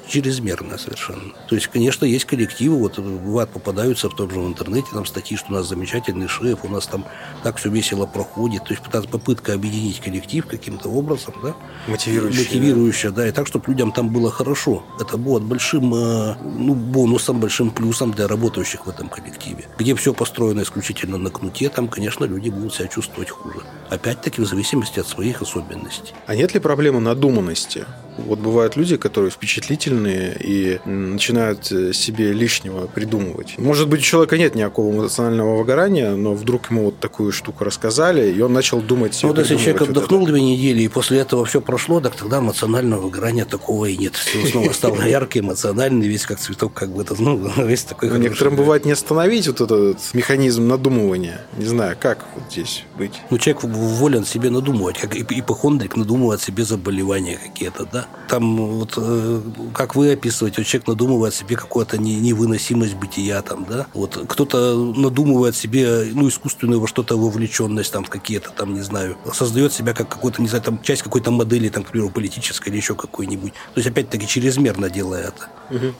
чрезмерная 0.08 0.78
совершенно. 0.78 1.32
То 1.48 1.54
есть, 1.54 1.68
конечно, 1.68 2.04
есть 2.04 2.24
коллективы, 2.24 2.76
вот 2.76 2.98
э, 2.98 3.02
бывает 3.02 3.50
попадаются 3.50 4.08
в 4.08 4.14
том 4.14 4.30
же 4.30 4.40
в 4.40 4.46
интернете 4.46 4.88
там 4.92 5.06
статьи, 5.06 5.36
что 5.36 5.52
у 5.52 5.52
нас 5.54 5.68
замечательный 5.68 6.28
шеф, 6.28 6.64
у 6.64 6.68
нас 6.68 6.86
там 6.86 7.04
так 7.42 7.56
все 7.56 7.70
весело 7.70 8.06
проходит. 8.06 8.64
То 8.64 8.74
есть 8.74 8.82
попытка 9.10 9.54
объединить 9.54 10.00
коллектив 10.00 10.46
каким-то 10.46 10.88
образом, 10.88 11.34
да, 11.42 11.54
Мотивирующее, 11.88 12.44
мотивирующее, 12.44 13.12
да, 13.12 13.28
и 13.28 13.32
так, 13.32 13.46
чтобы 13.46 13.66
людям 13.68 13.92
там 13.92 14.08
было 14.08 14.30
хорошо. 14.30 14.84
Это 15.00 15.16
будет 15.16 15.42
большим 15.42 15.94
э, 15.94 16.36
ну, 16.42 16.74
бонусом, 16.74 17.40
большим 17.40 17.70
плюсом 17.70 18.12
для 18.12 18.28
работающих 18.28 18.86
в 18.86 18.90
этом 18.90 19.08
коллективе. 19.08 19.66
Где 19.78 19.94
все 19.94 20.12
построено 20.12 20.62
исключительно 20.62 21.18
на 21.18 21.30
кнуте, 21.30 21.68
там, 21.68 21.88
конечно, 21.88 22.24
люди 22.24 22.50
будут 22.50 22.74
себя 22.74 22.88
чувствовать 22.88 23.30
хуже. 23.30 23.60
Опять-таки 23.90 24.40
в 24.40 24.46
зависимости 24.46 25.00
от 25.00 25.06
своих 25.06 25.42
особенностей. 25.42 26.14
А 26.26 26.34
нет 26.34 26.54
ли 26.54 26.60
проблемы 26.60 27.00
надуманности? 27.00 27.86
Вот 28.16 28.38
бывают 28.38 28.76
люди, 28.76 28.96
которые 28.96 29.30
впечатлительные 29.30 30.36
и 30.38 30.78
начинают 30.84 31.70
э, 31.72 31.92
себе 31.92 32.32
лишнего 32.32 32.86
придумывать. 32.86 33.54
Может 33.58 33.88
быть, 33.88 34.00
у 34.00 34.02
человека 34.02 34.38
нет 34.38 34.54
никакого 34.54 34.92
эмоционального 34.94 35.56
выгорания, 35.58 36.14
но 36.14 36.34
вдруг 36.34 36.70
ему 36.70 36.84
вот 36.86 37.00
такую 37.00 37.32
штуку 37.32 37.64
рассказали, 37.64 38.30
и 38.32 38.40
он 38.40 38.52
начал 38.52 38.80
думать 38.80 39.18
Ну, 39.22 39.30
вот 39.30 39.38
если 39.38 39.56
человек 39.56 39.80
вот 39.80 39.90
отдохнул 39.90 40.22
это. 40.24 40.32
две 40.32 40.42
недели, 40.42 40.82
и 40.82 40.88
после 40.88 41.18
этого 41.18 41.44
все 41.44 41.60
прошло, 41.60 42.00
так 42.00 42.14
тогда 42.14 42.38
эмоционального 42.38 43.00
выгорания 43.00 43.44
такого 43.44 43.86
и 43.86 43.96
нет. 43.96 44.14
Все 44.14 44.46
снова 44.46 44.72
стал 44.72 44.96
яркий, 45.02 45.40
эмоциональный, 45.40 46.06
весь 46.06 46.24
как 46.26 46.38
цветок, 46.38 46.72
как 46.74 46.90
бы 46.90 47.02
это, 47.02 47.14
ну, 47.20 47.36
весь 47.66 47.82
такой 47.84 48.08
Но 48.08 48.14
хороший. 48.14 48.28
некоторым 48.30 48.56
бывает 48.56 48.84
не 48.84 48.92
остановить 48.92 49.46
вот 49.48 49.60
этот 49.60 49.98
механизм 50.14 50.68
надумывания. 50.68 51.40
Не 51.56 51.66
знаю, 51.66 51.96
как 52.00 52.24
вот 52.34 52.44
здесь 52.50 52.84
быть. 52.96 53.20
Ну, 53.30 53.38
человек 53.38 53.64
волен 53.64 54.24
себе 54.24 54.50
надумывать, 54.50 54.98
как 54.98 55.16
ип- 55.16 55.32
ипохондрик 55.32 55.96
надумывает 55.96 56.40
себе 56.40 56.64
заболевания 56.64 57.38
какие-то, 57.42 57.86
да. 57.92 58.03
Там 58.28 58.56
вот, 58.56 58.94
э, 58.96 59.40
как 59.74 59.94
вы 59.94 60.12
описываете, 60.12 60.62
вот 60.62 60.66
человек 60.66 60.88
надумывает 60.88 61.34
себе 61.34 61.56
какую-то 61.56 61.98
не- 61.98 62.16
невыносимость 62.16 62.94
бытия, 62.94 63.42
там, 63.42 63.66
да. 63.68 63.86
Вот 63.94 64.18
кто-то 64.28 64.76
надумывает 64.76 65.54
себе, 65.56 66.08
ну, 66.12 66.28
искусственную 66.28 66.80
во 66.80 66.86
что-то 66.86 67.16
вовлеченность, 67.16 67.92
там, 67.92 68.04
в 68.04 68.08
какие-то, 68.08 68.50
там, 68.50 68.74
не 68.74 68.82
знаю, 68.82 69.16
создает 69.32 69.72
себя 69.72 69.92
как 69.92 70.08
какой-то, 70.08 70.40
не 70.40 70.48
знаю, 70.48 70.64
там, 70.64 70.80
часть 70.82 71.02
какой-то 71.02 71.30
модели, 71.30 71.68
там, 71.68 71.84
к 71.84 71.90
примеру, 71.90 72.10
политической 72.10 72.70
или 72.70 72.76
еще 72.76 72.94
какой-нибудь. 72.94 73.52
То 73.52 73.80
есть, 73.80 73.88
опять-таки, 73.88 74.26
чрезмерно 74.26 74.88
делая 74.90 75.28
это. 75.28 75.48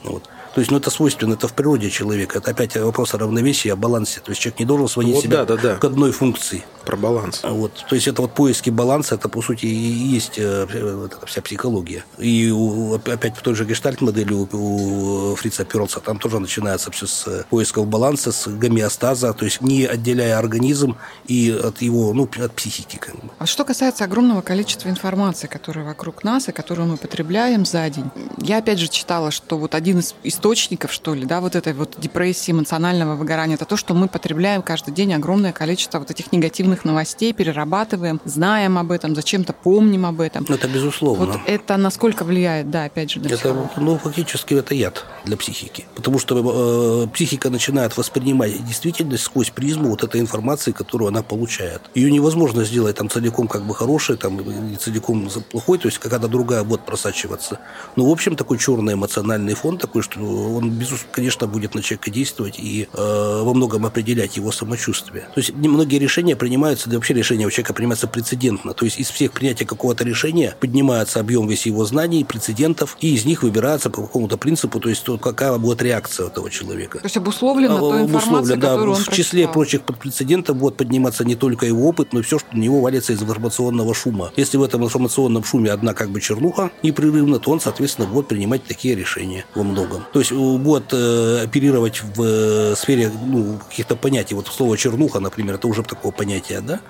Вот. 0.02 0.28
То 0.54 0.60
есть, 0.60 0.70
ну, 0.70 0.78
это 0.78 0.90
свойственно, 0.90 1.34
это 1.34 1.48
в 1.48 1.52
природе 1.52 1.90
человека. 1.90 2.38
Это 2.38 2.52
опять 2.52 2.76
вопрос 2.76 3.14
о 3.14 3.18
равновесии, 3.18 3.68
о 3.68 3.76
балансе. 3.76 4.20
То 4.20 4.30
есть, 4.30 4.40
человек 4.40 4.60
не 4.60 4.66
должен 4.66 4.88
сводить 4.88 5.14
Вот 5.14 5.24
себя 5.24 5.44
да, 5.44 5.56
да, 5.56 5.62
да. 5.62 5.74
к 5.76 5.84
одной 5.84 6.12
функции. 6.12 6.64
Про 6.84 6.96
баланс. 6.96 7.40
Вот, 7.42 7.72
то 7.88 7.94
есть 7.94 8.06
это 8.08 8.20
вот 8.20 8.34
поиски 8.34 8.68
баланса, 8.68 9.14
это 9.14 9.30
по 9.30 9.40
сути 9.40 9.64
и 9.64 9.74
есть 9.74 10.34
э, 10.36 10.66
вот 10.96 11.14
эта 11.14 11.24
вся 11.24 11.40
психология. 11.40 12.04
И 12.18 12.50
у- 12.50 12.94
опять 12.94 13.38
в 13.38 13.40
той 13.40 13.54
же 13.54 13.64
гештальт-модели 13.64 14.34
у, 14.34 14.46
у 14.52 15.34
Фрица 15.34 15.64
Перлса 15.64 16.00
там 16.00 16.18
тоже 16.18 16.38
начинается 16.40 16.90
все 16.90 17.06
с 17.06 17.26
э, 17.26 17.44
поисков 17.48 17.86
баланса, 17.86 18.32
с 18.32 18.48
гомеостаза, 18.48 19.32
то 19.32 19.46
есть 19.46 19.62
не 19.62 19.86
отделяя 19.86 20.38
организм 20.38 20.96
и 21.26 21.50
от 21.50 21.80
его, 21.80 22.12
ну, 22.12 22.28
от 22.38 22.52
психики. 22.52 22.98
Как 22.98 23.14
бы. 23.14 23.30
А 23.38 23.46
что 23.46 23.64
касается 23.64 24.04
огромного 24.04 24.42
количества 24.42 24.90
информации, 24.90 25.46
которая 25.46 25.86
вокруг 25.86 26.22
нас 26.22 26.48
и 26.48 26.52
которую 26.52 26.88
мы 26.88 26.96
потребляем 26.98 27.64
за 27.64 27.88
день, 27.88 28.10
я 28.36 28.58
опять 28.58 28.78
же 28.78 28.88
читала, 28.88 29.30
что 29.30 29.56
вот 29.56 29.74
один 29.74 30.00
из 30.00 30.14
источников, 30.44 30.92
что 30.92 31.14
ли, 31.14 31.24
да, 31.24 31.40
вот 31.40 31.56
этой 31.56 31.72
вот 31.72 31.94
депрессии, 31.98 32.52
эмоционального 32.52 33.16
выгорания, 33.16 33.54
это 33.54 33.64
то, 33.64 33.78
что 33.78 33.94
мы 33.94 34.08
потребляем 34.08 34.60
каждый 34.60 34.92
день 34.92 35.14
огромное 35.14 35.52
количество 35.52 35.98
вот 35.98 36.10
этих 36.10 36.32
негативных 36.32 36.84
новостей, 36.84 37.32
перерабатываем, 37.32 38.20
знаем 38.26 38.76
об 38.76 38.92
этом, 38.92 39.14
зачем-то 39.14 39.54
помним 39.54 40.04
об 40.04 40.20
этом. 40.20 40.44
Ну, 40.46 40.54
это 40.54 40.68
безусловно. 40.68 41.24
Вот 41.24 41.40
это 41.46 41.78
насколько 41.78 42.24
влияет, 42.24 42.70
да, 42.70 42.84
опять 42.84 43.10
же, 43.10 43.20
на 43.20 43.28
Это, 43.28 43.70
ну, 43.78 43.96
фактически 43.96 44.52
это 44.52 44.74
яд 44.74 45.06
для 45.24 45.38
психики. 45.38 45.86
Потому 45.94 46.18
что 46.18 47.04
э, 47.06 47.14
психика 47.14 47.48
начинает 47.48 47.96
воспринимать 47.96 48.66
действительность 48.66 49.24
сквозь 49.24 49.48
призму 49.48 49.88
вот 49.88 50.04
этой 50.04 50.20
информации, 50.20 50.72
которую 50.72 51.08
она 51.08 51.22
получает. 51.22 51.80
Ее 51.94 52.10
невозможно 52.10 52.64
сделать 52.64 52.96
там 52.96 53.08
целиком 53.08 53.48
как 53.48 53.62
бы 53.62 53.74
хорошей, 53.74 54.18
там, 54.18 54.38
и 54.40 54.76
целиком 54.76 55.30
плохой, 55.50 55.78
то 55.78 55.88
есть 55.88 55.98
какая-то 55.98 56.28
другая 56.28 56.64
будет 56.64 56.84
просачиваться. 56.84 57.60
Но, 57.96 58.04
в 58.04 58.10
общем, 58.10 58.36
такой 58.36 58.58
черный 58.58 58.92
эмоциональный 58.92 59.54
фон 59.54 59.78
такой, 59.78 60.02
что 60.02 60.33
он, 60.34 60.70
безусловно, 60.70 61.06
конечно, 61.12 61.46
будет 61.46 61.74
на 61.74 61.82
человека 61.82 62.10
действовать 62.10 62.58
и 62.58 62.88
э, 62.92 62.96
во 63.42 63.54
многом 63.54 63.86
определять 63.86 64.36
его 64.36 64.52
самочувствие. 64.52 65.28
То 65.34 65.40
есть 65.40 65.54
многие 65.54 65.98
решения 65.98 66.36
принимаются, 66.36 66.88
да 66.90 66.96
вообще 66.96 67.14
решения 67.14 67.46
у 67.46 67.50
человека 67.50 67.74
принимаются 67.74 68.06
прецедентно. 68.08 68.74
То 68.74 68.84
есть 68.84 68.98
из 68.98 69.08
всех 69.10 69.32
принятия 69.32 69.64
какого-то 69.66 70.04
решения 70.04 70.56
поднимается 70.60 71.20
объем 71.20 71.46
весь 71.48 71.66
его 71.66 71.84
знаний, 71.84 72.24
прецедентов, 72.24 72.96
и 73.00 73.14
из 73.14 73.24
них 73.24 73.42
выбирается 73.42 73.90
по 73.90 74.02
какому-то 74.02 74.36
принципу, 74.36 74.80
то 74.80 74.88
есть 74.88 75.04
то, 75.04 75.18
какая 75.18 75.56
будет 75.58 75.82
реакция 75.82 76.26
этого 76.26 76.50
человека. 76.50 76.98
То 76.98 77.04
есть 77.06 77.16
обусловлено 77.16 77.78
той 77.78 78.00
А, 78.00 78.02
информацией, 78.02 78.14
Обусловлено, 78.14 78.60
да. 78.60 78.68
которую 78.68 78.96
он 78.96 79.02
В 79.02 79.08
числе 79.08 79.44
прочитал. 79.44 79.52
прочих 79.52 79.82
прецедентов 79.82 80.56
будет 80.56 80.76
подниматься 80.76 81.24
не 81.24 81.34
только 81.34 81.66
его 81.66 81.88
опыт, 81.88 82.12
но 82.12 82.20
и 82.20 82.22
все, 82.22 82.38
что 82.38 82.48
на 82.52 82.60
него 82.60 82.80
валится 82.80 83.12
из 83.12 83.22
информационного 83.22 83.94
шума. 83.94 84.32
Если 84.36 84.56
в 84.56 84.62
этом 84.62 84.84
информационном 84.84 85.44
шуме 85.44 85.70
одна 85.70 85.94
как 85.94 86.10
бы 86.10 86.20
чернуха 86.20 86.70
непрерывно, 86.82 87.38
то 87.38 87.50
он, 87.50 87.60
соответственно, 87.60 88.06
будет 88.08 88.28
принимать 88.28 88.64
такие 88.64 88.94
решения 88.94 89.44
во 89.54 89.62
многом. 89.62 90.04
То 90.12 90.18
есть 90.24 90.62
будет 90.62 90.92
э, 90.92 91.42
оперировать 91.44 92.02
в 92.02 92.22
э, 92.22 92.74
сфере 92.76 93.10
ну, 93.26 93.58
каких-то 93.68 93.96
понятий. 93.96 94.34
Вот 94.34 94.48
слово 94.48 94.76
чернуха, 94.76 95.20
например, 95.20 95.54
это 95.56 95.68
уже 95.68 95.82
такое 95.82 96.12
понятие, 96.12 96.60
да? 96.60 96.80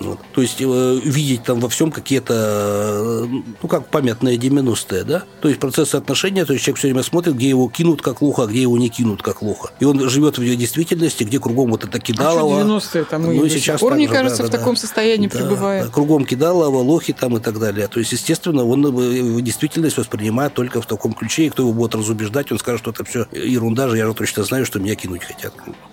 Вот. 0.00 0.18
То 0.34 0.42
есть 0.42 0.56
э, 0.60 1.00
видеть 1.04 1.44
там 1.44 1.60
во 1.60 1.68
всем 1.68 1.90
какие-то, 1.92 2.34
э, 2.34 3.26
ну 3.62 3.68
как 3.68 3.88
памятные 3.88 4.36
90-е, 4.36 5.04
да? 5.04 5.22
То 5.40 5.48
есть 5.48 5.60
процессы 5.60 5.94
отношения, 5.96 6.44
то 6.44 6.52
есть 6.52 6.64
человек 6.64 6.78
все 6.78 6.88
время 6.88 7.02
смотрит, 7.02 7.34
где 7.36 7.48
его 7.48 7.68
кинут 7.68 8.02
как 8.02 8.20
лоха, 8.22 8.44
а 8.44 8.46
где 8.46 8.62
его 8.62 8.76
не 8.78 8.88
кинут 8.88 9.22
как 9.22 9.42
лоха. 9.42 9.70
И 9.80 9.84
он 9.84 10.08
живет 10.08 10.38
в 10.38 10.42
действительности, 10.56 11.24
где 11.24 11.38
кругом 11.38 11.70
вот 11.70 11.84
это 11.84 11.98
А 11.98 12.00
кидалово. 12.00 12.60
что 12.80 12.98
90-е 12.98 13.04
там 13.04 13.22
Ну, 13.22 13.44
и 13.44 13.48
сейчас 13.48 13.80
пор, 13.80 13.94
мне 13.94 14.08
же, 14.08 14.12
кажется, 14.14 14.42
да, 14.42 14.48
в 14.48 14.50
да, 14.50 14.58
таком 14.58 14.74
да. 14.74 14.80
состоянии 14.80 15.28
Да, 15.28 15.38
пребывает. 15.38 15.86
да, 15.86 15.90
кругом 15.92 16.24
кидалово, 16.24 16.78
лохи 16.78 17.12
там 17.12 17.36
и 17.36 17.40
так 17.40 17.58
далее. 17.58 17.86
То 17.88 18.00
есть, 18.00 18.12
естественно, 18.12 18.64
он 18.64 18.84
э, 18.86 19.40
действительность 19.40 19.96
воспринимает 19.98 20.54
только 20.54 20.80
в 20.80 20.86
таком 20.86 21.12
ключе, 21.12 21.46
и 21.46 21.50
кто 21.50 21.62
его 21.62 21.72
будет 21.72 21.94
разубеждать, 21.94 22.50
он 22.50 22.58
скажет, 22.58 22.80
что 22.80 22.90
это 22.90 23.04
все 23.04 23.26
ерунда 23.32 23.88
же, 23.88 23.96
я 23.96 24.06
же 24.06 24.14
точно 24.14 24.42
знаю, 24.44 24.66
что 24.66 24.78
меня 24.78 24.94
кинуть 24.94 25.22
хотят. 25.24 25.52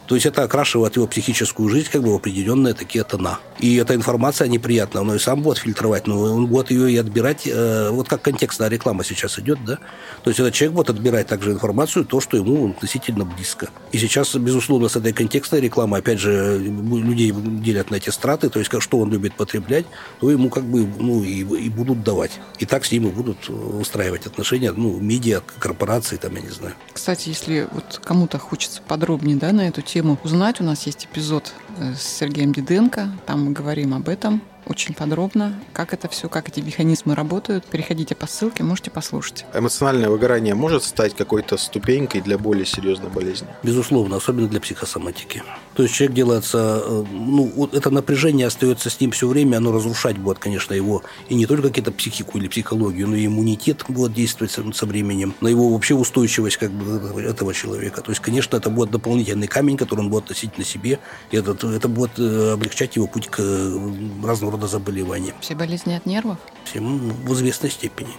То 0.10 0.16
есть 0.16 0.26
это 0.26 0.42
окрашивает 0.42 0.96
его 0.96 1.06
психическую 1.06 1.70
жизнь 1.70 1.88
как 1.92 2.02
бы 2.02 2.14
в 2.14 2.16
определенные 2.16 2.74
такие 2.74 3.04
тона. 3.04 3.38
И 3.60 3.76
эта 3.76 3.94
информация 3.94 4.48
неприятна, 4.48 5.02
он 5.02 5.14
и 5.14 5.20
сам 5.20 5.44
будет 5.44 5.60
фильтровать, 5.60 6.08
но 6.08 6.20
он 6.20 6.48
будет 6.48 6.72
ее 6.72 6.92
и 6.92 6.98
отбирать, 6.98 7.44
э, 7.46 7.90
вот 7.92 8.10
как 8.10 8.24
контекстная 8.24 8.70
реклама 8.70 9.04
сейчас 9.04 9.38
идет, 9.38 9.64
да? 9.64 9.78
То 10.24 10.32
есть 10.32 10.40
этот 10.40 10.56
человек 10.56 10.76
будет 10.76 10.90
отбирать 10.90 11.28
также 11.28 11.52
информацию, 11.52 12.06
то, 12.06 12.22
что 12.22 12.38
ему 12.38 12.72
относительно 12.72 13.24
близко. 13.24 13.70
И 13.92 14.00
сейчас, 14.00 14.36
безусловно, 14.36 14.90
с 14.90 14.96
этой 14.96 15.14
контекстной 15.14 15.62
рекламой, 15.62 16.00
опять 16.00 16.20
же, 16.20 16.58
людей 16.58 17.32
делят 17.32 17.92
на 17.92 17.98
эти 17.98 18.10
страты, 18.10 18.50
то 18.50 18.58
есть 18.58 18.72
что 18.82 18.98
он 18.98 19.12
любит 19.12 19.36
потреблять, 19.36 19.86
то 20.22 20.32
ему 20.32 20.50
как 20.50 20.64
бы 20.64 20.88
ну, 20.98 21.24
и, 21.24 21.42
и 21.42 21.70
будут 21.70 22.04
давать. 22.04 22.32
И 22.58 22.66
так 22.66 22.84
с 22.84 22.92
ним 22.92 23.10
и 23.10 23.12
будут 23.12 23.48
устраивать 23.48 24.26
отношения, 24.26 24.72
ну, 24.72 25.00
медиа, 25.00 25.42
корпорации, 25.60 26.16
там, 26.16 26.36
я 26.36 26.42
не 26.42 26.50
знаю. 26.50 26.74
Кстати, 26.94 27.30
если 27.30 27.68
вот 27.72 28.02
кому-то 28.04 28.40
хочется 28.40 28.82
подробнее 28.82 29.38
да, 29.38 29.52
на 29.52 29.68
эту 29.68 29.84
тему 29.84 29.99
узнать, 30.24 30.62
у 30.62 30.64
нас 30.64 30.86
есть 30.86 31.06
эпизод 31.06 31.54
э, 31.78 31.94
с 31.94 32.02
Сергеем 32.02 32.54
Диденко, 32.54 33.10
там 33.26 33.46
мы 33.46 33.52
говорим 33.52 33.94
об 33.94 34.10
этом 34.10 34.42
очень 34.70 34.94
подробно, 34.94 35.60
как 35.74 35.94
это 35.94 36.08
все, 36.08 36.30
как 36.30 36.48
эти 36.48 36.60
механизмы 36.60 37.16
работают. 37.16 37.66
Переходите 37.66 38.16
по 38.16 38.28
ссылке, 38.28 38.64
можете 38.64 38.92
послушать. 38.92 39.46
Эмоциональное 39.54 40.10
выгорание 40.10 40.54
может 40.54 40.84
стать 40.84 41.16
какой-то 41.16 41.58
ступенькой 41.58 42.22
для 42.22 42.38
более 42.38 42.66
серьезной 42.66 43.10
болезни? 43.10 43.48
Безусловно, 43.64 44.18
особенно 44.18 44.48
для 44.48 44.62
психосоматики. 44.62 45.44
То 45.74 45.84
есть 45.84 45.96
человек 45.96 46.16
делается, 46.16 46.82
э, 46.84 47.04
ну, 47.12 47.52
вот 47.56 47.74
это 47.74 47.90
напряжение 47.90 48.48
остается 48.48 48.90
с 48.90 49.00
ним 49.00 49.12
все 49.12 49.28
время, 49.28 49.58
оно 49.58 49.72
разрушать 49.72 50.18
будет, 50.18 50.40
конечно, 50.40 50.74
его, 50.74 51.04
и 51.30 51.36
не 51.36 51.46
только 51.46 51.70
какие-то 51.70 51.92
психику 51.92 52.38
или 52.38 52.48
психологию, 52.48 53.08
но 53.08 53.16
и 53.16 53.26
иммунитет 53.26 53.86
будет 53.88 54.14
действовать 54.14 54.52
со, 54.52 54.72
со 54.72 54.86
временем, 54.86 55.34
на 55.42 55.48
его 55.48 55.70
вообще 55.70 55.96
устойчивость 55.96 56.58
как 56.58 56.72
бы 56.72 57.22
этого 57.22 57.54
человека. 57.54 58.02
То 58.02 58.12
есть, 58.12 58.22
конечно, 58.22 58.58
это 58.58 58.70
будет 58.70 58.92
дополнительный 58.92 59.48
камень, 59.48 59.78
который 59.78 60.02
он 60.02 60.10
будет 60.10 60.30
носить 60.30 60.58
на 60.58 60.64
себе, 60.64 61.00
и 61.32 61.38
это, 61.38 61.52
это 61.68 61.88
будет 61.88 62.20
э, 62.20 62.52
облегчать 62.54 62.96
его 62.96 63.08
путь 63.08 63.28
к 63.28 63.40
э, 63.40 63.80
разного 64.24 64.59
рода 64.60 64.68
заболеваниям. 64.68 65.36
Все 65.40 65.56
болезни 65.56 65.94
от 65.94 66.06
нервов, 66.06 66.38
Всем 66.66 67.10
в 67.10 67.34
известной 67.34 67.72
степени. 67.72 68.12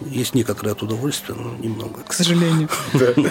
Есть 0.00 0.34
некоторое 0.34 0.72
от 0.72 0.82
удовольствия, 0.82 1.34
но 1.34 1.54
немного. 1.56 2.02
к 2.06 2.12
сожалению. 2.12 2.68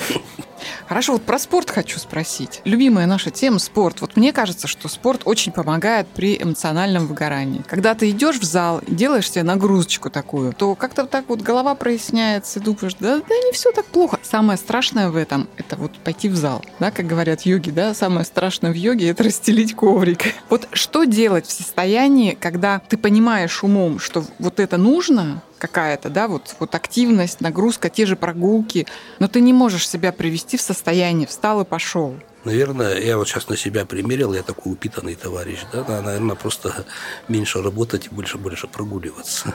Хорошо, 0.88 1.14
вот 1.14 1.24
про 1.24 1.40
спорт 1.40 1.72
хочу 1.72 1.98
спросить. 2.00 2.62
Любимая 2.64 3.08
наша 3.08 3.32
тема– 3.32 3.60
спорт. 3.60 4.02
Вот 4.02 4.16
мне 4.18 4.32
кажется, 4.32 4.68
что 4.68 4.88
спорт 4.88 5.22
очень 5.26 5.52
помогает 5.52 6.08
при 6.08 6.38
эмоциональном 6.42 7.08
выгорании. 7.08 7.64
Когда 7.68 7.96
ты 7.96 8.12
идешь 8.12 8.38
в 8.38 8.44
зал 8.44 8.82
делаешь 8.88 9.32
себе 9.32 9.44
нагрузочку 9.44 10.10
такую, 10.10 10.54
то 10.54 10.76
как-то 10.76 11.06
так 11.06 11.26
вот 11.28 11.42
голова 11.42 11.74
проясняется, 11.74 12.60
и 12.60 12.62
думаешь, 12.62 12.96
да, 13.00 13.18
да 13.18 13.36
не 13.36 13.52
все 13.52 13.72
так 13.72 13.86
плохо. 13.86 14.20
Самое 14.22 14.58
страшное 14.58 15.10
в 15.10 15.16
этом– 15.16 15.48
это 15.58 15.76
вот 15.76 15.98
пойти 15.98 16.30
в 16.30 16.36
зал. 16.36 16.64
Да, 16.80 16.92
как 16.92 17.08
говорят 17.08 17.42
йоги, 17.42 17.72
да, 17.72 17.94
самое 17.96 18.26
страшное 18.26 18.72
в 18.72 18.76
йоге– 18.76 19.10
это 19.10 19.24
расстелить 19.24 19.76
коврик. 19.76 20.36
Вот 20.50 20.68
что 20.72 21.06
делать 21.06 21.48
в 21.48 21.52
состоянии, 21.52 22.38
когда 22.40 22.80
ты 22.88 22.98
понимаешь 22.98 23.64
умом, 23.64 24.00
что 24.00 24.24
вот 24.38 24.60
это 24.60 24.78
нужно, 24.78 25.42
какая-то, 25.68 26.10
да, 26.10 26.28
вот, 26.28 26.56
вот 26.60 26.76
активность, 26.76 27.42
нагрузка, 27.42 27.90
те 27.90 28.06
же 28.06 28.16
прогулки, 28.16 28.86
но 29.20 29.28
ты 29.28 29.42
не 29.42 29.54
можешь 29.54 29.88
себя 29.90 30.12
привести 30.12 30.58
в 30.58 30.62
состояние 30.62 31.28
«встал 31.28 31.62
и 31.62 31.66
пошел». 31.66 32.16
Наверное, 32.44 33.00
я 33.00 33.18
вот 33.18 33.28
сейчас 33.28 33.50
на 33.50 33.58
себя 33.58 33.86
примерил, 33.86 34.34
я 34.34 34.44
такой 34.44 34.74
упитанный 34.74 35.16
товарищ, 35.16 35.60
да, 35.74 36.02
наверное, 36.02 36.36
просто 36.36 36.86
меньше 37.28 37.64
работать 37.64 38.06
и 38.06 38.10
больше-больше 38.10 38.68
прогуливаться. 38.68 39.54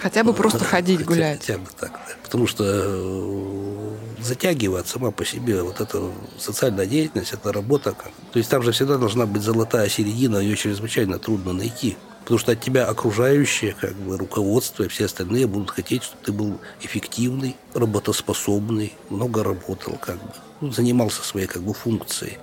Хотя 0.00 0.24
бы 0.24 0.32
просто 0.32 0.64
ходить, 0.74 1.00
Хотя- 1.00 1.08
гулять. 1.12 1.40
Хотя 1.40 1.58
бы 1.58 1.66
так, 1.78 1.92
да. 1.92 2.14
Потому 2.22 2.46
что 2.46 2.64
э, 2.66 3.96
затягивает 4.22 4.88
сама 4.88 5.10
по 5.10 5.24
себе 5.26 5.62
вот 5.62 5.80
эта 5.82 6.02
социальная 6.38 6.86
деятельность, 6.86 7.34
эта 7.34 7.52
работа. 7.52 7.94
То 8.32 8.38
есть 8.38 8.48
там 8.50 8.62
же 8.62 8.72
всегда 8.72 8.96
должна 8.96 9.26
быть 9.26 9.42
золотая 9.42 9.90
середина, 9.90 10.38
ее 10.38 10.56
чрезвычайно 10.56 11.18
трудно 11.18 11.52
найти. 11.52 11.98
Потому 12.20 12.38
что 12.38 12.52
от 12.52 12.60
тебя 12.60 12.86
окружающие, 12.86 13.72
как 13.72 13.94
бы 13.94 14.16
руководство 14.16 14.84
и 14.84 14.88
все 14.88 15.06
остальные 15.06 15.46
будут 15.46 15.70
хотеть, 15.70 16.04
чтобы 16.04 16.22
ты 16.24 16.32
был 16.32 16.60
эффективный, 16.82 17.56
работоспособный, 17.74 18.94
много 19.08 19.42
работал, 19.42 19.98
как 20.00 20.16
бы, 20.16 20.32
ну, 20.60 20.70
занимался 20.70 21.22
своей 21.22 21.46
как 21.46 21.62
бы 21.62 21.74
функцией. 21.74 22.38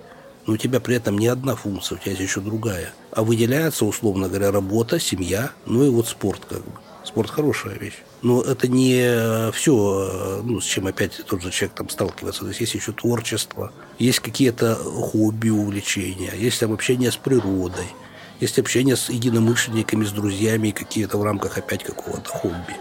Но 0.46 0.54
у 0.54 0.58
тебя 0.58 0.80
при 0.80 0.96
этом 0.96 1.18
не 1.18 1.28
одна 1.28 1.56
функция, 1.56 1.98
у 1.98 2.00
тебя 2.00 2.12
есть 2.12 2.24
еще 2.24 2.40
другая. 2.42 2.94
А 3.12 3.24
выделяется, 3.24 3.86
условно 3.86 4.28
говоря, 4.28 4.52
работа, 4.52 5.00
семья, 5.00 5.52
ну 5.66 5.86
и 5.86 5.90
вот 5.90 6.08
спорт 6.08 6.46
как 6.48 6.60
бы. 6.60 6.72
Спорт 7.04 7.30
хорошая 7.30 7.78
вещь. 7.78 8.00
Но 8.22 8.42
это 8.42 8.68
не 8.68 9.52
все, 9.52 10.42
ну, 10.44 10.60
с 10.60 10.66
чем 10.66 10.88
опять 10.88 11.22
тот 11.26 11.42
же 11.42 11.52
человек 11.52 11.76
там 11.76 11.90
сталкивается. 11.90 12.42
То 12.42 12.48
есть 12.48 12.60
есть 12.60 12.74
еще 12.74 12.92
творчество, 12.92 13.72
есть 14.00 14.20
какие-то 14.20 14.76
хобби, 14.76 15.50
увлечения, 15.50 16.34
есть 16.36 16.60
там 16.60 16.74
общение 16.74 17.12
с 17.12 17.18
природой, 17.18 17.88
есть 18.40 18.60
общение 18.60 18.96
с 18.96 19.10
единомышленниками, 19.10 20.06
с 20.06 20.12
друзьями, 20.12 20.72
какие-то 20.72 21.18
в 21.18 21.24
рамках 21.24 21.58
опять 21.58 21.84
какого-то 21.84 22.30
хобби. 22.30 22.76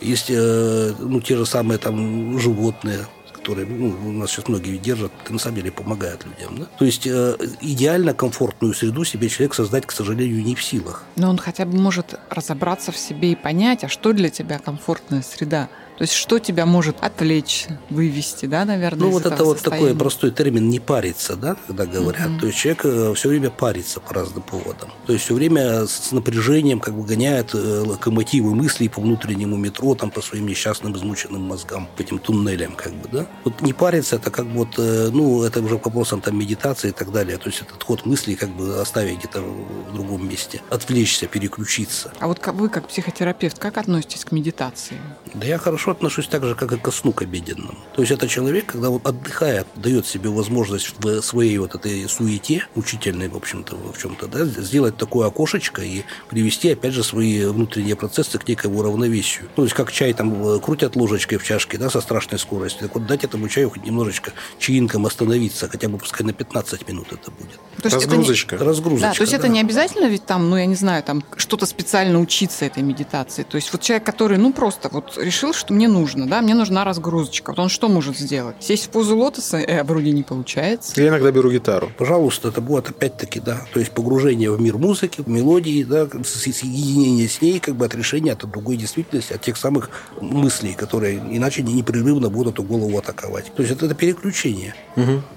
Есть 0.00 0.26
э, 0.28 0.92
ну, 0.98 1.20
те 1.20 1.36
же 1.36 1.46
самые 1.46 1.78
там 1.78 2.38
животные, 2.38 3.06
которые 3.32 3.66
ну, 3.66 3.96
у 4.08 4.12
нас 4.12 4.30
сейчас 4.30 4.48
многие 4.48 4.76
держат, 4.76 5.12
на 5.30 5.38
самом 5.38 5.56
деле 5.56 5.70
помогают 5.70 6.26
людям. 6.26 6.58
Да? 6.58 6.64
То 6.78 6.84
есть 6.84 7.06
э, 7.06 7.36
идеально 7.60 8.12
комфортную 8.12 8.74
среду 8.74 9.04
себе 9.04 9.28
человек 9.28 9.54
создать, 9.54 9.86
к 9.86 9.92
сожалению, 9.92 10.42
не 10.42 10.54
в 10.54 10.62
силах. 10.62 11.04
Но 11.14 11.30
он 11.30 11.38
хотя 11.38 11.64
бы 11.64 11.78
может 11.78 12.18
разобраться 12.28 12.92
в 12.92 12.98
себе 12.98 13.32
и 13.32 13.36
понять, 13.36 13.84
а 13.84 13.88
что 13.88 14.12
для 14.12 14.30
тебя 14.30 14.58
комфортная 14.58 15.22
среда. 15.22 15.68
То 15.96 16.02
есть 16.02 16.12
что 16.14 16.38
тебя 16.38 16.66
может 16.66 16.96
отвлечь, 17.00 17.66
вывести, 17.90 18.46
да, 18.46 18.64
наверное, 18.64 19.04
Ну, 19.04 19.10
вот 19.10 19.26
это 19.26 19.44
вот 19.44 19.58
такой 19.58 19.70
состояния? 19.78 19.98
простой 19.98 20.30
термин 20.30 20.68
«не 20.68 20.80
париться», 20.80 21.36
да, 21.36 21.56
когда 21.66 21.86
говорят. 21.86 22.28
Мгм. 22.28 22.40
То 22.40 22.46
есть 22.46 22.58
человек 22.58 23.16
все 23.16 23.28
время 23.28 23.50
парится 23.50 24.00
по 24.00 24.14
разным 24.14 24.42
поводам. 24.42 24.90
То 25.06 25.12
есть 25.12 25.24
все 25.24 25.34
время 25.34 25.86
с 25.86 26.12
напряжением 26.12 26.80
как 26.80 26.94
бы 26.94 27.04
гоняет 27.04 27.54
э, 27.54 27.58
локомотивы 27.86 28.54
мыслей 28.54 28.88
по 28.88 29.00
внутреннему 29.00 29.56
метро, 29.56 29.94
там, 29.94 30.10
по 30.10 30.20
своим 30.20 30.46
несчастным 30.46 30.94
измученным 30.96 31.42
мозгам, 31.42 31.88
по 31.96 32.02
этим 32.02 32.18
туннелям, 32.18 32.74
как 32.74 32.92
бы, 32.94 33.08
да. 33.10 33.26
Вот 33.44 33.62
не 33.62 33.72
париться, 33.72 34.16
это 34.16 34.30
как 34.30 34.46
вот, 34.46 34.78
э, 34.78 35.10
ну, 35.12 35.42
это 35.44 35.60
уже 35.60 35.78
к 35.78 35.86
вопросам 35.86 36.20
там 36.20 36.38
медитации 36.38 36.88
и 36.88 36.92
так 36.92 37.10
далее. 37.10 37.38
То 37.38 37.48
есть 37.48 37.62
этот 37.62 37.82
ход 37.82 38.04
мыслей 38.04 38.36
как 38.36 38.50
бы 38.50 38.80
оставить 38.80 39.18
где-то 39.18 39.40
в 39.40 39.94
другом 39.94 40.28
месте, 40.28 40.60
отвлечься, 40.70 41.26
переключиться. 41.26 42.12
А 42.20 42.26
вот 42.26 42.46
вы, 42.46 42.68
как 42.68 42.88
психотерапевт, 42.88 43.58
как 43.58 43.78
относитесь 43.78 44.24
к 44.24 44.32
медитации? 44.32 44.98
Да 45.34 45.46
я 45.46 45.58
хорошо 45.58 45.85
отношусь 45.90 46.26
так 46.28 46.44
же, 46.44 46.54
как 46.54 46.72
и 46.72 46.76
ко 46.76 46.90
сну 46.90 47.12
к 47.12 47.22
обеденному. 47.22 47.78
То 47.94 48.02
есть 48.02 48.12
это 48.12 48.28
человек, 48.28 48.66
когда 48.66 48.90
он 48.90 49.00
отдыхает, 49.04 49.66
дает 49.74 50.06
себе 50.06 50.30
возможность 50.30 50.94
в 50.98 51.22
своей 51.22 51.58
вот 51.58 51.74
этой 51.74 52.08
суете, 52.08 52.66
учительной, 52.74 53.28
в 53.28 53.36
общем-то, 53.36 53.76
в 53.76 53.98
чем-то, 53.98 54.26
да, 54.26 54.44
сделать 54.44 54.96
такое 54.96 55.28
окошечко 55.28 55.82
и 55.82 56.02
привести, 56.28 56.70
опять 56.70 56.92
же, 56.92 57.02
свои 57.02 57.44
внутренние 57.44 57.96
процессы 57.96 58.38
к 58.38 58.48
некому 58.48 58.82
равновесию. 58.82 59.48
То 59.54 59.62
есть 59.62 59.74
как 59.74 59.92
чай 59.92 60.12
там 60.12 60.46
э, 60.46 60.60
крутят 60.60 60.96
ложечкой 60.96 61.38
в 61.38 61.44
чашке, 61.44 61.78
да, 61.78 61.90
со 61.90 62.00
страшной 62.00 62.38
скоростью. 62.38 62.82
Так 62.82 62.94
вот 62.94 63.06
дать 63.06 63.24
этому 63.24 63.48
чаю 63.48 63.70
хоть 63.70 63.84
немножечко 63.84 64.32
чаинком 64.58 65.06
остановиться, 65.06 65.68
хотя 65.68 65.88
бы 65.88 65.98
пускай 65.98 66.26
на 66.26 66.32
15 66.32 66.88
минут 66.88 67.12
это 67.12 67.30
будет. 67.30 67.58
То 67.82 67.88
есть 67.88 67.96
это 67.96 68.06
не- 68.06 68.26
Разгрузочка. 68.26 68.58
Разгрузочка. 68.58 69.08
Да, 69.08 69.14
то 69.14 69.22
есть 69.22 69.32
это 69.32 69.42
да. 69.44 69.48
не 69.48 69.60
обязательно 69.60 70.06
ведь 70.06 70.26
там, 70.26 70.50
ну, 70.50 70.56
я 70.56 70.66
не 70.66 70.74
знаю, 70.74 71.02
там 71.02 71.22
что-то 71.36 71.66
специально 71.66 72.20
учиться 72.20 72.64
этой 72.64 72.82
медитации. 72.82 73.42
То 73.42 73.56
есть 73.56 73.72
вот 73.72 73.82
человек, 73.82 74.04
который, 74.04 74.38
ну, 74.38 74.52
просто 74.52 74.88
вот 74.90 75.18
решил, 75.18 75.52
что 75.52 75.72
мне 75.76 75.88
нужно, 75.88 76.26
да, 76.26 76.42
мне 76.42 76.54
нужна 76.54 76.84
разгрузочка. 76.84 77.50
Вот 77.50 77.58
он 77.58 77.68
что 77.68 77.88
может 77.88 78.18
сделать? 78.18 78.56
Сесть 78.60 78.86
в 78.86 78.88
позу 78.88 79.16
лотоса, 79.16 79.58
э, 79.58 79.84
вроде 79.84 80.10
не 80.12 80.22
получается. 80.22 81.00
Я 81.00 81.08
иногда 81.08 81.30
беру 81.30 81.50
гитару. 81.50 81.90
Пожалуйста, 81.96 82.48
это 82.48 82.60
будет 82.60 82.88
опять-таки, 82.90 83.40
да, 83.40 83.64
то 83.72 83.78
есть 83.80 83.92
погружение 83.92 84.50
в 84.50 84.60
мир 84.60 84.78
музыки, 84.78 85.20
в 85.20 85.28
мелодии, 85.28 85.84
да, 85.84 86.08
соединение 86.24 87.28
с 87.28 87.40
ней, 87.40 87.60
как 87.60 87.76
бы 87.76 87.84
отрешение 87.84 88.32
от 88.32 88.48
другой 88.50 88.76
действительности, 88.76 89.32
от 89.34 89.42
тех 89.42 89.56
самых 89.56 89.90
мыслей, 90.20 90.74
которые 90.74 91.18
иначе 91.18 91.62
не- 91.62 91.74
непрерывно 91.74 92.30
будут 92.30 92.54
эту 92.54 92.62
голову 92.62 92.98
атаковать. 92.98 93.52
То 93.54 93.62
есть 93.62 93.74
это, 93.74 93.86
это 93.86 93.94
переключение. 93.94 94.74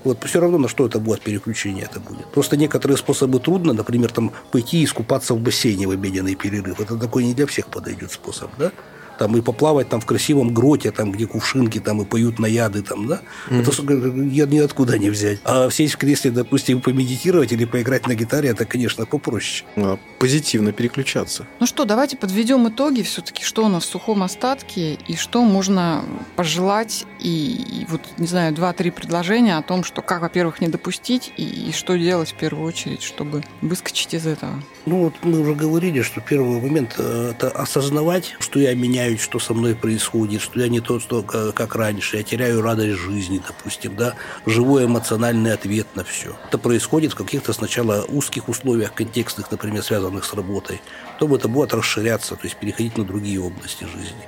Вот 0.03 0.23
все 0.23 0.39
равно 0.39 0.57
на 0.57 0.67
что 0.67 0.85
это 0.85 0.99
будет 0.99 1.21
переключение 1.21 1.85
это 1.85 1.99
будет. 1.99 2.25
Просто 2.27 2.57
некоторые 2.57 2.97
способы 2.97 3.39
трудно, 3.39 3.73
например, 3.73 4.11
там 4.11 4.31
пойти 4.51 4.81
и 4.81 4.85
искупаться 4.85 5.33
в 5.33 5.39
бассейне 5.39 5.87
в 5.87 5.91
обеденный 5.91 6.35
перерыв. 6.35 6.79
Это 6.79 6.97
такой 6.97 7.25
не 7.25 7.33
для 7.33 7.45
всех 7.45 7.67
подойдет 7.67 8.11
способ, 8.11 8.49
да? 8.57 8.71
Там 9.19 9.35
и 9.35 9.41
поплавать 9.41 9.89
там 9.89 9.99
в 9.99 10.05
красивом 10.05 10.53
гроте, 10.53 10.91
там 10.91 11.11
где 11.11 11.27
кувшинки 11.27 11.79
там 11.79 12.01
и 12.01 12.05
поют 12.05 12.39
наяды 12.39 12.81
там, 12.81 13.05
да? 13.05 13.19
Это 13.49 13.71
с- 13.71 13.79
я 14.31 14.45
ниоткуда 14.45 14.97
не 14.97 15.09
взять. 15.09 15.39
А 15.43 15.69
сесть 15.69 15.95
в 15.95 15.97
кресле, 15.97 16.31
допустим, 16.31 16.79
помедитировать 16.79 17.51
или 17.51 17.65
поиграть 17.65 18.07
на 18.07 18.15
гитаре, 18.15 18.49
это, 18.49 18.63
конечно, 18.65 19.05
попроще. 19.05 19.65
А, 19.75 19.99
Позитивно 20.19 20.71
переключаться. 20.71 21.45
Ну 21.59 21.65
что, 21.65 21.85
давайте 21.85 22.15
подведем 22.17 22.67
итоги 22.69 23.01
все-таки, 23.01 23.43
что 23.43 23.65
у 23.65 23.67
нас 23.67 23.83
в 23.83 23.89
сухом 23.89 24.23
остатке 24.23 24.93
и 25.07 25.15
что 25.15 25.43
можно 25.43 26.03
пожелать. 26.35 27.05
И, 27.19 27.81
и 27.81 27.85
вот, 27.89 28.01
не 28.17 28.27
знаю, 28.27 28.53
два-три 28.53 28.91
предложения 28.91 29.57
о 29.57 29.61
том, 29.61 29.83
что 29.83 30.01
как, 30.01 30.21
во-первых, 30.21 30.61
не 30.61 30.69
допустить 30.69 31.33
и, 31.37 31.43
и 31.69 31.71
что 31.73 31.97
делать 31.97 32.31
в 32.31 32.35
первую 32.35 32.65
очередь, 32.65 33.01
чтобы 33.03 33.43
выскочить 33.61 34.13
из 34.13 34.25
этого. 34.25 34.63
Ну, 34.85 35.03
вот 35.05 35.13
мы 35.23 35.39
уже 35.41 35.53
говорили, 35.55 36.01
что 36.01 36.21
первый 36.21 36.61
момент 36.61 36.95
э,– 36.97 37.31
это 37.37 37.49
осознавать, 37.49 38.35
что 38.39 38.59
я 38.59 38.73
меняюсь, 39.09 39.21
что 39.21 39.39
со 39.39 39.53
мной 39.53 39.75
происходит, 39.75 40.41
что 40.41 40.59
я 40.59 40.67
не 40.67 40.79
тот, 40.79 41.01
что, 41.01 41.23
ка- 41.23 41.51
как 41.51 41.75
раньше, 41.75 42.17
я 42.17 42.23
теряю 42.23 42.61
радость 42.61 42.99
жизни, 42.99 43.41
допустим, 43.45 43.95
да, 43.95 44.13
живой 44.45 44.85
эмоциональный 44.85 45.53
ответ 45.53 45.87
на 45.95 46.03
все. 46.03 46.35
Это 46.47 46.57
происходит 46.57 47.13
в 47.13 47.15
каких-то 47.15 47.53
сначала 47.53 48.05
узких 48.07 48.49
условиях, 48.49 48.93
контекстных, 48.93 49.51
например, 49.51 49.83
связанных 49.83 50.25
с 50.25 50.33
работой, 50.33 50.81
потом 51.13 51.33
это 51.33 51.47
будет 51.47 51.73
расширяться, 51.73 52.35
то 52.35 52.43
есть 52.43 52.57
переходить 52.57 52.97
на 52.97 53.03
другие 53.03 53.39
области 53.39 53.85
жизни. 53.85 54.27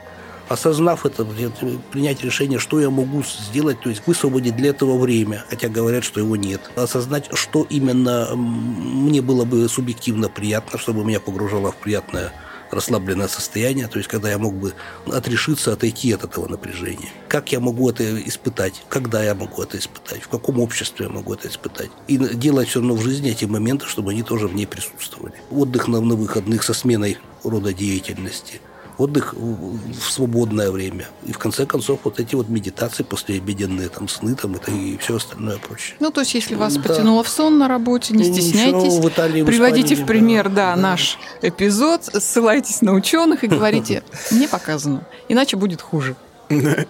Осознав 0.50 1.06
это, 1.06 1.24
э, 1.24 1.50
принять 1.92 2.24
решение, 2.24 2.60
что 2.60 2.82
я 2.82 2.90
могу 2.90 3.24
сделать, 3.24 3.80
то 3.82 3.90
есть 3.90 4.02
высвободить 4.06 4.56
для 4.56 4.72
этого 4.72 4.98
время, 4.98 5.46
хотя 5.50 5.70
говорят, 5.70 6.04
что 6.04 6.20
его 6.20 6.36
нет. 6.36 6.72
Осознать, 6.76 7.30
что 7.34 7.66
именно 7.70 8.36
мне 8.36 9.22
было 9.22 9.46
бы 9.46 9.70
субъективно 9.70 10.28
приятно, 10.28 10.78
чтобы 10.78 11.06
меня 11.06 11.20
погружало 11.20 11.72
в 11.72 11.76
приятное 11.76 12.34
расслабленное 12.72 13.28
состояние, 13.28 13.88
то 13.88 13.98
есть 13.98 14.10
когда 14.10 14.30
я 14.30 14.38
мог 14.38 14.56
бы 14.56 14.74
отрешиться, 15.08 15.74
отойти 15.74 16.12
от 16.14 16.24
этого 16.24 16.48
напряжения. 16.48 17.10
Как 17.28 17.52
я 17.52 17.60
могу 17.60 17.90
это 17.90 18.22
испытать? 18.28 18.84
Когда 18.90 19.24
я 19.24 19.36
могу 19.36 19.62
это 19.62 19.78
испытать? 19.78 20.24
В 20.24 20.30
каком 20.30 20.60
обществе 20.60 21.06
я 21.06 21.12
могу 21.12 21.34
это 21.34 21.48
испытать? 21.48 21.90
И 22.08 22.18
делать 22.18 22.70
все 22.70 22.80
равно 22.80 22.96
в 22.96 23.02
жизни 23.02 23.32
эти 23.32 23.46
моменты, 23.46 23.86
чтобы 23.86 24.12
они 24.12 24.24
тоже 24.24 24.48
в 24.48 24.56
ней 24.56 24.66
присутствовали. 24.66 25.34
Отдых 25.52 25.88
на, 25.88 26.02
на 26.02 26.16
выходных 26.16 26.64
со 26.64 26.74
сменой 26.74 27.18
рода 27.44 27.74
деятельности– 27.74 28.62
отдых 28.98 29.34
в 29.34 30.12
свободное 30.12 30.72
время. 30.72 31.08
И 31.26 31.32
в 31.32 31.38
конце 31.38 31.66
концов 31.66 32.00
вот 32.04 32.20
эти 32.20 32.36
вот 32.36 32.50
медитации 32.50 33.04
послеобеденные, 33.04 33.90
там 33.90 34.08
сны 34.08 34.36
там 34.36 34.56
это 34.56 34.72
и 34.72 34.98
все 34.98 35.16
остальное 35.18 35.58
прочее. 35.58 35.96
Ну, 36.00 36.12
то 36.12 36.22
есть, 36.22 36.34
если 36.34 36.56
вас 36.56 36.76
Да. 36.76 36.82
потянуло 36.82 37.24
в 37.24 37.30
сон 37.30 37.58
на 37.58 37.68
работе, 37.68 38.14
не 38.14 38.30
ничего, 38.30 38.48
стесняйтесь. 38.48 38.94
в 38.94 39.08
Италии, 39.10 39.42
в 39.42 39.46
Приводите 39.46 39.94
Испании, 39.96 40.04
в 40.04 40.08
пример, 40.08 40.50
да, 40.50 40.56
да, 40.56 40.76
да. 40.76 40.82
наш 40.82 41.18
эпизод, 41.42 42.04
ссылайтесь 42.06 42.82
на 42.82 42.94
ученых 42.94 43.44
и 43.44 43.48
говорите, 43.48 44.04
мне 44.32 44.48
показано, 44.48 45.06
иначе 45.30 45.58
будет 45.58 45.82
хуже. 45.82 46.16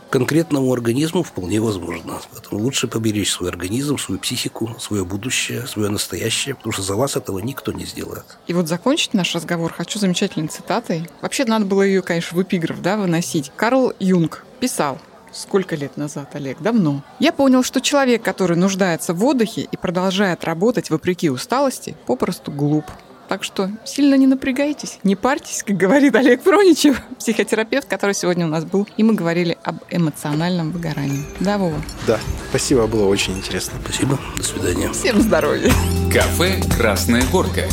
Конкретному 0.09 0.71
организму 0.71 1.23
вполне 1.23 1.59
возможно. 1.59 2.19
Поэтому 2.31 2.61
лучше 2.61 2.87
поберечь 2.87 3.31
свой 3.31 3.49
организм, 3.49 3.97
свою 3.97 4.19
психику, 4.19 4.75
свое 4.79 5.05
будущее, 5.05 5.67
свое 5.67 5.89
настоящее, 5.89 6.55
потому 6.55 6.73
что 6.73 6.81
за 6.81 6.95
вас 6.95 7.15
этого 7.15 7.39
никто 7.39 7.71
не 7.71 7.85
сделает. 7.85 8.25
И 8.47 8.53
вот 8.53 8.67
закончить 8.67 9.13
наш 9.13 9.35
разговор 9.35 9.73
хочу 9.73 9.99
замечательной 9.99 10.47
цитатой. 10.47 11.07
Вообще, 11.21 11.45
надо 11.45 11.65
было 11.65 11.81
ее, 11.81 12.01
конечно, 12.01 12.37
в 12.37 12.41
эпиграф 12.41 12.81
да, 12.81 12.97
выносить. 12.97 13.51
Карл 13.55 13.93
Юнг 13.99 14.45
писал, 14.59 14.99
Сколько 15.31 15.77
лет 15.77 15.95
назад, 15.95 16.35
Олег? 16.35 16.61
Давно. 16.61 17.03
Я 17.19 17.31
понял, 17.31 17.63
что 17.63 17.79
человек, 17.79 18.21
который 18.21 18.57
нуждается 18.57 19.13
в 19.13 19.23
отдыхе 19.23 19.61
и 19.61 19.77
продолжает 19.77 20.43
работать 20.43 20.89
вопреки 20.89 21.29
усталости, 21.29 21.95
попросту 22.05 22.51
глуп. 22.51 22.85
Так 23.31 23.45
что 23.45 23.69
сильно 23.85 24.15
не 24.15 24.27
напрягайтесь, 24.27 24.99
не 25.03 25.15
парьтесь, 25.15 25.63
как 25.63 25.77
говорит 25.77 26.13
Олег 26.17 26.41
Проничев, 26.43 27.01
психотерапевт, 27.17 27.87
который 27.87 28.13
сегодня 28.13 28.45
у 28.45 28.49
нас 28.49 28.65
был. 28.65 28.85
И 28.97 29.03
мы 29.03 29.13
говорили 29.13 29.57
об 29.63 29.77
эмоциональном 29.89 30.71
выгорании. 30.71 31.23
Да, 31.39 31.57
Вова? 31.57 31.81
Да, 32.05 32.19
спасибо, 32.49 32.87
было 32.87 33.07
очень 33.07 33.37
интересно. 33.37 33.79
Спасибо, 33.85 34.19
до 34.35 34.43
свидания. 34.43 34.91
Всем 34.91 35.21
здоровья! 35.21 35.71
Кафе 36.11 36.59
«Красная 36.75 37.23
горка». 37.31 37.69